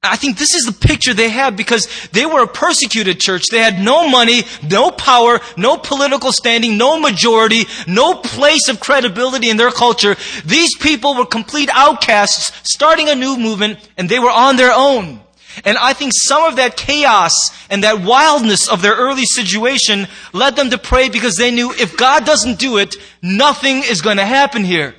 I 0.02 0.16
think 0.16 0.38
this 0.38 0.54
is 0.54 0.64
the 0.64 0.88
picture 0.88 1.14
they 1.14 1.28
had 1.28 1.58
because 1.58 1.86
they 2.14 2.26
were 2.26 2.44
a 2.44 2.48
persecuted 2.48 3.20
church. 3.20 3.48
They 3.48 3.60
had 3.60 3.80
no 3.80 4.08
money, 4.08 4.44
no 4.64 4.92
power, 4.92 5.42
no 5.58 5.76
political 5.76 6.32
standing, 6.32 6.78
no 6.78 6.98
majority, 6.98 7.66
no 7.86 8.16
place 8.16 8.70
of 8.70 8.80
credibility 8.80 9.50
in 9.50 9.58
their 9.58 9.72
culture. 9.72 10.16
These 10.46 10.78
people 10.78 11.16
were 11.16 11.26
complete 11.26 11.70
outcasts 11.74 12.54
starting 12.64 13.10
a 13.10 13.16
new 13.16 13.38
movement 13.38 13.80
and 13.98 14.08
they 14.08 14.20
were 14.20 14.32
on 14.32 14.56
their 14.56 14.72
own. 14.72 15.20
And 15.66 15.78
I 15.78 15.92
think 15.92 16.14
some 16.16 16.44
of 16.44 16.56
that 16.56 16.78
chaos 16.78 17.34
and 17.70 17.84
that 17.84 18.02
wildness 18.02 18.70
of 18.70 18.82
their 18.82 18.96
early 18.96 19.26
situation 19.26 20.08
led 20.32 20.56
them 20.56 20.70
to 20.70 20.78
pray 20.78 21.10
because 21.10 21.36
they 21.36 21.52
knew 21.52 21.74
if 21.74 21.98
God 21.98 22.26
doesn't 22.26 22.58
do 22.58 22.78
it, 22.78 22.96
nothing 23.22 23.84
is 23.84 24.02
going 24.02 24.18
to 24.18 24.26
happen 24.26 24.64
here. 24.64 24.96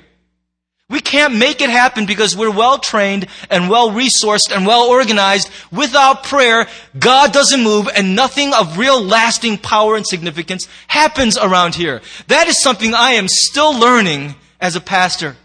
We 0.91 0.99
can't 0.99 1.37
make 1.37 1.61
it 1.61 1.69
happen 1.69 2.05
because 2.05 2.35
we're 2.35 2.51
well 2.51 2.77
trained 2.77 3.27
and 3.49 3.69
well 3.69 3.91
resourced 3.91 4.53
and 4.53 4.67
well 4.67 4.89
organized. 4.89 5.49
Without 5.71 6.23
prayer, 6.23 6.67
God 6.99 7.31
doesn't 7.31 7.63
move 7.63 7.87
and 7.95 8.13
nothing 8.13 8.53
of 8.53 8.77
real 8.77 9.01
lasting 9.01 9.59
power 9.59 9.95
and 9.95 10.05
significance 10.05 10.67
happens 10.87 11.37
around 11.37 11.75
here. 11.75 12.01
That 12.27 12.49
is 12.49 12.61
something 12.61 12.93
I 12.93 13.11
am 13.11 13.29
still 13.29 13.73
learning 13.79 14.35
as 14.59 14.75
a 14.75 14.81
pastor. 14.81 15.37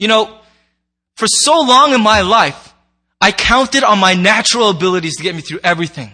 You 0.00 0.08
know, 0.08 0.36
for 1.14 1.28
so 1.28 1.60
long 1.60 1.94
in 1.94 2.02
my 2.02 2.22
life, 2.22 2.74
I 3.20 3.30
counted 3.30 3.84
on 3.84 4.00
my 4.00 4.14
natural 4.14 4.68
abilities 4.68 5.16
to 5.16 5.22
get 5.22 5.36
me 5.36 5.42
through 5.42 5.60
everything. 5.62 6.12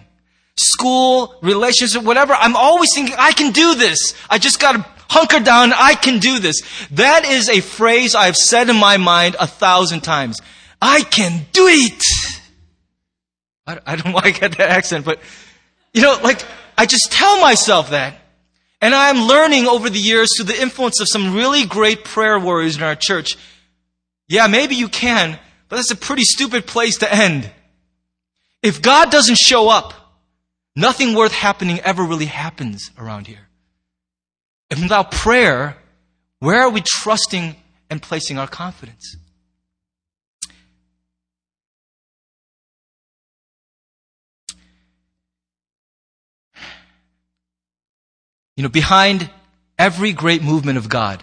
School, 0.55 1.35
relationship, 1.41 2.03
whatever. 2.03 2.33
I'm 2.33 2.55
always 2.55 2.89
thinking, 2.93 3.15
I 3.17 3.31
can 3.33 3.51
do 3.51 3.73
this. 3.73 4.13
I 4.29 4.37
just 4.37 4.59
gotta 4.59 4.85
hunker 5.09 5.39
down, 5.39 5.73
I 5.73 5.95
can 5.95 6.19
do 6.19 6.39
this. 6.39 6.61
That 6.91 7.25
is 7.25 7.49
a 7.49 7.61
phrase 7.61 8.15
I've 8.15 8.35
said 8.35 8.69
in 8.69 8.75
my 8.75 8.97
mind 8.97 9.35
a 9.39 9.47
thousand 9.47 10.01
times. 10.01 10.39
I 10.81 11.01
can 11.01 11.45
do 11.51 11.67
it. 11.67 12.03
I, 13.65 13.95
don't 13.95 14.13
get 14.39 14.57
that 14.57 14.69
accent, 14.69 15.05
but 15.05 15.19
you 15.93 16.01
know, 16.01 16.17
like, 16.23 16.43
I 16.77 16.85
just 16.85 17.11
tell 17.11 17.39
myself 17.39 17.91
that. 17.91 18.17
And 18.81 18.93
I'm 18.93 19.27
learning 19.27 19.67
over 19.67 19.89
the 19.89 19.99
years 19.99 20.35
through 20.35 20.47
the 20.47 20.61
influence 20.61 20.99
of 20.99 21.07
some 21.07 21.33
really 21.33 21.65
great 21.65 22.03
prayer 22.03 22.37
warriors 22.37 22.75
in 22.75 22.83
our 22.83 22.95
church. 22.95 23.37
Yeah, 24.27 24.47
maybe 24.47 24.75
you 24.75 24.89
can, 24.89 25.39
but 25.69 25.77
that's 25.77 25.91
a 25.91 25.95
pretty 25.95 26.23
stupid 26.23 26.67
place 26.67 26.97
to 26.97 27.13
end. 27.13 27.49
If 28.61 28.81
God 28.81 29.11
doesn't 29.11 29.37
show 29.37 29.69
up, 29.69 29.93
nothing 30.75 31.15
worth 31.15 31.31
happening 31.31 31.79
ever 31.81 32.03
really 32.03 32.25
happens 32.25 32.91
around 32.97 33.27
here. 33.27 33.47
And 34.73 34.81
without 34.81 35.11
prayer, 35.11 35.77
where 36.39 36.61
are 36.61 36.69
we 36.71 36.81
trusting 36.81 37.55
and 37.91 38.01
placing 38.01 38.39
our 38.39 38.47
confidence? 38.47 39.15
You 48.57 48.63
know, 48.63 48.69
behind 48.69 49.29
every 49.77 50.11
great 50.11 50.41
movement 50.41 50.79
of 50.79 50.89
God 50.89 51.21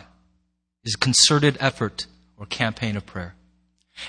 is 0.85 0.95
a 0.95 0.99
concerted 0.99 1.57
effort 1.59 2.07
or 2.37 2.47
campaign 2.47 2.97
of 2.97 3.05
prayer. 3.05 3.35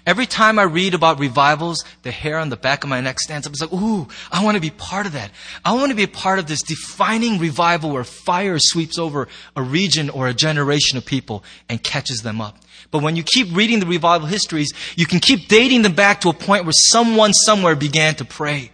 Every 0.06 0.26
time 0.26 0.58
I 0.58 0.64
read 0.64 0.94
about 0.94 1.20
revivals, 1.20 1.84
the 2.04 2.12
hair 2.12 2.38
on 2.38 2.50
the 2.50 2.58
back 2.58 2.84
of 2.84 2.90
my 2.90 3.02
neck 3.02 3.20
stands 3.20 3.46
up. 3.46 3.54
It's 3.54 3.62
like, 3.62 3.74
ooh, 3.74 4.08
I 4.32 4.44
want 4.44 4.56
to 4.56 4.62
be 4.62 4.72
part 4.72 5.06
of 5.06 5.14
that. 5.14 5.32
I 5.64 5.74
want 5.74 5.90
to 5.90 5.96
be 5.96 6.04
a 6.04 6.08
part 6.08 6.40
of 6.40 6.48
this 6.48 6.62
defining 6.62 7.40
revival 7.40 7.92
where 7.92 8.04
fire 8.04 8.58
sweeps 8.60 8.98
over 8.98 9.28
a 9.56 9.62
region 9.62 10.10
or 10.10 10.28
a 10.28 10.34
generation 10.34 10.98
of 10.98 11.06
people 11.06 11.44
and 11.70 11.84
catches 11.84 12.22
them 12.22 12.42
up. 12.42 12.58
But 12.90 13.04
when 13.04 13.16
you 13.16 13.24
keep 13.24 13.56
reading 13.56 13.80
the 13.80 13.86
revival 13.86 14.28
histories, 14.28 14.72
you 14.96 15.06
can 15.06 15.20
keep 15.20 15.48
dating 15.48 15.84
them 15.84 15.94
back 15.94 16.22
to 16.22 16.30
a 16.30 16.34
point 16.34 16.66
where 16.66 16.74
someone 16.74 17.34
somewhere 17.34 17.76
began 17.76 18.16
to 18.16 18.26
pray. 18.26 18.72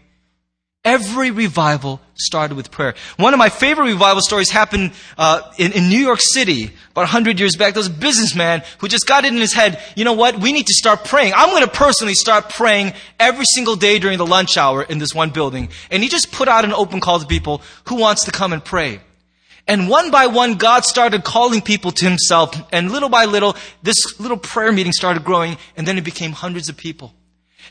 Every 0.83 1.31
revival 1.31 1.99
started 2.19 2.55
with 2.55 2.71
prayer. 2.71 2.95
One 3.17 3.33
of 3.33 3.37
my 3.37 3.49
favorite 3.49 3.85
revival 3.85 4.21
stories 4.21 4.49
happened 4.49 4.91
uh, 5.17 5.41
in, 5.57 5.71
in, 5.71 5.89
New 5.89 5.99
York 5.99 6.19
City 6.21 6.65
about 6.91 7.01
100 7.01 7.39
years 7.39 7.55
back. 7.55 7.73
There 7.73 7.79
was 7.79 7.87
a 7.87 7.91
businessman 7.91 8.63
who 8.79 8.87
just 8.87 9.07
got 9.07 9.25
it 9.25 9.33
in 9.33 9.39
his 9.39 9.53
head, 9.53 9.81
you 9.95 10.03
know 10.03 10.13
what, 10.13 10.39
we 10.39 10.51
need 10.51 10.67
to 10.67 10.73
start 10.73 11.05
praying. 11.05 11.33
I'm 11.35 11.49
going 11.49 11.63
to 11.63 11.71
personally 11.71 12.13
start 12.13 12.49
praying 12.49 12.93
every 13.19 13.45
single 13.45 13.75
day 13.75 13.99
during 13.99 14.17
the 14.17 14.25
lunch 14.25 14.57
hour 14.57 14.83
in 14.83 14.97
this 14.97 15.13
one 15.13 15.29
building. 15.29 15.69
And 15.91 16.03
he 16.03 16.09
just 16.09 16.31
put 16.31 16.47
out 16.47 16.65
an 16.65 16.73
open 16.73 16.99
call 16.99 17.19
to 17.19 17.27
people 17.27 17.61
who 17.85 17.95
wants 17.95 18.25
to 18.25 18.31
come 18.31 18.53
and 18.53 18.63
pray. 18.63 19.01
And 19.67 19.89
one 19.89 20.11
by 20.11 20.27
one, 20.27 20.55
God 20.55 20.85
started 20.85 21.23
calling 21.23 21.61
people 21.61 21.91
to 21.91 22.05
himself. 22.05 22.55
And 22.71 22.91
little 22.91 23.09
by 23.09 23.25
little, 23.25 23.55
this 23.83 24.19
little 24.19 24.37
prayer 24.37 24.71
meeting 24.71 24.93
started 24.93 25.25
growing, 25.25 25.57
and 25.75 25.85
then 25.85 25.97
it 25.97 26.05
became 26.05 26.31
hundreds 26.31 26.69
of 26.69 26.77
people. 26.77 27.13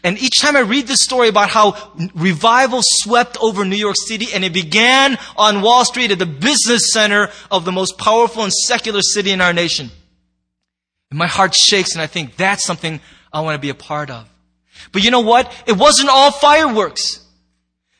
And 0.02 0.18
each 0.18 0.40
time 0.40 0.56
I 0.56 0.60
read 0.60 0.86
this 0.86 1.02
story 1.02 1.28
about 1.28 1.48
how 1.48 1.92
revival 2.14 2.80
swept 2.82 3.36
over 3.40 3.64
New 3.64 3.76
York 3.76 3.96
City, 4.06 4.26
and 4.34 4.44
it 4.44 4.52
began 4.52 5.18
on 5.36 5.62
Wall 5.62 5.84
Street 5.84 6.10
at 6.10 6.18
the 6.18 6.26
business 6.26 6.92
center 6.92 7.30
of 7.50 7.64
the 7.64 7.72
most 7.72 7.98
powerful 7.98 8.42
and 8.42 8.52
secular 8.52 9.00
city 9.02 9.30
in 9.32 9.40
our 9.40 9.52
nation. 9.52 9.90
And 11.10 11.18
my 11.18 11.26
heart 11.26 11.54
shakes, 11.54 11.92
and 11.94 12.02
I 12.02 12.06
think 12.06 12.36
that's 12.36 12.64
something 12.64 13.00
I 13.32 13.40
want 13.40 13.54
to 13.54 13.60
be 13.60 13.70
a 13.70 13.74
part 13.74 14.10
of. 14.10 14.28
But 14.92 15.02
you 15.04 15.10
know 15.10 15.20
what? 15.20 15.52
It 15.66 15.76
wasn't 15.76 16.10
all 16.10 16.30
fireworks. 16.30 17.24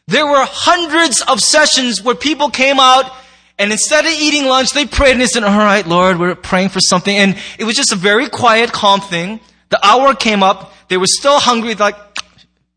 There 0.08 0.26
were 0.26 0.44
hundreds 0.44 1.22
of 1.22 1.40
sessions 1.40 2.02
where 2.02 2.14
people 2.14 2.50
came 2.50 2.78
out 2.78 3.10
and 3.58 3.72
instead 3.72 4.04
of 4.04 4.12
eating 4.12 4.46
lunch, 4.46 4.70
they 4.70 4.86
prayed 4.86 5.12
and 5.12 5.20
they 5.20 5.26
said, 5.26 5.42
all 5.42 5.56
right, 5.56 5.86
Lord, 5.86 6.18
we're 6.18 6.34
praying 6.34 6.68
for 6.68 6.80
something. 6.80 7.16
And 7.16 7.36
it 7.58 7.64
was 7.64 7.74
just 7.74 7.92
a 7.92 7.96
very 7.96 8.28
quiet, 8.28 8.70
calm 8.70 9.00
thing. 9.00 9.40
The 9.68 9.84
hour 9.84 10.14
came 10.14 10.42
up. 10.42 10.72
They 10.88 10.96
were 10.96 11.06
still 11.06 11.38
hungry, 11.38 11.74
like, 11.74 11.96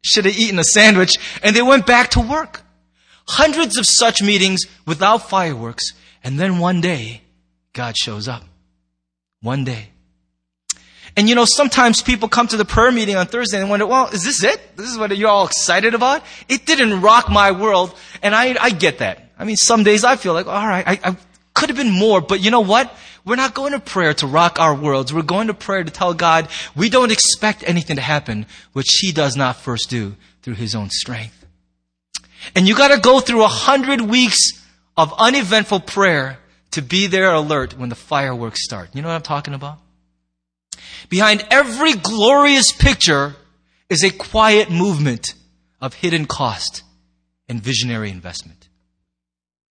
should 0.02 0.25
have 0.25 0.38
eaten 0.38 0.60
a 0.60 0.63
sandwich. 0.63 1.12
And 1.43 1.56
they 1.56 1.62
went 1.62 1.86
back 1.86 2.12
to 2.12 2.19
work. 2.19 2.62
Hundreds 3.28 3.78
of 3.78 3.86
such 3.86 4.21
meetings 4.21 4.62
without 4.86 5.30
fireworks. 5.30 5.93
And 6.23 6.39
then 6.39 6.60
one 6.60 6.82
day, 6.82 7.21
God 7.73 7.95
shows 7.97 8.28
up. 8.28 8.43
One 9.41 9.63
day. 9.63 9.89
And 11.15 11.28
you 11.28 11.36
know, 11.36 11.45
sometimes 11.45 12.02
people 12.02 12.30
come 12.30 12.47
to 12.47 12.58
the 12.58 12.65
prayer 12.65 12.91
meeting 12.91 13.15
on 13.15 13.28
Thursday 13.28 13.60
and 13.60 13.69
wonder, 13.69 13.86
well, 13.86 14.08
is 14.08 14.23
this 14.23 14.43
it? 14.43 14.78
This 14.78 14.89
is 14.89 14.97
what 14.97 15.15
you're 15.17 15.30
all 15.30 15.45
excited 15.45 15.93
about? 15.93 16.23
It 16.47 16.65
didn't 16.65 17.02
rock 17.02 17.30
my 17.30 17.52
world. 17.52 17.95
And 18.21 18.34
I, 18.34 18.56
I 18.60 18.69
get 18.69 18.99
that. 18.99 19.32
I 19.38 19.45
mean, 19.45 19.56
some 19.56 19.84
days 19.84 20.04
I 20.04 20.15
feel 20.15 20.34
like, 20.34 20.47
all 20.47 20.67
right, 20.67 20.88
I, 20.88 21.10
I 21.12 21.17
could 21.60 21.69
have 21.69 21.78
been 21.78 21.91
more, 21.91 22.22
but 22.22 22.39
you 22.39 22.52
know 22.52 22.62
what? 22.62 22.95
We're 23.26 23.36
not 23.36 23.54
going 23.54 23.74
to 23.74 23.80
prayer 23.80 24.13
to 24.15 24.28
rock 24.28 24.60
our 24.60 24.74
worlds. 24.74 25.13
We're 25.13 25.22
going 25.22 25.48
to 25.48 25.54
prayer 25.54 25.84
to 25.84 25.91
tell 25.91 26.13
God 26.13 26.48
we 26.76 26.89
don't 26.89 27.12
expect 27.12 27.63
anything 27.67 27.98
to 27.98 28.02
happen, 28.02 28.45
which 28.74 28.88
He 29.02 29.12
does 29.12 29.36
not 29.36 29.58
first 29.58 29.89
do 29.89 30.15
through 30.41 30.56
His 30.56 30.74
own 30.74 30.89
strength. 30.89 31.45
And 32.56 32.67
you 32.67 32.76
gotta 32.76 33.00
go 33.00 33.19
through 33.19 33.43
a 33.43 33.50
hundred 33.50 34.02
weeks 34.02 34.38
of 34.95 35.13
uneventful 35.17 35.82
prayer 35.82 36.39
to 36.72 36.82
be 36.82 37.08
there 37.08 37.34
alert 37.34 37.78
when 37.78 37.89
the 37.89 37.95
fireworks 37.95 38.63
start. 38.63 38.89
You 38.93 39.02
know 39.02 39.10
what 39.10 39.15
I'm 39.15 39.22
talking 39.22 39.54
about? 39.54 39.80
Behind 41.10 41.45
every 41.52 41.93
glorious 41.93 42.72
picture 42.72 43.36
is 43.89 44.04
a 44.04 44.12
quiet 44.12 44.72
movement 44.72 45.34
of 45.82 45.95
hidden 45.95 46.26
cost 46.26 46.84
and 47.48 47.62
visionary 47.62 48.10
investment 48.10 48.69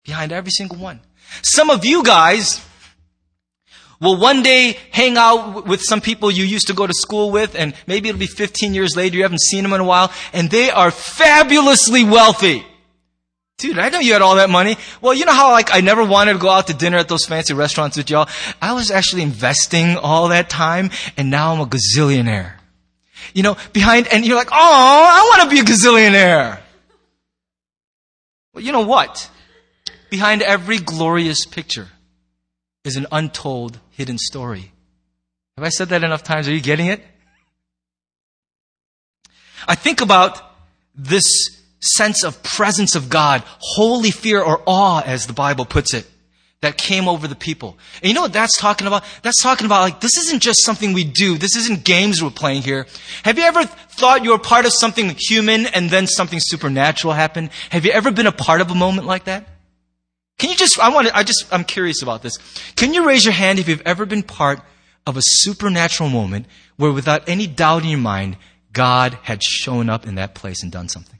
behind 0.04 0.32
every 0.32 0.52
single 0.52 0.78
one. 0.78 1.00
Some 1.42 1.70
of 1.70 1.86
you 1.86 2.04
guys 2.04 2.66
will 4.02 4.18
one 4.18 4.44
day 4.44 4.78
hang 4.92 5.18
out 5.18 5.66
with 5.66 5.82
some 5.82 6.02
people 6.02 6.32
you 6.32 6.44
used 6.44 6.68
to 6.68 6.74
go 6.74 6.88
to 6.88 6.94
school 6.94 7.32
with, 7.32 7.56
and 7.56 7.74
maybe 7.88 8.10
it'll 8.10 8.20
be 8.20 8.28
15 8.28 8.74
years 8.74 8.96
later, 8.96 9.18
you 9.18 9.24
haven't 9.24 9.42
seen 9.42 9.64
them 9.64 9.74
in 9.74 9.82
a 9.82 9.86
while, 9.86 10.12
and 10.34 10.50
they 10.50 10.70
are 10.70 10.92
fabulously 10.92 12.04
wealthy. 12.04 12.66
Dude, 13.58 13.78
I 13.78 13.90
know 13.90 14.00
you 14.00 14.14
had 14.14 14.22
all 14.22 14.36
that 14.36 14.50
money. 14.50 14.78
Well, 15.02 15.14
you 15.14 15.26
know 15.26 15.34
how 15.34 15.52
like 15.52 15.76
I 15.76 15.82
never 15.82 16.04
wanted 16.04 16.34
to 16.34 16.40
go 16.40 16.50
out 16.50 16.68
to 16.68 16.74
dinner 16.74 16.98
at 16.98 17.10
those 17.10 17.26
fancy 17.26 17.54
restaurants 17.54 17.98
with 17.98 18.10
y'all? 18.10 18.30
I 18.62 18.72
was 18.72 18.90
actually 18.90 19.22
investing 19.22 19.98
all 19.98 20.30
that 20.30 20.50
time, 20.50 20.92
and 21.18 21.30
now 21.30 21.54
I'm 21.54 21.60
a 21.60 21.66
gazillionaire. 21.66 22.54
You 23.34 23.44
know, 23.44 23.58
behind, 23.74 24.08
and 24.08 24.26
you're 24.26 24.38
like, 24.38 24.50
oh, 24.50 24.54
I 24.54 25.38
want 25.38 25.50
to 25.50 25.56
be 25.56 25.60
a 25.60 25.64
gazillionaire. 25.64 26.60
Well, 28.54 28.64
you 28.64 28.72
know 28.72 28.88
what? 28.88 29.30
Behind 30.10 30.42
every 30.42 30.78
glorious 30.78 31.46
picture 31.46 31.88
is 32.84 32.96
an 32.96 33.08
untold 33.12 33.80
hidden 33.92 34.18
story. 34.18 34.72
Have 35.58 35.66
I 35.66 35.70
said 35.70 35.90
that 35.90 36.04
enough 36.04 36.24
times? 36.24 36.48
Are 36.48 36.54
you 36.54 36.62
getting 36.62 36.88
it? 36.88 37.04
I 39.68 39.76
think 39.76 40.02
about 40.02 40.42
this 40.96 41.26
sense 41.82 42.24
of 42.24 42.42
presence 42.44 42.96
of 42.96 43.10
God, 43.10 43.44
holy 43.60 44.12
fear 44.12 44.42
or 44.42 44.62
awe, 44.66 45.02
as 45.06 45.28
the 45.28 45.34
Bible 45.34 45.66
puts 45.66 45.94
it, 45.94 46.06
that 46.62 46.78
came 46.78 47.08
over 47.08 47.28
the 47.28 47.36
people. 47.36 47.78
And 48.02 48.10
you 48.10 48.14
know 48.14 48.22
what 48.22 48.34
that's 48.34 48.58
talking 48.58 48.88
about? 48.88 49.04
That's 49.22 49.42
talking 49.42 49.66
about 49.66 49.82
like, 49.82 50.02
this 50.02 50.18
isn't 50.18 50.42
just 50.42 50.64
something 50.64 50.94
we 50.94 51.04
do. 51.04 51.38
This 51.38 51.56
isn't 51.56 51.84
games 51.84 52.22
we're 52.24 52.32
playing 52.32 52.64
here. 52.64 52.88
Have 53.24 53.38
you 53.38 53.44
ever 53.44 53.64
thought 53.66 54.24
you 54.24 54.32
were 54.32 54.40
part 54.40 54.66
of 54.66 54.74
something 54.74 55.16
human 55.18 55.68
and 55.68 55.90
then 55.90 56.08
something 56.08 56.40
supernatural 56.42 57.14
happened? 57.14 57.52
Have 57.70 57.86
you 57.86 57.92
ever 57.92 58.12
been 58.12 58.28
a 58.28 58.32
part 58.32 58.62
of 58.62 58.72
a 58.72 58.76
moment 58.76 59.08
like 59.08 59.26
that? 59.26 59.48
Can 60.40 60.50
you 60.50 60.56
just, 60.56 60.80
I 60.80 60.90
want 60.90 61.08
to, 61.08 61.16
I 61.16 61.24
just, 61.24 61.46
I'm 61.52 61.66
curious 61.66 62.02
about 62.02 62.24
this. 62.24 62.38
Can 62.76 62.94
you 62.94 63.06
raise 63.06 63.26
your 63.26 63.34
hand 63.34 63.60
if 63.60 63.68
you've 63.68 63.84
ever 63.86 64.06
been 64.06 64.24
part 64.24 64.62
of 65.06 65.18
a 65.18 65.22
supernatural 65.22 66.10
moment 66.10 66.48
where 66.78 66.92
without 66.92 67.28
any 67.28 67.46
doubt 67.46 67.84
in 67.84 67.90
your 67.90 68.00
mind, 68.00 68.38
God 68.72 69.18
had 69.24 69.44
shown 69.44 69.90
up 69.90 70.08
in 70.08 70.16
that 70.16 70.36
place 70.36 70.64
and 70.64 70.72
done 70.72 70.88
something? 70.88 71.20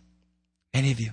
Any 0.74 0.92
of 0.92 1.00
you? 1.00 1.12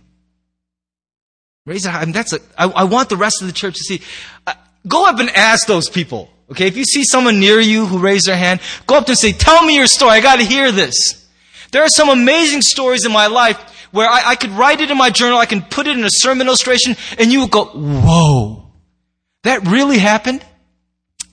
Raise 1.66 1.83
your 1.83 1.92
hand. 1.92 2.03
I 2.03 2.05
mean, 2.07 2.12
that's 2.12 2.33
a, 2.33 2.38
I, 2.57 2.69
I 2.69 2.85
want 2.85 3.09
the 3.09 3.16
rest 3.16 3.42
of 3.42 3.49
the 3.49 3.53
church 3.53 3.75
to 3.75 3.83
see. 3.83 4.01
Uh, 4.47 4.55
go 4.87 5.07
up 5.07 5.19
and 5.19 5.29
ask 5.31 5.66
those 5.66 5.90
people. 5.90 6.31
Okay, 6.49 6.69
if 6.69 6.77
you 6.77 6.85
see 6.85 7.03
someone 7.03 7.40
near 7.40 7.59
you 7.59 7.87
who 7.87 7.99
raised 7.99 8.29
their 8.29 8.37
hand, 8.37 8.61
go 8.87 8.97
up 8.97 9.09
and 9.09 9.19
say, 9.19 9.33
tell 9.33 9.64
me 9.64 9.75
your 9.75 9.88
story. 9.88 10.12
I 10.12 10.21
gotta 10.21 10.45
hear 10.45 10.71
this. 10.71 11.27
There 11.73 11.83
are 11.83 11.88
some 11.88 12.09
amazing 12.09 12.62
stories 12.62 13.05
in 13.05 13.11
my 13.11 13.27
life 13.27 13.76
where 13.97 14.09
I, 14.09 14.31
I 14.33 14.37
could 14.37 14.51
write 14.51 14.81
it 14.81 14.91
in 14.91 14.99
my 14.99 15.11
journal, 15.11 15.39
I 15.39 15.47
can 15.47 15.63
put 15.63 15.87
it 15.87 15.97
in 15.97 16.05
a 16.05 16.11
sermon 16.11 16.47
illustration, 16.47 16.97
and 17.19 17.33
you 17.33 17.41
would 17.41 17.51
go, 17.51 17.65
whoa, 17.65 18.71
that 19.43 19.67
really 19.67 19.99
happened? 19.99 20.45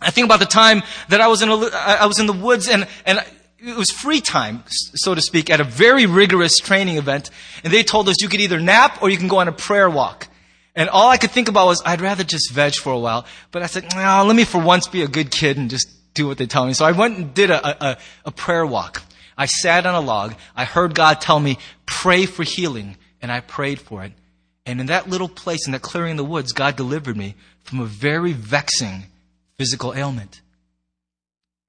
I 0.01 0.11
think 0.11 0.25
about 0.25 0.39
the 0.39 0.45
time 0.45 0.81
that 1.09 1.21
I 1.21 1.27
was 1.27 1.41
in, 1.41 1.49
a, 1.49 1.55
I 1.55 2.05
was 2.05 2.19
in 2.19 2.25
the 2.25 2.33
woods 2.33 2.67
and, 2.67 2.87
and 3.05 3.23
it 3.59 3.75
was 3.77 3.89
free 3.89 4.21
time, 4.21 4.63
so 4.67 5.15
to 5.15 5.21
speak, 5.21 5.49
at 5.49 5.61
a 5.61 5.63
very 5.63 6.05
rigorous 6.05 6.57
training 6.57 6.97
event. 6.97 7.29
And 7.63 7.71
they 7.71 7.83
told 7.83 8.09
us 8.09 8.21
you 8.21 8.27
could 8.27 8.41
either 8.41 8.59
nap 8.59 9.01
or 9.01 9.09
you 9.09 9.17
can 9.17 9.29
go 9.29 9.37
on 9.37 9.47
a 9.47 9.53
prayer 9.53 9.89
walk. 9.89 10.27
And 10.75 10.89
all 10.89 11.09
I 11.09 11.17
could 11.17 11.31
think 11.31 11.47
about 11.47 11.67
was, 11.67 11.81
I'd 11.85 12.01
rather 12.01 12.23
just 12.23 12.51
veg 12.51 12.75
for 12.75 12.91
a 12.91 12.99
while. 12.99 13.25
But 13.51 13.61
I 13.61 13.67
said, 13.67 13.85
no, 13.95 14.23
let 14.25 14.35
me 14.35 14.43
for 14.43 14.61
once 14.61 14.87
be 14.87 15.03
a 15.03 15.07
good 15.07 15.31
kid 15.31 15.57
and 15.57 15.69
just 15.69 15.87
do 16.13 16.27
what 16.27 16.37
they 16.37 16.47
tell 16.47 16.65
me. 16.65 16.73
So 16.73 16.83
I 16.83 16.91
went 16.91 17.17
and 17.17 17.33
did 17.33 17.49
a, 17.51 17.85
a, 17.85 17.97
a 18.25 18.31
prayer 18.31 18.65
walk. 18.65 19.01
I 19.37 19.45
sat 19.45 19.85
on 19.85 19.95
a 19.95 20.01
log. 20.01 20.35
I 20.55 20.65
heard 20.65 20.95
God 20.95 21.21
tell 21.21 21.39
me, 21.39 21.57
pray 21.85 22.25
for 22.25 22.43
healing. 22.43 22.97
And 23.21 23.31
I 23.31 23.39
prayed 23.39 23.79
for 23.79 24.03
it. 24.03 24.11
And 24.65 24.79
in 24.79 24.87
that 24.87 25.09
little 25.09 25.29
place, 25.29 25.65
in 25.65 25.73
that 25.73 25.81
clearing 25.81 26.11
in 26.11 26.17
the 26.17 26.23
woods, 26.23 26.51
God 26.51 26.75
delivered 26.75 27.17
me 27.17 27.35
from 27.63 27.79
a 27.79 27.85
very 27.85 28.33
vexing 28.33 29.03
physical 29.57 29.93
ailment. 29.93 30.41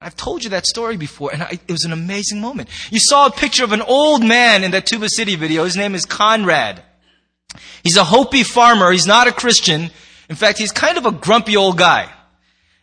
I've 0.01 0.15
told 0.15 0.43
you 0.43 0.51
that 0.51 0.65
story 0.65 0.97
before, 0.97 1.31
and 1.33 1.41
I, 1.41 1.59
it 1.67 1.71
was 1.71 1.83
an 1.83 1.91
amazing 1.91 2.39
moment. 2.39 2.69
You 2.91 2.99
saw 2.99 3.25
a 3.25 3.31
picture 3.31 3.63
of 3.63 3.71
an 3.71 3.81
old 3.81 4.23
man 4.23 4.63
in 4.63 4.71
that 4.71 4.85
Tuba 4.85 5.09
City 5.09 5.35
video. 5.35 5.63
His 5.63 5.75
name 5.75 5.95
is 5.95 6.05
Conrad. 6.05 6.83
He's 7.83 7.97
a 7.97 8.03
Hopi 8.03 8.43
farmer. 8.43 8.91
He's 8.91 9.07
not 9.07 9.27
a 9.27 9.31
Christian. 9.31 9.89
In 10.29 10.35
fact, 10.35 10.57
he's 10.59 10.71
kind 10.71 10.97
of 10.97 11.05
a 11.05 11.11
grumpy 11.11 11.55
old 11.57 11.77
guy. 11.77 12.11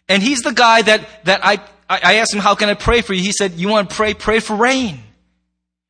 And 0.08 0.22
he's 0.22 0.42
the 0.42 0.52
guy 0.52 0.82
that, 0.82 1.06
that 1.24 1.44
I, 1.44 1.60
I 2.02 2.14
asked 2.14 2.32
him, 2.34 2.40
how 2.40 2.54
can 2.54 2.68
I 2.68 2.74
pray 2.74 3.02
for 3.02 3.12
you? 3.12 3.22
He 3.22 3.32
said, 3.32 3.52
you 3.52 3.68
want 3.68 3.90
to 3.90 3.96
pray? 3.96 4.14
Pray 4.14 4.40
for 4.40 4.54
rain. 4.56 5.00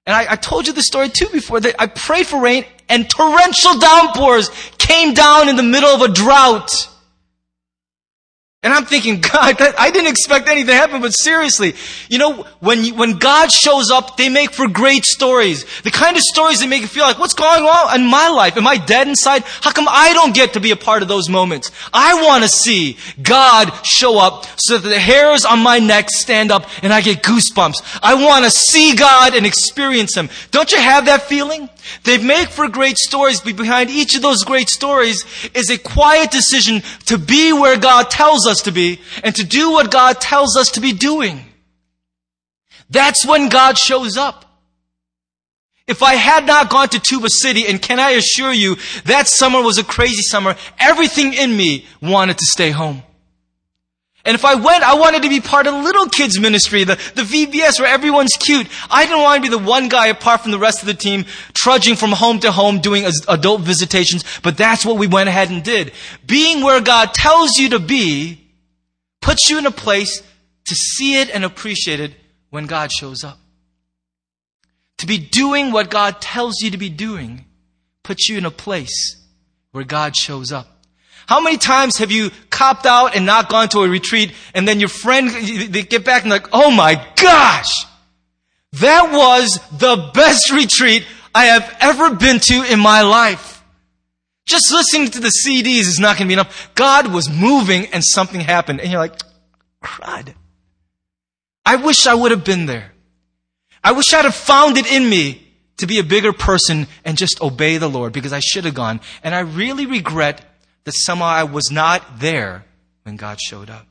And 0.07 0.17
I, 0.17 0.33
I 0.33 0.37
told 0.37 0.67
you 0.67 0.73
the 0.73 0.83
story 0.83 1.09
too 1.09 1.29
before 1.33 1.61
that 1.61 1.77
I 1.79 1.87
prayed 1.87 2.27
for 2.27 2.41
rain 2.41 2.65
and 2.88 3.09
torrential 3.09 3.79
downpours 3.79 4.51
came 4.79 5.15
down 5.15 5.49
in 5.49 5.57
the 5.57 5.62
middle 5.62 5.91
of 5.91 6.03
a 6.03 6.12
drought. 6.12 6.71
And 8.64 8.72
I'm 8.72 8.85
thinking, 8.85 9.20
God, 9.33 9.61
I 9.61 9.90
didn't 9.90 10.11
expect 10.11 10.48
anything 10.48 10.68
to 10.68 10.75
happen, 10.75 11.01
but 11.01 11.11
seriously, 11.11 11.75
you 12.09 12.18
know, 12.18 12.44
when, 12.61 12.85
you, 12.85 12.94
when 12.94 13.18
God 13.18 13.51
shows 13.51 13.90
up, 13.90 14.16
they 14.16 14.29
make 14.29 14.53
for 14.53 14.68
great 14.68 15.05
stories. 15.05 15.64
The 15.83 15.90
kind 15.90 16.16
of 16.16 16.22
stories 16.22 16.61
that 16.61 16.68
make 16.68 16.83
you 16.83 16.88
feel 16.88 17.05
like, 17.05 17.18
what's 17.18 17.35
going 17.35 17.64
on 17.64 18.01
in 18.01 18.07
my 18.07 18.29
life? 18.29 18.57
Am 18.57 18.66
I 18.66 18.77
dead 18.77 19.09
inside? 19.09 19.42
How 19.44 19.72
come 19.72 19.88
I 19.88 20.12
don't 20.12 20.35
get 20.35 20.53
to 20.53 20.61
be 20.61 20.70
a 20.70 20.77
part 20.77 21.03
of 21.03 21.09
those 21.09 21.29
moments? 21.29 21.70
I 21.92 22.22
want 22.22 22.44
to 22.44 22.48
see 22.48 22.98
God 23.20 23.72
show 23.85 24.18
up 24.18 24.46
so 24.57 24.79
that 24.79 24.88
the 24.88 24.98
hairs 24.98 25.44
on 25.44 25.59
my 25.59 25.79
neck 25.81 26.11
stand 26.11 26.53
up 26.53 26.66
and 26.83 26.92
I 26.92 27.01
get 27.01 27.22
goosebumps. 27.22 27.98
I 28.03 28.14
want 28.14 28.44
to 28.44 28.51
see 28.51 28.94
God 28.94 29.35
and 29.35 29.44
experience 29.44 30.16
Him. 30.16 30.31
Don't 30.53 30.70
you 30.70 30.79
have 30.79 31.07
that 31.07 31.22
feeling? 31.22 31.68
They 32.05 32.18
make 32.18 32.49
for 32.49 32.68
great 32.68 32.99
stories, 32.99 33.40
but 33.40 33.57
behind 33.57 33.90
each 33.90 34.14
of 34.14 34.23
those 34.23 34.45
great 34.45 34.68
stories 34.68 35.25
is 35.55 35.71
a 35.71 35.79
quiet 35.79 36.31
decision 36.31 36.83
to 37.07 37.18
be 37.18 37.53
where 37.53 37.79
God 37.79 38.11
tells 38.11 38.47
us 38.47 38.62
to 38.62 38.73
be 38.73 39.01
and 39.23 39.35
to 39.37 39.45
do 39.45 39.71
what 39.71 39.90
God 39.90 40.21
tells 40.21 40.57
us 40.57 40.71
to 40.73 40.81
be 40.81 40.92
doing. 40.92 41.45
That's 42.90 43.27
when 43.27 43.49
God 43.49 43.79
shows 43.79 44.16
up. 44.16 44.45
If 45.87 46.03
I 46.03 46.14
had 46.14 46.47
not 46.47 46.71
gone 46.71 46.88
to 46.90 47.01
Tuba 47.01 47.29
City, 47.29 47.66
and 47.66 47.83
can 47.83 47.99
I 47.99 48.11
assure 48.11 48.53
you, 48.53 48.77
that 49.05 49.27
summer 49.27 49.61
was 49.61 49.79
a 49.79 49.85
crazy 49.85 50.23
summer, 50.23 50.55
everything 50.79 51.35
in 51.35 51.57
me 51.57 51.87
wanted 52.01 52.38
to 52.38 52.47
stay 52.47 52.71
home. 52.71 53.03
And 54.25 54.37
if 54.37 54.45
I 54.45 54.55
went, 54.55 54.85
I 54.85 54.95
wanted 54.95 55.23
to 55.23 55.29
be 55.29 55.41
part 55.41 55.67
of 55.67 55.75
the 55.75 55.81
little 55.81 56.07
kids 56.07 56.39
ministry, 56.39 56.85
the, 56.85 56.95
the 57.15 57.23
VBS 57.23 57.81
where 57.81 57.93
everyone's 57.93 58.33
cute. 58.39 58.69
I 58.89 59.05
didn't 59.05 59.21
want 59.21 59.43
to 59.43 59.51
be 59.51 59.57
the 59.57 59.63
one 59.63 59.89
guy 59.89 60.07
apart 60.07 60.43
from 60.43 60.53
the 60.53 60.61
rest 60.61 60.81
of 60.81 60.87
the 60.87 60.95
team 60.95 61.25
trudging 61.55 61.97
from 61.97 62.13
home 62.13 62.39
to 62.41 62.53
home 62.53 62.81
doing 62.81 63.05
adult 63.27 63.63
visitations, 63.63 64.25
but 64.43 64.57
that's 64.57 64.87
what 64.87 64.97
we 64.97 65.09
went 65.09 65.29
ahead 65.29 65.51
and 65.51 65.65
did. 65.65 65.93
Being 66.25 66.63
where 66.63 66.81
God 66.81 67.15
tells 67.15 67.59
you 67.59 67.71
to 67.71 67.81
be 67.81 68.49
puts 69.21 69.51
you 69.51 69.59
in 69.59 69.67
a 69.67 69.73
place 69.73 70.23
to 70.67 70.75
see 70.75 71.21
it 71.21 71.29
and 71.35 71.45
appreciate 71.45 71.99
it 71.99 72.13
when 72.51 72.67
God 72.67 72.93
shows 72.93 73.25
up. 73.25 73.39
To 74.99 75.07
be 75.07 75.19
doing 75.19 75.73
what 75.73 75.91
God 75.91 76.21
tells 76.21 76.61
you 76.61 76.71
to 76.71 76.79
be 76.79 76.89
doing 76.89 77.45
puts 78.05 78.29
you 78.29 78.39
in 78.39 78.45
a 78.45 78.53
place 78.53 79.17
where 79.73 79.85
God 79.85 80.15
shows 80.15 80.53
up. 80.53 80.82
How 81.27 81.41
many 81.41 81.57
times 81.57 81.99
have 81.99 82.11
you 82.11 82.31
copped 82.51 82.87
out 82.87 83.15
and 83.17 83.25
not 83.25 83.49
gone 83.49 83.69
to 83.71 83.81
a 83.81 83.89
retreat 83.89 84.33
and 84.55 84.67
then 84.67 84.81
your 84.81 84.89
friend, 84.89 85.31
they 85.31 85.83
get 85.83 86.05
back 86.05 86.23
and 86.23 86.31
like, 86.31 86.49
oh 86.53 86.71
my 86.71 86.95
gosh, 87.17 87.71
that 88.75 89.13
was 89.13 89.59
the 89.79 90.11
best 90.15 90.51
retreat 90.53 91.07
I 91.35 91.47
have 91.47 91.77
ever 91.81 92.15
been 92.15 92.41
to 92.41 92.65
in 92.73 92.81
my 92.81 93.03
life. 93.03 93.63
Just 94.47 94.73
listening 94.73 95.09
to 95.11 95.21
the 95.21 95.33
CDs 95.45 95.83
is 95.83 95.99
not 96.01 96.17
going 96.17 96.27
to 96.27 96.29
be 96.29 96.35
enough. 96.35 96.71
God 96.75 97.13
was 97.13 97.31
moving 97.31 97.87
and 97.87 98.03
something 98.05 98.41
happened 98.41 98.81
and 98.81 98.91
you're 98.91 99.01
like, 99.01 99.21
crud. 99.83 100.35
I 101.65 101.77
wish 101.77 102.07
I 102.07 102.15
would 102.15 102.33
have 102.33 102.45
been 102.45 102.67
there. 102.67 102.93
I 103.85 103.93
wish 103.93 104.13
I'd 104.13 104.25
have 104.25 104.35
found 104.35 104.79
it 104.79 104.91
in 104.91 105.09
me 105.09 105.47
to 105.79 105.87
be 105.87 105.99
a 105.99 106.05
bigger 106.05 106.33
person 106.33 106.87
and 107.05 107.17
just 107.17 107.41
obey 107.41 107.77
the 107.77 107.89
Lord 107.89 108.13
because 108.13 108.33
I 108.33 108.41
should 108.41 108.65
have 108.65 108.75
gone. 108.75 109.01
And 109.23 109.35
I 109.35 109.41
really 109.41 109.87
regret 109.87 110.45
that 110.85 110.92
somehow 110.92 111.27
I 111.27 111.45
was 111.45 111.71
not 111.71 112.21
there 112.21 112.64
when 113.05 113.16
God 113.16 113.40
showed 113.40 113.71
up. 113.71 113.87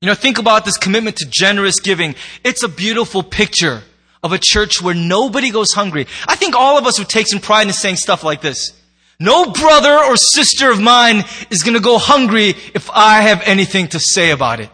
You 0.00 0.06
know, 0.06 0.14
think 0.14 0.38
about 0.38 0.64
this 0.64 0.78
commitment 0.78 1.16
to 1.16 1.26
generous 1.28 1.78
giving. 1.78 2.14
It's 2.42 2.62
a 2.62 2.68
beautiful 2.68 3.22
picture 3.22 3.82
of 4.22 4.32
a 4.32 4.38
church 4.38 4.80
where 4.80 4.94
nobody 4.94 5.50
goes 5.50 5.72
hungry. 5.72 6.06
I 6.26 6.36
think 6.36 6.54
all 6.54 6.78
of 6.78 6.86
us 6.86 6.98
would 6.98 7.08
take 7.08 7.26
some 7.28 7.40
pride 7.40 7.66
in 7.66 7.72
saying 7.72 7.96
stuff 7.96 8.24
like 8.24 8.40
this. 8.40 8.72
No 9.18 9.52
brother 9.52 9.92
or 9.92 10.16
sister 10.16 10.70
of 10.70 10.80
mine 10.80 11.24
is 11.50 11.62
going 11.62 11.76
to 11.76 11.82
go 11.82 11.98
hungry 11.98 12.54
if 12.74 12.90
I 12.90 13.20
have 13.20 13.42
anything 13.44 13.88
to 13.88 14.00
say 14.00 14.30
about 14.30 14.60
it. 14.60 14.70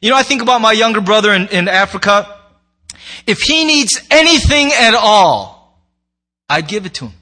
You 0.00 0.10
know, 0.10 0.16
I 0.16 0.22
think 0.22 0.42
about 0.42 0.60
my 0.60 0.72
younger 0.72 1.00
brother 1.00 1.34
in, 1.34 1.48
in 1.48 1.66
Africa. 1.66 2.38
If 3.26 3.40
he 3.40 3.64
needs 3.64 4.00
anything 4.10 4.72
at 4.72 4.94
all, 4.94 5.84
I'd 6.48 6.68
give 6.68 6.86
it 6.86 6.94
to 6.94 7.06
him. 7.06 7.14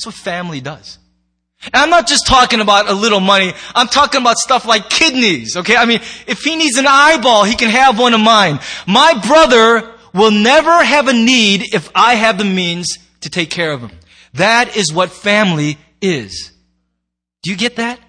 That's 0.00 0.06
what 0.06 0.14
family 0.14 0.62
does. 0.62 0.96
And 1.62 1.76
I'm 1.76 1.90
not 1.90 2.08
just 2.08 2.26
talking 2.26 2.60
about 2.60 2.88
a 2.88 2.94
little 2.94 3.20
money. 3.20 3.52
I'm 3.74 3.86
talking 3.86 4.22
about 4.22 4.38
stuff 4.38 4.64
like 4.64 4.88
kidneys, 4.88 5.58
okay? 5.58 5.76
I 5.76 5.84
mean, 5.84 6.00
if 6.26 6.40
he 6.40 6.56
needs 6.56 6.78
an 6.78 6.86
eyeball, 6.88 7.44
he 7.44 7.54
can 7.54 7.68
have 7.68 7.98
one 7.98 8.14
of 8.14 8.20
mine. 8.20 8.60
My 8.86 9.20
brother 9.26 9.92
will 10.14 10.30
never 10.30 10.82
have 10.82 11.08
a 11.08 11.12
need 11.12 11.74
if 11.74 11.90
I 11.94 12.14
have 12.14 12.38
the 12.38 12.46
means 12.46 12.96
to 13.20 13.28
take 13.28 13.50
care 13.50 13.72
of 13.72 13.82
him. 13.82 13.90
That 14.32 14.74
is 14.74 14.90
what 14.90 15.10
family 15.10 15.76
is. 16.00 16.50
Do 17.42 17.50
you 17.50 17.56
get 17.58 17.76
that? 17.76 18.00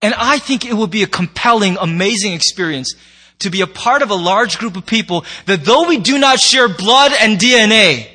And 0.00 0.14
I 0.14 0.38
think 0.38 0.64
it 0.64 0.74
would 0.74 0.92
be 0.92 1.02
a 1.02 1.08
compelling, 1.08 1.76
amazing 1.80 2.34
experience 2.34 2.94
to 3.40 3.50
be 3.50 3.62
a 3.62 3.66
part 3.66 4.02
of 4.02 4.10
a 4.10 4.14
large 4.14 4.58
group 4.58 4.76
of 4.76 4.86
people 4.86 5.24
that 5.46 5.64
though 5.64 5.88
we 5.88 5.96
do 5.96 6.18
not 6.20 6.38
share 6.38 6.68
blood 6.68 7.10
and 7.18 7.36
DNA, 7.36 8.06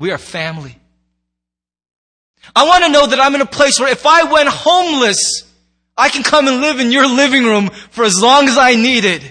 we 0.00 0.10
are 0.10 0.18
family. 0.18 0.74
I 2.54 2.66
want 2.66 2.84
to 2.84 2.90
know 2.90 3.06
that 3.06 3.20
I'm 3.20 3.34
in 3.34 3.40
a 3.40 3.46
place 3.46 3.78
where 3.78 3.90
if 3.90 4.06
I 4.06 4.24
went 4.24 4.48
homeless, 4.48 5.44
I 5.96 6.08
can 6.08 6.22
come 6.22 6.46
and 6.46 6.60
live 6.60 6.80
in 6.80 6.92
your 6.92 7.06
living 7.06 7.44
room 7.44 7.68
for 7.68 8.04
as 8.04 8.20
long 8.20 8.48
as 8.48 8.56
I 8.56 8.74
needed. 8.74 9.22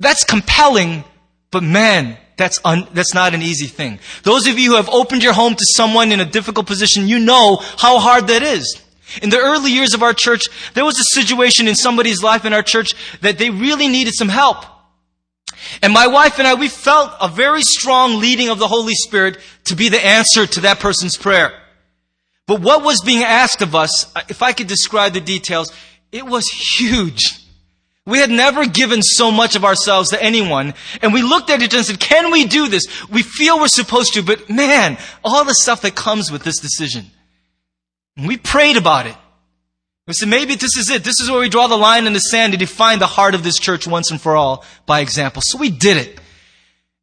That's 0.00 0.24
compelling, 0.24 1.04
but 1.50 1.62
man, 1.62 2.18
that's, 2.36 2.58
un, 2.64 2.88
that's 2.92 3.14
not 3.14 3.34
an 3.34 3.42
easy 3.42 3.66
thing. 3.66 4.00
Those 4.24 4.48
of 4.48 4.58
you 4.58 4.70
who 4.70 4.76
have 4.76 4.88
opened 4.88 5.22
your 5.22 5.32
home 5.32 5.54
to 5.54 5.64
someone 5.76 6.10
in 6.10 6.20
a 6.20 6.24
difficult 6.24 6.66
position, 6.66 7.06
you 7.06 7.20
know 7.20 7.56
how 7.56 7.98
hard 7.98 8.26
that 8.28 8.42
is. 8.42 8.82
In 9.22 9.30
the 9.30 9.38
early 9.38 9.70
years 9.70 9.94
of 9.94 10.02
our 10.02 10.14
church, 10.14 10.44
there 10.74 10.84
was 10.84 10.98
a 10.98 11.20
situation 11.20 11.68
in 11.68 11.74
somebody's 11.74 12.22
life 12.22 12.44
in 12.44 12.52
our 12.52 12.62
church 12.62 12.94
that 13.20 13.38
they 13.38 13.50
really 13.50 13.86
needed 13.86 14.14
some 14.14 14.28
help. 14.28 14.64
And 15.82 15.92
my 15.92 16.06
wife 16.06 16.38
and 16.38 16.48
I, 16.48 16.54
we 16.54 16.68
felt 16.68 17.12
a 17.20 17.28
very 17.28 17.62
strong 17.62 18.18
leading 18.18 18.48
of 18.48 18.58
the 18.58 18.68
Holy 18.68 18.94
Spirit 18.94 19.38
to 19.64 19.76
be 19.76 19.88
the 19.88 20.04
answer 20.04 20.46
to 20.46 20.60
that 20.62 20.80
person's 20.80 21.16
prayer. 21.16 21.52
But 22.46 22.60
what 22.60 22.82
was 22.82 23.00
being 23.04 23.22
asked 23.22 23.62
of 23.62 23.74
us, 23.74 24.14
uh, 24.16 24.22
if 24.28 24.42
I 24.42 24.52
could 24.52 24.66
describe 24.66 25.12
the 25.12 25.20
details, 25.20 25.72
it 26.10 26.26
was 26.26 26.48
huge. 26.48 27.42
We 28.04 28.18
had 28.18 28.30
never 28.30 28.66
given 28.66 29.00
so 29.00 29.30
much 29.30 29.54
of 29.54 29.64
ourselves 29.64 30.10
to 30.10 30.20
anyone. 30.20 30.74
And 31.00 31.12
we 31.12 31.22
looked 31.22 31.50
at 31.50 31.62
it 31.62 31.72
and 31.72 31.84
said, 31.84 32.00
can 32.00 32.32
we 32.32 32.46
do 32.46 32.66
this? 32.66 32.84
We 33.08 33.22
feel 33.22 33.60
we're 33.60 33.68
supposed 33.68 34.14
to, 34.14 34.22
but 34.22 34.50
man, 34.50 34.98
all 35.24 35.44
the 35.44 35.54
stuff 35.54 35.82
that 35.82 35.94
comes 35.94 36.32
with 36.32 36.42
this 36.42 36.58
decision. 36.58 37.06
And 38.16 38.26
we 38.26 38.36
prayed 38.36 38.76
about 38.76 39.06
it. 39.06 39.16
We 40.08 40.14
said, 40.14 40.28
maybe 40.28 40.56
this 40.56 40.76
is 40.76 40.90
it. 40.90 41.04
This 41.04 41.20
is 41.20 41.30
where 41.30 41.38
we 41.38 41.48
draw 41.48 41.68
the 41.68 41.76
line 41.76 42.08
in 42.08 42.12
the 42.12 42.18
sand 42.18 42.52
to 42.52 42.58
define 42.58 42.98
the 42.98 43.06
heart 43.06 43.36
of 43.36 43.44
this 43.44 43.56
church 43.56 43.86
once 43.86 44.10
and 44.10 44.20
for 44.20 44.34
all 44.34 44.64
by 44.84 44.98
example. 44.98 45.40
So 45.44 45.58
we 45.58 45.70
did 45.70 45.96
it. 45.96 46.20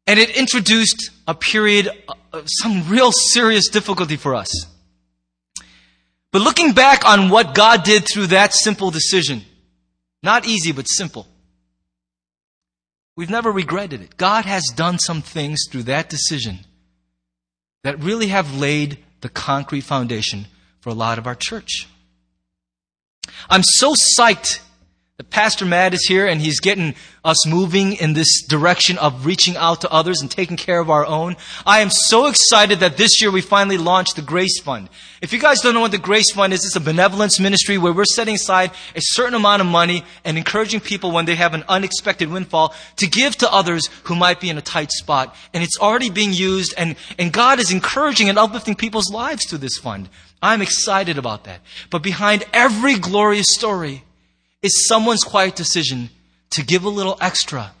And 0.06 0.20
it 0.20 0.36
introduced 0.36 1.10
a 1.26 1.34
period 1.34 1.88
uh, 2.08 2.14
of 2.32 2.44
some 2.46 2.88
real 2.90 3.10
serious 3.10 3.68
difficulty 3.68 4.16
for 4.16 4.34
us. 4.34 4.66
But 6.32 6.42
looking 6.42 6.72
back 6.72 7.04
on 7.04 7.28
what 7.28 7.54
God 7.54 7.82
did 7.82 8.06
through 8.06 8.28
that 8.28 8.54
simple 8.54 8.90
decision, 8.90 9.42
not 10.22 10.46
easy, 10.46 10.72
but 10.72 10.84
simple, 10.84 11.26
we've 13.16 13.30
never 13.30 13.50
regretted 13.50 14.00
it. 14.00 14.16
God 14.16 14.44
has 14.44 14.64
done 14.76 14.98
some 14.98 15.22
things 15.22 15.66
through 15.70 15.84
that 15.84 16.08
decision 16.08 16.60
that 17.82 18.02
really 18.02 18.28
have 18.28 18.56
laid 18.56 18.98
the 19.22 19.28
concrete 19.28 19.82
foundation 19.82 20.46
for 20.80 20.90
a 20.90 20.94
lot 20.94 21.18
of 21.18 21.26
our 21.26 21.34
church. 21.34 21.88
I'm 23.48 23.62
so 23.62 23.94
psyched 23.94 24.60
Pastor 25.28 25.66
Matt 25.66 25.92
is 25.92 26.06
here 26.06 26.26
and 26.26 26.40
he's 26.40 26.60
getting 26.60 26.94
us 27.24 27.46
moving 27.46 27.94
in 27.94 28.14
this 28.14 28.42
direction 28.46 28.96
of 28.98 29.26
reaching 29.26 29.56
out 29.56 29.80
to 29.82 29.90
others 29.90 30.20
and 30.20 30.30
taking 30.30 30.56
care 30.56 30.78
of 30.78 30.88
our 30.88 31.04
own. 31.04 31.36
I 31.66 31.80
am 31.80 31.90
so 31.90 32.26
excited 32.26 32.80
that 32.80 32.96
this 32.96 33.20
year 33.20 33.30
we 33.30 33.40
finally 33.40 33.76
launched 33.76 34.16
the 34.16 34.22
Grace 34.22 34.60
Fund. 34.60 34.88
If 35.20 35.32
you 35.32 35.38
guys 35.38 35.60
don't 35.60 35.74
know 35.74 35.80
what 35.80 35.90
the 35.90 35.98
Grace 35.98 36.32
Fund 36.32 36.52
is, 36.52 36.64
it's 36.64 36.76
a 36.76 36.80
benevolence 36.80 37.38
ministry 37.38 37.76
where 37.76 37.92
we're 37.92 38.04
setting 38.04 38.36
aside 38.36 38.70
a 38.94 39.00
certain 39.00 39.34
amount 39.34 39.60
of 39.60 39.66
money 39.66 40.04
and 40.24 40.38
encouraging 40.38 40.80
people 40.80 41.10
when 41.10 41.26
they 41.26 41.34
have 41.34 41.54
an 41.54 41.64
unexpected 41.68 42.30
windfall 42.30 42.74
to 42.96 43.06
give 43.06 43.36
to 43.38 43.52
others 43.52 43.88
who 44.04 44.14
might 44.14 44.40
be 44.40 44.48
in 44.48 44.58
a 44.58 44.62
tight 44.62 44.92
spot. 44.92 45.34
And 45.52 45.62
it's 45.62 45.78
already 45.78 46.08
being 46.08 46.32
used 46.32 46.72
and, 46.78 46.96
and 47.18 47.32
God 47.32 47.58
is 47.58 47.72
encouraging 47.72 48.28
and 48.28 48.38
uplifting 48.38 48.76
people's 48.76 49.10
lives 49.12 49.44
through 49.44 49.58
this 49.58 49.76
fund. 49.76 50.08
I'm 50.42 50.62
excited 50.62 51.18
about 51.18 51.44
that. 51.44 51.60
But 51.90 52.02
behind 52.02 52.44
every 52.54 52.98
glorious 52.98 53.52
story, 53.52 54.04
is 54.62 54.86
someone's 54.86 55.24
quiet 55.24 55.56
decision 55.56 56.10
to 56.50 56.64
give 56.64 56.84
a 56.84 56.88
little 56.88 57.16
extra, 57.20 57.72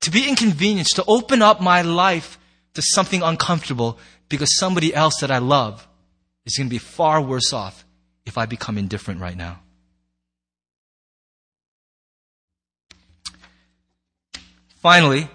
to 0.00 0.10
be 0.10 0.28
inconvenienced, 0.28 0.96
to 0.96 1.04
open 1.06 1.42
up 1.42 1.60
my 1.60 1.82
life 1.82 2.38
to 2.74 2.82
something 2.82 3.22
uncomfortable 3.22 3.98
because 4.28 4.56
somebody 4.58 4.94
else 4.94 5.20
that 5.20 5.30
I 5.30 5.38
love 5.38 5.86
is 6.44 6.56
going 6.56 6.68
to 6.68 6.70
be 6.70 6.78
far 6.78 7.20
worse 7.20 7.52
off 7.52 7.84
if 8.24 8.36
I 8.36 8.46
become 8.46 8.78
indifferent 8.78 9.20
right 9.20 9.36
now. 9.36 9.60
Finally, 14.80 15.28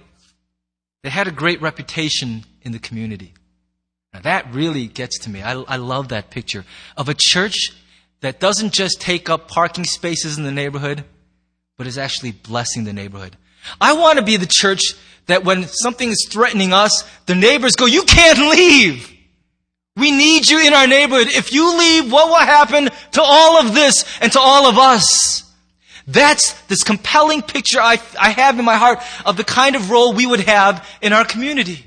they 1.03 1.09
had 1.09 1.27
a 1.27 1.31
great 1.31 1.61
reputation 1.61 2.45
in 2.61 2.71
the 2.71 2.79
community. 2.79 3.33
Now 4.13 4.21
that 4.21 4.53
really 4.53 4.87
gets 4.87 5.19
to 5.19 5.29
me. 5.29 5.41
I, 5.41 5.53
I 5.53 5.77
love 5.77 6.09
that 6.09 6.29
picture 6.29 6.65
of 6.95 7.09
a 7.09 7.15
church 7.17 7.73
that 8.21 8.39
doesn't 8.39 8.73
just 8.73 9.01
take 9.01 9.29
up 9.29 9.47
parking 9.47 9.83
spaces 9.83 10.37
in 10.37 10.43
the 10.43 10.51
neighborhood, 10.51 11.03
but 11.77 11.87
is 11.87 11.97
actually 11.97 12.31
blessing 12.31 12.83
the 12.83 12.93
neighborhood. 12.93 13.35
I 13.79 13.93
want 13.93 14.17
to 14.17 14.25
be 14.25 14.37
the 14.37 14.47
church 14.49 14.81
that 15.27 15.43
when 15.43 15.65
something 15.67 16.09
is 16.09 16.27
threatening 16.29 16.73
us, 16.73 17.03
the 17.25 17.35
neighbors 17.35 17.75
go, 17.75 17.85
you 17.85 18.03
can't 18.03 18.39
leave. 18.39 19.11
We 19.95 20.11
need 20.11 20.49
you 20.49 20.65
in 20.65 20.73
our 20.73 20.87
neighborhood. 20.87 21.27
If 21.27 21.53
you 21.53 21.77
leave, 21.77 22.11
what 22.11 22.27
will 22.27 22.45
happen 22.45 22.89
to 23.13 23.21
all 23.21 23.59
of 23.59 23.73
this 23.73 24.05
and 24.21 24.31
to 24.31 24.39
all 24.39 24.67
of 24.67 24.77
us? 24.77 25.43
That's 26.07 26.53
this 26.63 26.83
compelling 26.83 27.41
picture 27.41 27.79
I, 27.79 27.99
I 28.19 28.29
have 28.29 28.57
in 28.57 28.65
my 28.65 28.75
heart 28.75 28.99
of 29.25 29.37
the 29.37 29.43
kind 29.43 29.75
of 29.75 29.91
role 29.91 30.13
we 30.13 30.25
would 30.25 30.41
have 30.41 30.87
in 31.01 31.13
our 31.13 31.25
community. 31.25 31.85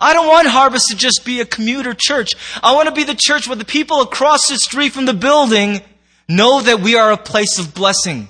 I 0.00 0.12
don't 0.12 0.28
want 0.28 0.48
Harvest 0.48 0.88
to 0.88 0.96
just 0.96 1.24
be 1.24 1.40
a 1.40 1.44
commuter 1.44 1.94
church. 1.96 2.30
I 2.62 2.74
want 2.74 2.88
to 2.88 2.94
be 2.94 3.04
the 3.04 3.16
church 3.16 3.48
where 3.48 3.56
the 3.56 3.64
people 3.64 4.00
across 4.00 4.48
the 4.48 4.56
street 4.56 4.92
from 4.92 5.06
the 5.06 5.14
building 5.14 5.80
know 6.28 6.60
that 6.60 6.80
we 6.80 6.94
are 6.94 7.10
a 7.10 7.16
place 7.16 7.58
of 7.58 7.74
blessing. 7.74 8.28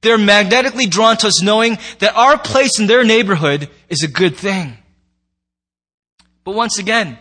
They're 0.00 0.18
magnetically 0.18 0.86
drawn 0.86 1.16
to 1.18 1.28
us 1.28 1.42
knowing 1.42 1.78
that 1.98 2.14
our 2.14 2.38
place 2.38 2.78
in 2.78 2.86
their 2.86 3.04
neighborhood 3.04 3.68
is 3.88 4.02
a 4.02 4.08
good 4.08 4.36
thing. 4.36 4.76
But 6.44 6.54
once 6.54 6.78
again, 6.78 7.18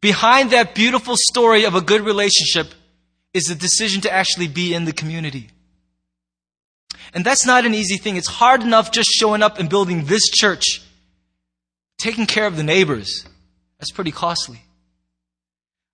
behind 0.00 0.50
that 0.50 0.74
beautiful 0.74 1.14
story 1.16 1.64
of 1.64 1.74
a 1.74 1.80
good 1.80 2.02
relationship 2.02 2.68
is 3.32 3.44
the 3.44 3.54
decision 3.54 4.02
to 4.02 4.12
actually 4.12 4.48
be 4.48 4.74
in 4.74 4.84
the 4.84 4.92
community. 4.92 5.48
And 7.14 7.24
that's 7.24 7.46
not 7.46 7.64
an 7.64 7.74
easy 7.74 7.96
thing. 7.96 8.16
It's 8.16 8.28
hard 8.28 8.62
enough 8.62 8.90
just 8.90 9.08
showing 9.10 9.42
up 9.42 9.58
and 9.58 9.68
building 9.68 10.04
this 10.04 10.28
church. 10.28 10.81
Taking 12.02 12.26
care 12.26 12.48
of 12.48 12.56
the 12.56 12.64
neighbors. 12.64 13.24
That's 13.78 13.92
pretty 13.92 14.10
costly. 14.10 14.60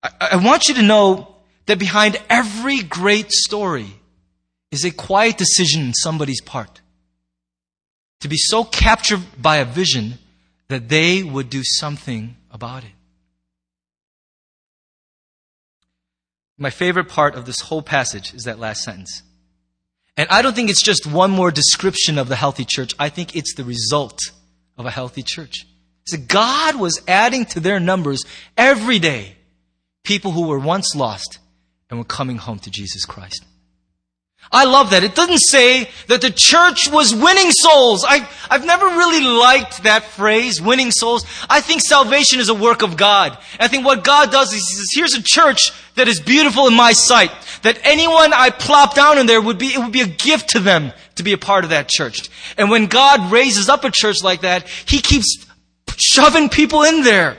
I, 0.02 0.28
I 0.32 0.36
want 0.36 0.66
you 0.66 0.74
to 0.76 0.82
know 0.82 1.36
that 1.66 1.78
behind 1.78 2.18
every 2.30 2.80
great 2.80 3.30
story 3.30 3.92
is 4.70 4.86
a 4.86 4.90
quiet 4.90 5.36
decision 5.36 5.82
in 5.82 5.92
somebody's 5.92 6.40
part. 6.40 6.80
To 8.20 8.28
be 8.28 8.38
so 8.38 8.64
captured 8.64 9.20
by 9.36 9.58
a 9.58 9.66
vision 9.66 10.14
that 10.68 10.88
they 10.88 11.22
would 11.22 11.50
do 11.50 11.60
something 11.62 12.36
about 12.50 12.84
it. 12.84 12.92
My 16.56 16.70
favorite 16.70 17.10
part 17.10 17.34
of 17.34 17.44
this 17.44 17.60
whole 17.60 17.82
passage 17.82 18.32
is 18.32 18.44
that 18.44 18.58
last 18.58 18.82
sentence. 18.82 19.22
And 20.16 20.26
I 20.30 20.40
don't 20.40 20.56
think 20.56 20.70
it's 20.70 20.82
just 20.82 21.06
one 21.06 21.30
more 21.30 21.50
description 21.50 22.16
of 22.16 22.28
the 22.28 22.36
healthy 22.36 22.64
church. 22.64 22.94
I 22.98 23.10
think 23.10 23.36
it's 23.36 23.52
the 23.56 23.64
result 23.64 24.18
of 24.78 24.86
a 24.86 24.90
healthy 24.90 25.22
church. 25.22 25.66
So 26.08 26.16
God 26.16 26.76
was 26.76 27.02
adding 27.06 27.44
to 27.46 27.60
their 27.60 27.78
numbers 27.78 28.24
every 28.56 28.98
day 28.98 29.36
people 30.04 30.30
who 30.30 30.48
were 30.48 30.58
once 30.58 30.96
lost 30.96 31.38
and 31.90 31.98
were 31.98 32.04
coming 32.04 32.38
home 32.38 32.58
to 32.60 32.70
Jesus 32.70 33.04
Christ. 33.04 33.44
I 34.50 34.64
love 34.64 34.90
that. 34.90 35.04
It 35.04 35.14
doesn't 35.14 35.40
say 35.40 35.90
that 36.06 36.22
the 36.22 36.30
church 36.30 36.90
was 36.90 37.14
winning 37.14 37.50
souls. 37.50 38.06
I, 38.08 38.26
I've 38.48 38.64
never 38.64 38.86
really 38.86 39.20
liked 39.20 39.82
that 39.82 40.04
phrase, 40.04 40.62
winning 40.62 40.90
souls. 40.90 41.26
I 41.50 41.60
think 41.60 41.82
salvation 41.82 42.40
is 42.40 42.48
a 42.48 42.54
work 42.54 42.80
of 42.80 42.96
God. 42.96 43.36
I 43.60 43.68
think 43.68 43.84
what 43.84 44.02
God 44.02 44.32
does 44.32 44.48
is 44.54 44.66
He 44.66 44.74
says, 44.76 44.86
here's 44.94 45.14
a 45.14 45.22
church 45.22 45.72
that 45.96 46.08
is 46.08 46.20
beautiful 46.20 46.66
in 46.66 46.74
my 46.74 46.92
sight. 46.92 47.30
That 47.62 47.78
anyone 47.82 48.32
I 48.32 48.48
plop 48.48 48.94
down 48.94 49.18
in 49.18 49.26
there 49.26 49.42
would 49.42 49.58
be, 49.58 49.74
it 49.74 49.78
would 49.78 49.92
be 49.92 50.00
a 50.00 50.06
gift 50.06 50.50
to 50.50 50.60
them 50.60 50.94
to 51.16 51.22
be 51.22 51.34
a 51.34 51.38
part 51.38 51.64
of 51.64 51.70
that 51.70 51.90
church. 51.90 52.30
And 52.56 52.70
when 52.70 52.86
God 52.86 53.30
raises 53.30 53.68
up 53.68 53.84
a 53.84 53.90
church 53.90 54.22
like 54.22 54.40
that, 54.40 54.66
He 54.86 55.02
keeps 55.02 55.44
shoving 56.00 56.48
people 56.48 56.82
in 56.82 57.02
there. 57.02 57.36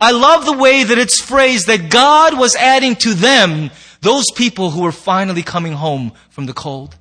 I 0.00 0.12
love 0.12 0.44
the 0.44 0.52
way 0.52 0.84
that 0.84 0.98
it's 0.98 1.20
phrased 1.20 1.68
that 1.68 1.90
God 1.90 2.38
was 2.38 2.54
adding 2.56 2.96
to 2.96 3.14
them 3.14 3.70
those 4.00 4.26
people 4.34 4.70
who 4.70 4.82
were 4.82 4.92
finally 4.92 5.42
coming 5.42 5.72
home 5.72 6.12
from 6.30 6.46
the 6.46 6.52
cold. 6.52 6.96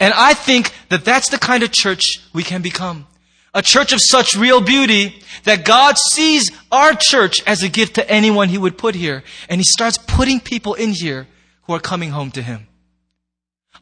And 0.00 0.12
I 0.14 0.34
think 0.34 0.72
that 0.88 1.04
that's 1.04 1.28
the 1.28 1.38
kind 1.38 1.62
of 1.62 1.72
church 1.72 2.02
we 2.32 2.42
can 2.42 2.62
become. 2.62 3.06
A 3.54 3.62
church 3.62 3.92
of 3.92 4.00
such 4.02 4.34
real 4.34 4.60
beauty 4.60 5.22
that 5.44 5.64
God 5.64 5.96
sees 5.96 6.50
our 6.72 6.94
church 6.98 7.36
as 7.46 7.62
a 7.62 7.68
gift 7.68 7.94
to 7.94 8.10
anyone 8.10 8.48
He 8.48 8.58
would 8.58 8.76
put 8.76 8.96
here. 8.96 9.22
And 9.48 9.60
He 9.60 9.64
starts 9.64 9.96
putting 9.96 10.40
people 10.40 10.74
in 10.74 10.90
here 10.90 11.28
who 11.62 11.74
are 11.74 11.80
coming 11.80 12.10
home 12.10 12.32
to 12.32 12.42
Him. 12.42 12.66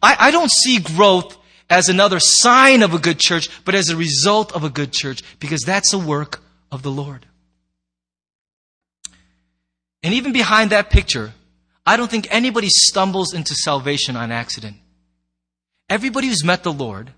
I, 0.03 0.17
I 0.19 0.31
don't 0.31 0.51
see 0.51 0.79
growth 0.79 1.39
as 1.73 1.89
another 1.89 2.19
sign 2.21 2.83
of 2.83 2.93
a 2.93 2.99
good 2.99 3.19
church, 3.19 3.49
but 3.65 3.75
as 3.75 3.89
a 3.89 3.97
result 3.97 4.53
of 4.53 4.63
a 4.63 4.69
good 4.69 4.93
church, 4.93 5.23
because 5.41 5.63
that's 5.63 5.95
a 5.95 5.99
work 5.99 6.43
of 6.71 6.83
the 6.83 6.91
Lord. 6.91 7.25
And 10.03 10.13
even 10.13 10.35
behind 10.35 10.69
that 10.69 10.91
picture, 10.91 11.33
I 11.87 11.97
don't 11.97 12.11
think 12.11 12.29
anybody 12.31 12.69
stumbles 12.69 13.33
into 13.33 13.55
salvation 13.55 14.17
on 14.17 14.31
accident. 14.31 14.77
Everybody 15.89 16.27
who's 16.27 16.45
met 16.45 16.63
the 16.63 16.73
Lord, 16.75 17.13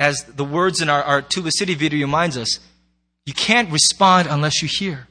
as 0.00 0.24
the 0.24 0.44
words 0.44 0.82
in 0.82 0.88
our, 0.88 1.04
our 1.04 1.22
Tuba 1.22 1.52
City 1.52 1.76
video 1.76 2.04
reminds 2.04 2.36
us, 2.36 2.58
you 3.24 3.34
can't 3.34 3.70
respond 3.70 4.26
unless 4.28 4.62
you 4.62 4.68
hear. 4.68 5.06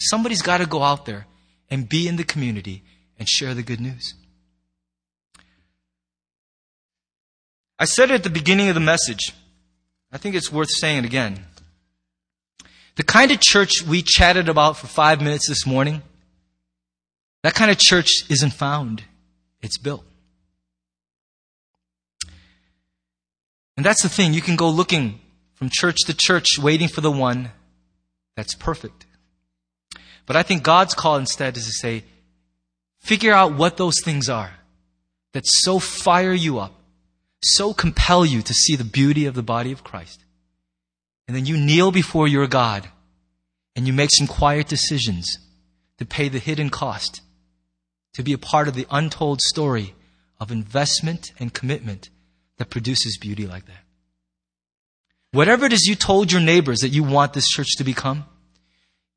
Somebody's 0.00 0.42
got 0.42 0.58
to 0.58 0.66
go 0.66 0.84
out 0.84 1.04
there 1.04 1.26
and 1.68 1.88
be 1.88 2.06
in 2.06 2.14
the 2.14 2.22
community 2.22 2.84
and 3.18 3.28
share 3.28 3.54
the 3.54 3.64
good 3.64 3.80
news. 3.80 4.14
I 7.78 7.84
said 7.84 8.10
it 8.10 8.14
at 8.14 8.22
the 8.22 8.30
beginning 8.30 8.68
of 8.68 8.74
the 8.74 8.80
message. 8.80 9.32
I 10.12 10.18
think 10.18 10.34
it's 10.34 10.52
worth 10.52 10.70
saying 10.70 10.98
it 10.98 11.04
again. 11.04 11.44
The 12.96 13.02
kind 13.02 13.30
of 13.32 13.40
church 13.40 13.82
we 13.82 14.02
chatted 14.02 14.48
about 14.48 14.76
for 14.76 14.86
five 14.86 15.20
minutes 15.20 15.48
this 15.48 15.66
morning 15.66 16.02
that 17.42 17.54
kind 17.54 17.70
of 17.70 17.76
church 17.76 18.08
isn't 18.30 18.54
found, 18.54 19.04
it's 19.60 19.76
built. 19.76 20.04
And 23.76 23.84
that's 23.84 24.02
the 24.02 24.08
thing. 24.08 24.32
You 24.32 24.40
can 24.40 24.56
go 24.56 24.70
looking 24.70 25.20
from 25.52 25.68
church 25.70 25.98
to 26.06 26.14
church, 26.14 26.58
waiting 26.58 26.88
for 26.88 27.02
the 27.02 27.10
one 27.10 27.50
that's 28.34 28.54
perfect. 28.54 29.04
But 30.24 30.36
I 30.36 30.42
think 30.42 30.62
God's 30.62 30.94
call 30.94 31.16
instead 31.16 31.56
is 31.56 31.66
to 31.66 31.72
say, 31.72 32.04
figure 33.00 33.32
out 33.34 33.54
what 33.54 33.76
those 33.76 34.00
things 34.02 34.30
are 34.30 34.52
that 35.32 35.44
so 35.44 35.78
fire 35.78 36.32
you 36.32 36.58
up, 36.58 36.72
so 37.44 37.72
compel 37.72 38.24
you 38.24 38.42
to 38.42 38.54
see 38.54 38.76
the 38.76 38.84
beauty 38.84 39.26
of 39.26 39.34
the 39.34 39.42
body 39.42 39.72
of 39.72 39.84
Christ. 39.84 40.24
And 41.26 41.36
then 41.36 41.46
you 41.46 41.56
kneel 41.56 41.90
before 41.90 42.28
your 42.28 42.46
God 42.46 42.88
and 43.74 43.86
you 43.86 43.92
make 43.92 44.10
some 44.12 44.26
quiet 44.26 44.68
decisions 44.68 45.38
to 45.98 46.04
pay 46.04 46.28
the 46.28 46.38
hidden 46.38 46.70
cost 46.70 47.20
to 48.14 48.22
be 48.22 48.32
a 48.32 48.38
part 48.38 48.68
of 48.68 48.74
the 48.74 48.86
untold 48.90 49.40
story 49.40 49.94
of 50.38 50.50
investment 50.50 51.32
and 51.38 51.52
commitment 51.52 52.10
that 52.58 52.70
produces 52.70 53.18
beauty 53.18 53.46
like 53.46 53.66
that. 53.66 53.84
Whatever 55.32 55.66
it 55.66 55.72
is 55.72 55.86
you 55.86 55.96
told 55.96 56.30
your 56.30 56.40
neighbors 56.40 56.80
that 56.80 56.90
you 56.90 57.02
want 57.02 57.32
this 57.32 57.48
church 57.48 57.76
to 57.78 57.84
become, 57.84 58.24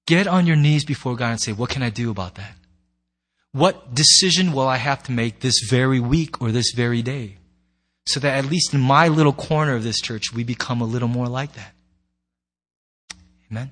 get 0.07 0.25
on 0.25 0.47
your 0.47 0.55
knees 0.55 0.83
before 0.83 1.15
God 1.15 1.31
and 1.31 1.41
say, 1.41 1.51
What 1.51 1.69
can 1.69 1.83
I 1.83 1.91
do 1.91 2.09
about 2.09 2.35
that? 2.35 2.53
What 3.51 3.93
decision 3.93 4.51
will 4.51 4.67
I 4.67 4.77
have 4.77 5.03
to 5.03 5.11
make 5.11 5.41
this 5.41 5.59
very 5.69 5.99
week 5.99 6.41
or 6.41 6.51
this 6.51 6.71
very 6.75 7.03
day? 7.03 7.37
So 8.07 8.21
that 8.21 8.37
at 8.37 8.45
least 8.45 8.73
in 8.73 8.79
my 8.79 9.09
little 9.09 9.33
corner 9.33 9.75
of 9.75 9.83
this 9.83 9.99
church, 9.99 10.33
we 10.33 10.45
become 10.45 10.79
a 10.79 10.85
little 10.85 11.09
more 11.09 11.27
like 11.27 11.53
that. 11.53 11.73
Amen. 13.51 13.71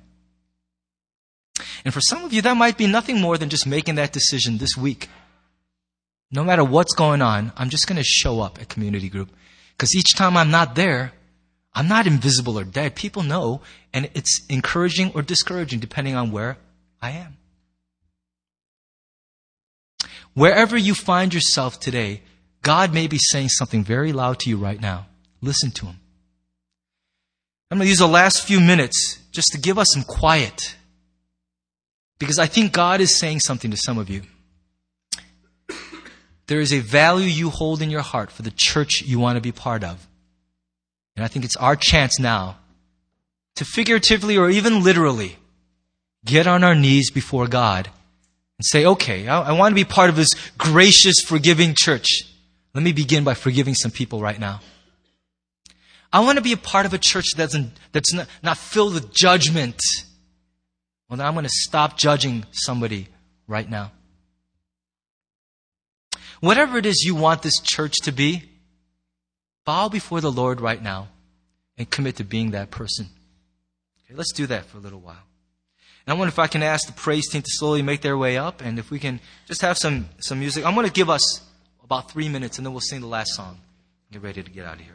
And 1.86 1.94
for 1.94 2.02
some 2.02 2.22
of 2.22 2.34
you, 2.34 2.42
that 2.42 2.54
might 2.54 2.76
be 2.76 2.86
nothing 2.86 3.18
more 3.18 3.38
than 3.38 3.48
just 3.48 3.66
making 3.66 3.94
that 3.94 4.12
decision 4.12 4.58
this 4.58 4.76
week. 4.76 5.08
No 6.30 6.44
matter 6.44 6.62
what's 6.64 6.94
going 6.94 7.22
on, 7.22 7.52
I'm 7.56 7.70
just 7.70 7.86
going 7.86 7.96
to 7.96 8.04
show 8.04 8.40
up 8.40 8.60
at 8.60 8.68
community 8.68 9.08
group. 9.08 9.30
Because 9.72 9.96
each 9.96 10.14
time 10.14 10.36
I'm 10.36 10.50
not 10.50 10.74
there, 10.74 11.12
I'm 11.72 11.88
not 11.88 12.06
invisible 12.06 12.58
or 12.58 12.64
dead. 12.64 12.94
People 12.94 13.22
know, 13.22 13.62
and 13.94 14.10
it's 14.12 14.44
encouraging 14.50 15.12
or 15.14 15.22
discouraging 15.22 15.80
depending 15.80 16.14
on 16.14 16.30
where 16.30 16.58
I 17.00 17.12
am. 17.12 17.38
Wherever 20.34 20.76
you 20.76 20.94
find 20.94 21.32
yourself 21.32 21.80
today, 21.80 22.20
God 22.66 22.92
may 22.92 23.06
be 23.06 23.16
saying 23.16 23.50
something 23.50 23.84
very 23.84 24.12
loud 24.12 24.40
to 24.40 24.50
you 24.50 24.56
right 24.56 24.80
now. 24.80 25.06
Listen 25.40 25.70
to 25.70 25.86
Him. 25.86 26.00
I'm 27.70 27.78
going 27.78 27.84
to 27.84 27.88
use 27.88 28.00
the 28.00 28.08
last 28.08 28.44
few 28.44 28.58
minutes 28.58 29.20
just 29.30 29.52
to 29.52 29.58
give 29.58 29.78
us 29.78 29.86
some 29.92 30.02
quiet 30.02 30.74
because 32.18 32.40
I 32.40 32.46
think 32.46 32.72
God 32.72 33.00
is 33.00 33.20
saying 33.20 33.38
something 33.38 33.70
to 33.70 33.76
some 33.76 33.98
of 33.98 34.10
you. 34.10 34.22
There 36.48 36.58
is 36.58 36.72
a 36.72 36.80
value 36.80 37.28
you 37.28 37.50
hold 37.50 37.82
in 37.82 37.88
your 37.88 38.02
heart 38.02 38.32
for 38.32 38.42
the 38.42 38.52
church 38.56 39.00
you 39.00 39.20
want 39.20 39.36
to 39.36 39.40
be 39.40 39.52
part 39.52 39.84
of. 39.84 40.04
And 41.14 41.24
I 41.24 41.28
think 41.28 41.44
it's 41.44 41.56
our 41.56 41.76
chance 41.76 42.18
now 42.18 42.56
to 43.54 43.64
figuratively 43.64 44.36
or 44.36 44.50
even 44.50 44.82
literally 44.82 45.36
get 46.24 46.48
on 46.48 46.64
our 46.64 46.74
knees 46.74 47.12
before 47.12 47.46
God 47.46 47.90
and 48.58 48.66
say, 48.66 48.84
okay, 48.84 49.28
I, 49.28 49.50
I 49.50 49.52
want 49.52 49.70
to 49.70 49.76
be 49.76 49.84
part 49.84 50.10
of 50.10 50.16
this 50.16 50.30
gracious, 50.58 51.20
forgiving 51.24 51.72
church. 51.76 52.24
Let 52.76 52.84
me 52.84 52.92
begin 52.92 53.24
by 53.24 53.34
forgiving 53.34 53.74
some 53.74 53.90
people 53.90 54.20
right 54.20 54.38
now. 54.38 54.60
I 56.12 56.20
want 56.20 56.38
to 56.38 56.42
be 56.42 56.52
a 56.52 56.56
part 56.56 56.86
of 56.86 56.94
a 56.94 56.98
church 56.98 57.26
that's, 57.36 57.56
that's 57.90 58.12
not, 58.12 58.28
not 58.42 58.58
filled 58.58 58.94
with 58.94 59.12
judgment 59.12 59.80
well, 61.08 61.18
then 61.18 61.26
I'm 61.26 61.34
going 61.34 61.44
to 61.44 61.50
stop 61.52 61.96
judging 61.96 62.44
somebody 62.50 63.08
right 63.46 63.68
now. 63.68 63.92
Whatever 66.40 66.78
it 66.78 66.86
is 66.86 67.02
you 67.04 67.14
want 67.14 67.42
this 67.42 67.60
church 67.60 67.94
to 68.02 68.12
be, 68.12 68.42
bow 69.64 69.88
before 69.88 70.20
the 70.20 70.32
Lord 70.32 70.60
right 70.60 70.82
now 70.82 71.08
and 71.78 71.88
commit 71.88 72.16
to 72.16 72.24
being 72.24 72.50
that 72.50 72.70
person. 72.70 73.06
Okay, 74.04 74.14
let's 74.14 74.32
do 74.32 74.46
that 74.48 74.66
for 74.66 74.78
a 74.78 74.80
little 74.80 75.00
while. 75.00 75.22
And 76.06 76.14
I 76.14 76.18
wonder 76.18 76.28
if 76.28 76.38
I 76.38 76.46
can 76.46 76.62
ask 76.62 76.86
the 76.86 76.92
praise 76.92 77.28
team 77.28 77.42
to 77.42 77.50
slowly 77.50 77.82
make 77.82 78.00
their 78.00 78.18
way 78.18 78.36
up 78.36 78.60
and 78.60 78.78
if 78.78 78.90
we 78.90 78.98
can 78.98 79.20
just 79.46 79.62
have 79.62 79.78
some, 79.78 80.08
some 80.18 80.38
music. 80.38 80.64
I'm 80.64 80.74
going 80.74 80.86
to 80.86 80.92
give 80.92 81.10
us 81.10 81.40
about 81.86 82.10
three 82.10 82.28
minutes 82.28 82.58
and 82.58 82.66
then 82.66 82.72
we'll 82.72 82.80
sing 82.80 83.00
the 83.00 83.06
last 83.06 83.32
song. 83.34 83.60
Get 84.10 84.20
ready 84.20 84.42
to 84.42 84.50
get 84.50 84.66
out 84.66 84.74
of 84.74 84.80
here. 84.80 84.94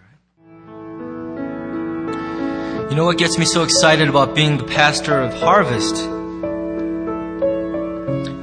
You 2.90 2.98
know 2.98 3.06
what 3.06 3.18
gets 3.18 3.38
me 3.38 3.46
so 3.46 3.64
excited 3.64 4.10
about 4.10 4.36
being 4.36 4.58
the 4.58 4.66
pastor 4.66 5.18
of 5.22 5.34
Harvest? 5.36 5.96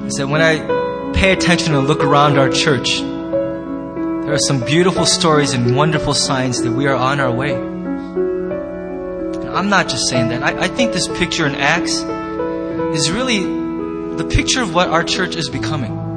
Is 0.07 0.15
that 0.15 0.29
when 0.29 0.41
I 0.41 1.13
pay 1.13 1.33
attention 1.33 1.75
and 1.75 1.87
look 1.87 2.03
around 2.03 2.39
our 2.39 2.49
church, 2.49 3.01
there 3.01 4.33
are 4.33 4.39
some 4.39 4.61
beautiful 4.65 5.05
stories 5.05 5.53
and 5.53 5.77
wonderful 5.77 6.15
signs 6.15 6.63
that 6.63 6.73
we 6.73 6.87
are 6.87 6.97
on 6.97 7.21
our 7.21 7.31
way. 7.31 7.55
I'm 9.53 9.69
not 9.69 9.91
just 9.91 10.09
saying 10.09 10.29
that. 10.29 10.43
I, 10.43 10.63
I 10.63 10.69
think 10.69 10.95
this 10.95 11.07
picture 11.07 11.47
in 11.47 11.55
Acts 11.55 11.99
is 12.97 13.11
really 13.11 13.41
the 14.17 14.25
picture 14.25 14.63
of 14.63 14.75
what 14.75 14.89
our 14.89 15.05
church 15.05 15.37
is 15.37 15.51
becoming. 15.51 16.08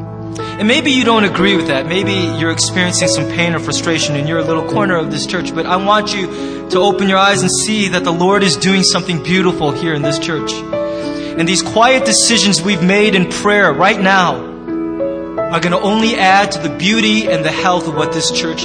And 0.62 0.68
maybe 0.68 0.92
you 0.92 1.04
don't 1.04 1.24
agree 1.24 1.56
with 1.56 1.70
that. 1.70 1.88
Maybe 1.88 2.14
you're 2.40 2.52
experiencing 2.52 3.08
some 3.08 3.28
pain 3.30 3.56
or 3.56 3.60
frustration 3.60 4.16
in 4.16 4.28
your 4.28 4.44
little 4.44 4.70
corner 4.70 4.96
of 4.96 5.10
this 5.10 5.26
church. 5.26 5.56
But 5.56 5.66
I 5.66 5.78
want 5.78 6.14
you 6.14 6.28
to 6.70 6.78
open 6.78 7.10
your 7.10 7.18
eyes 7.18 7.42
and 7.42 7.50
see 7.50 7.88
that 7.88 8.04
the 8.04 8.14
Lord 8.14 8.44
is 8.44 8.58
doing 8.58 8.84
something 8.84 9.24
beautiful 9.24 9.72
here 9.72 9.96
in 9.96 10.04
this 10.04 10.20
church. 10.20 10.52
And 10.54 11.50
these 11.50 11.64
quiet 11.64 12.06
decisions 12.06 12.62
we've 12.62 12.84
made 12.84 13.16
in 13.16 13.32
prayer 13.32 13.74
right 13.74 14.00
now 14.00 14.36
are 14.36 15.60
going 15.60 15.72
to 15.72 15.82
only 15.82 16.14
add 16.14 16.52
to 16.52 16.60
the 16.60 16.70
beauty 16.70 17.28
and 17.28 17.44
the 17.44 17.50
health 17.50 17.88
of 17.88 17.96
what 17.96 18.14
this 18.14 18.30
church 18.30 18.64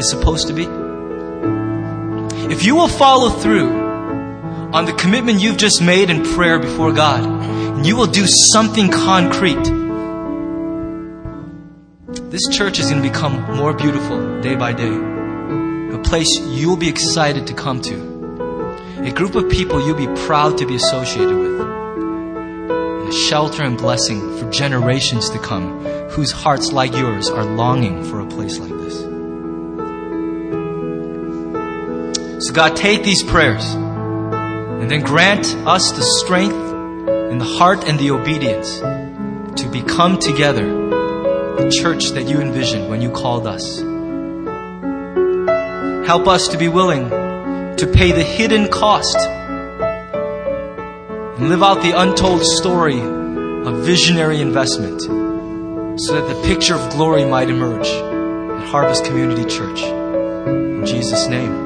is 0.00 0.10
supposed 0.10 0.48
to 0.48 0.52
be. 0.52 0.64
If 2.52 2.64
you 2.64 2.74
will 2.74 2.88
follow 2.88 3.30
through 3.30 3.70
on 4.72 4.84
the 4.84 4.94
commitment 4.94 5.40
you've 5.40 5.58
just 5.58 5.80
made 5.80 6.10
in 6.10 6.24
prayer 6.24 6.58
before 6.58 6.90
God, 6.90 7.24
and 7.24 7.86
you 7.86 7.94
will 7.94 8.08
do 8.08 8.26
something 8.26 8.90
concrete 8.90 9.85
this 12.30 12.48
church 12.50 12.80
is 12.80 12.90
going 12.90 13.00
to 13.00 13.08
become 13.08 13.40
more 13.56 13.72
beautiful 13.72 14.40
day 14.40 14.56
by 14.56 14.72
day. 14.72 14.92
A 15.94 15.98
place 15.98 16.28
you'll 16.40 16.76
be 16.76 16.88
excited 16.88 17.46
to 17.46 17.54
come 17.54 17.80
to. 17.82 17.94
A 19.04 19.12
group 19.12 19.36
of 19.36 19.48
people 19.48 19.86
you'll 19.86 19.96
be 19.96 20.08
proud 20.24 20.58
to 20.58 20.66
be 20.66 20.74
associated 20.74 21.36
with. 21.36 21.60
And 21.60 23.08
a 23.08 23.12
shelter 23.12 23.62
and 23.62 23.78
blessing 23.78 24.38
for 24.38 24.50
generations 24.50 25.30
to 25.30 25.38
come 25.38 25.84
whose 26.10 26.32
hearts, 26.32 26.72
like 26.72 26.92
yours, 26.94 27.28
are 27.30 27.44
longing 27.44 28.02
for 28.02 28.18
a 28.18 28.26
place 28.26 28.58
like 28.58 28.72
this. 28.72 28.98
So, 32.44 32.52
God, 32.52 32.74
take 32.74 33.04
these 33.04 33.22
prayers 33.22 33.72
and 33.72 34.90
then 34.90 35.02
grant 35.02 35.46
us 35.64 35.92
the 35.92 36.02
strength 36.24 36.54
and 36.54 37.40
the 37.40 37.44
heart 37.44 37.84
and 37.88 38.00
the 38.00 38.10
obedience 38.10 38.80
to 39.60 39.68
become 39.70 40.18
together 40.18 40.95
the 41.56 41.70
church 41.70 42.10
that 42.10 42.28
you 42.28 42.40
envisioned 42.40 42.88
when 42.88 43.00
you 43.00 43.10
called 43.10 43.46
us. 43.46 43.78
Help 46.06 46.28
us 46.28 46.48
to 46.48 46.58
be 46.58 46.68
willing 46.68 47.08
to 47.76 47.86
pay 47.92 48.12
the 48.12 48.22
hidden 48.22 48.68
cost 48.68 49.16
and 51.38 51.48
live 51.48 51.62
out 51.62 51.82
the 51.82 51.92
untold 51.98 52.42
story 52.42 53.00
of 53.00 53.84
visionary 53.84 54.40
investment 54.40 55.00
so 55.00 56.14
that 56.14 56.28
the 56.28 56.42
picture 56.46 56.74
of 56.74 56.90
glory 56.92 57.24
might 57.24 57.48
emerge 57.48 57.88
at 57.88 58.68
Harvest 58.68 59.04
Community 59.04 59.44
Church. 59.44 59.82
In 59.82 60.84
Jesus' 60.86 61.26
name. 61.26 61.65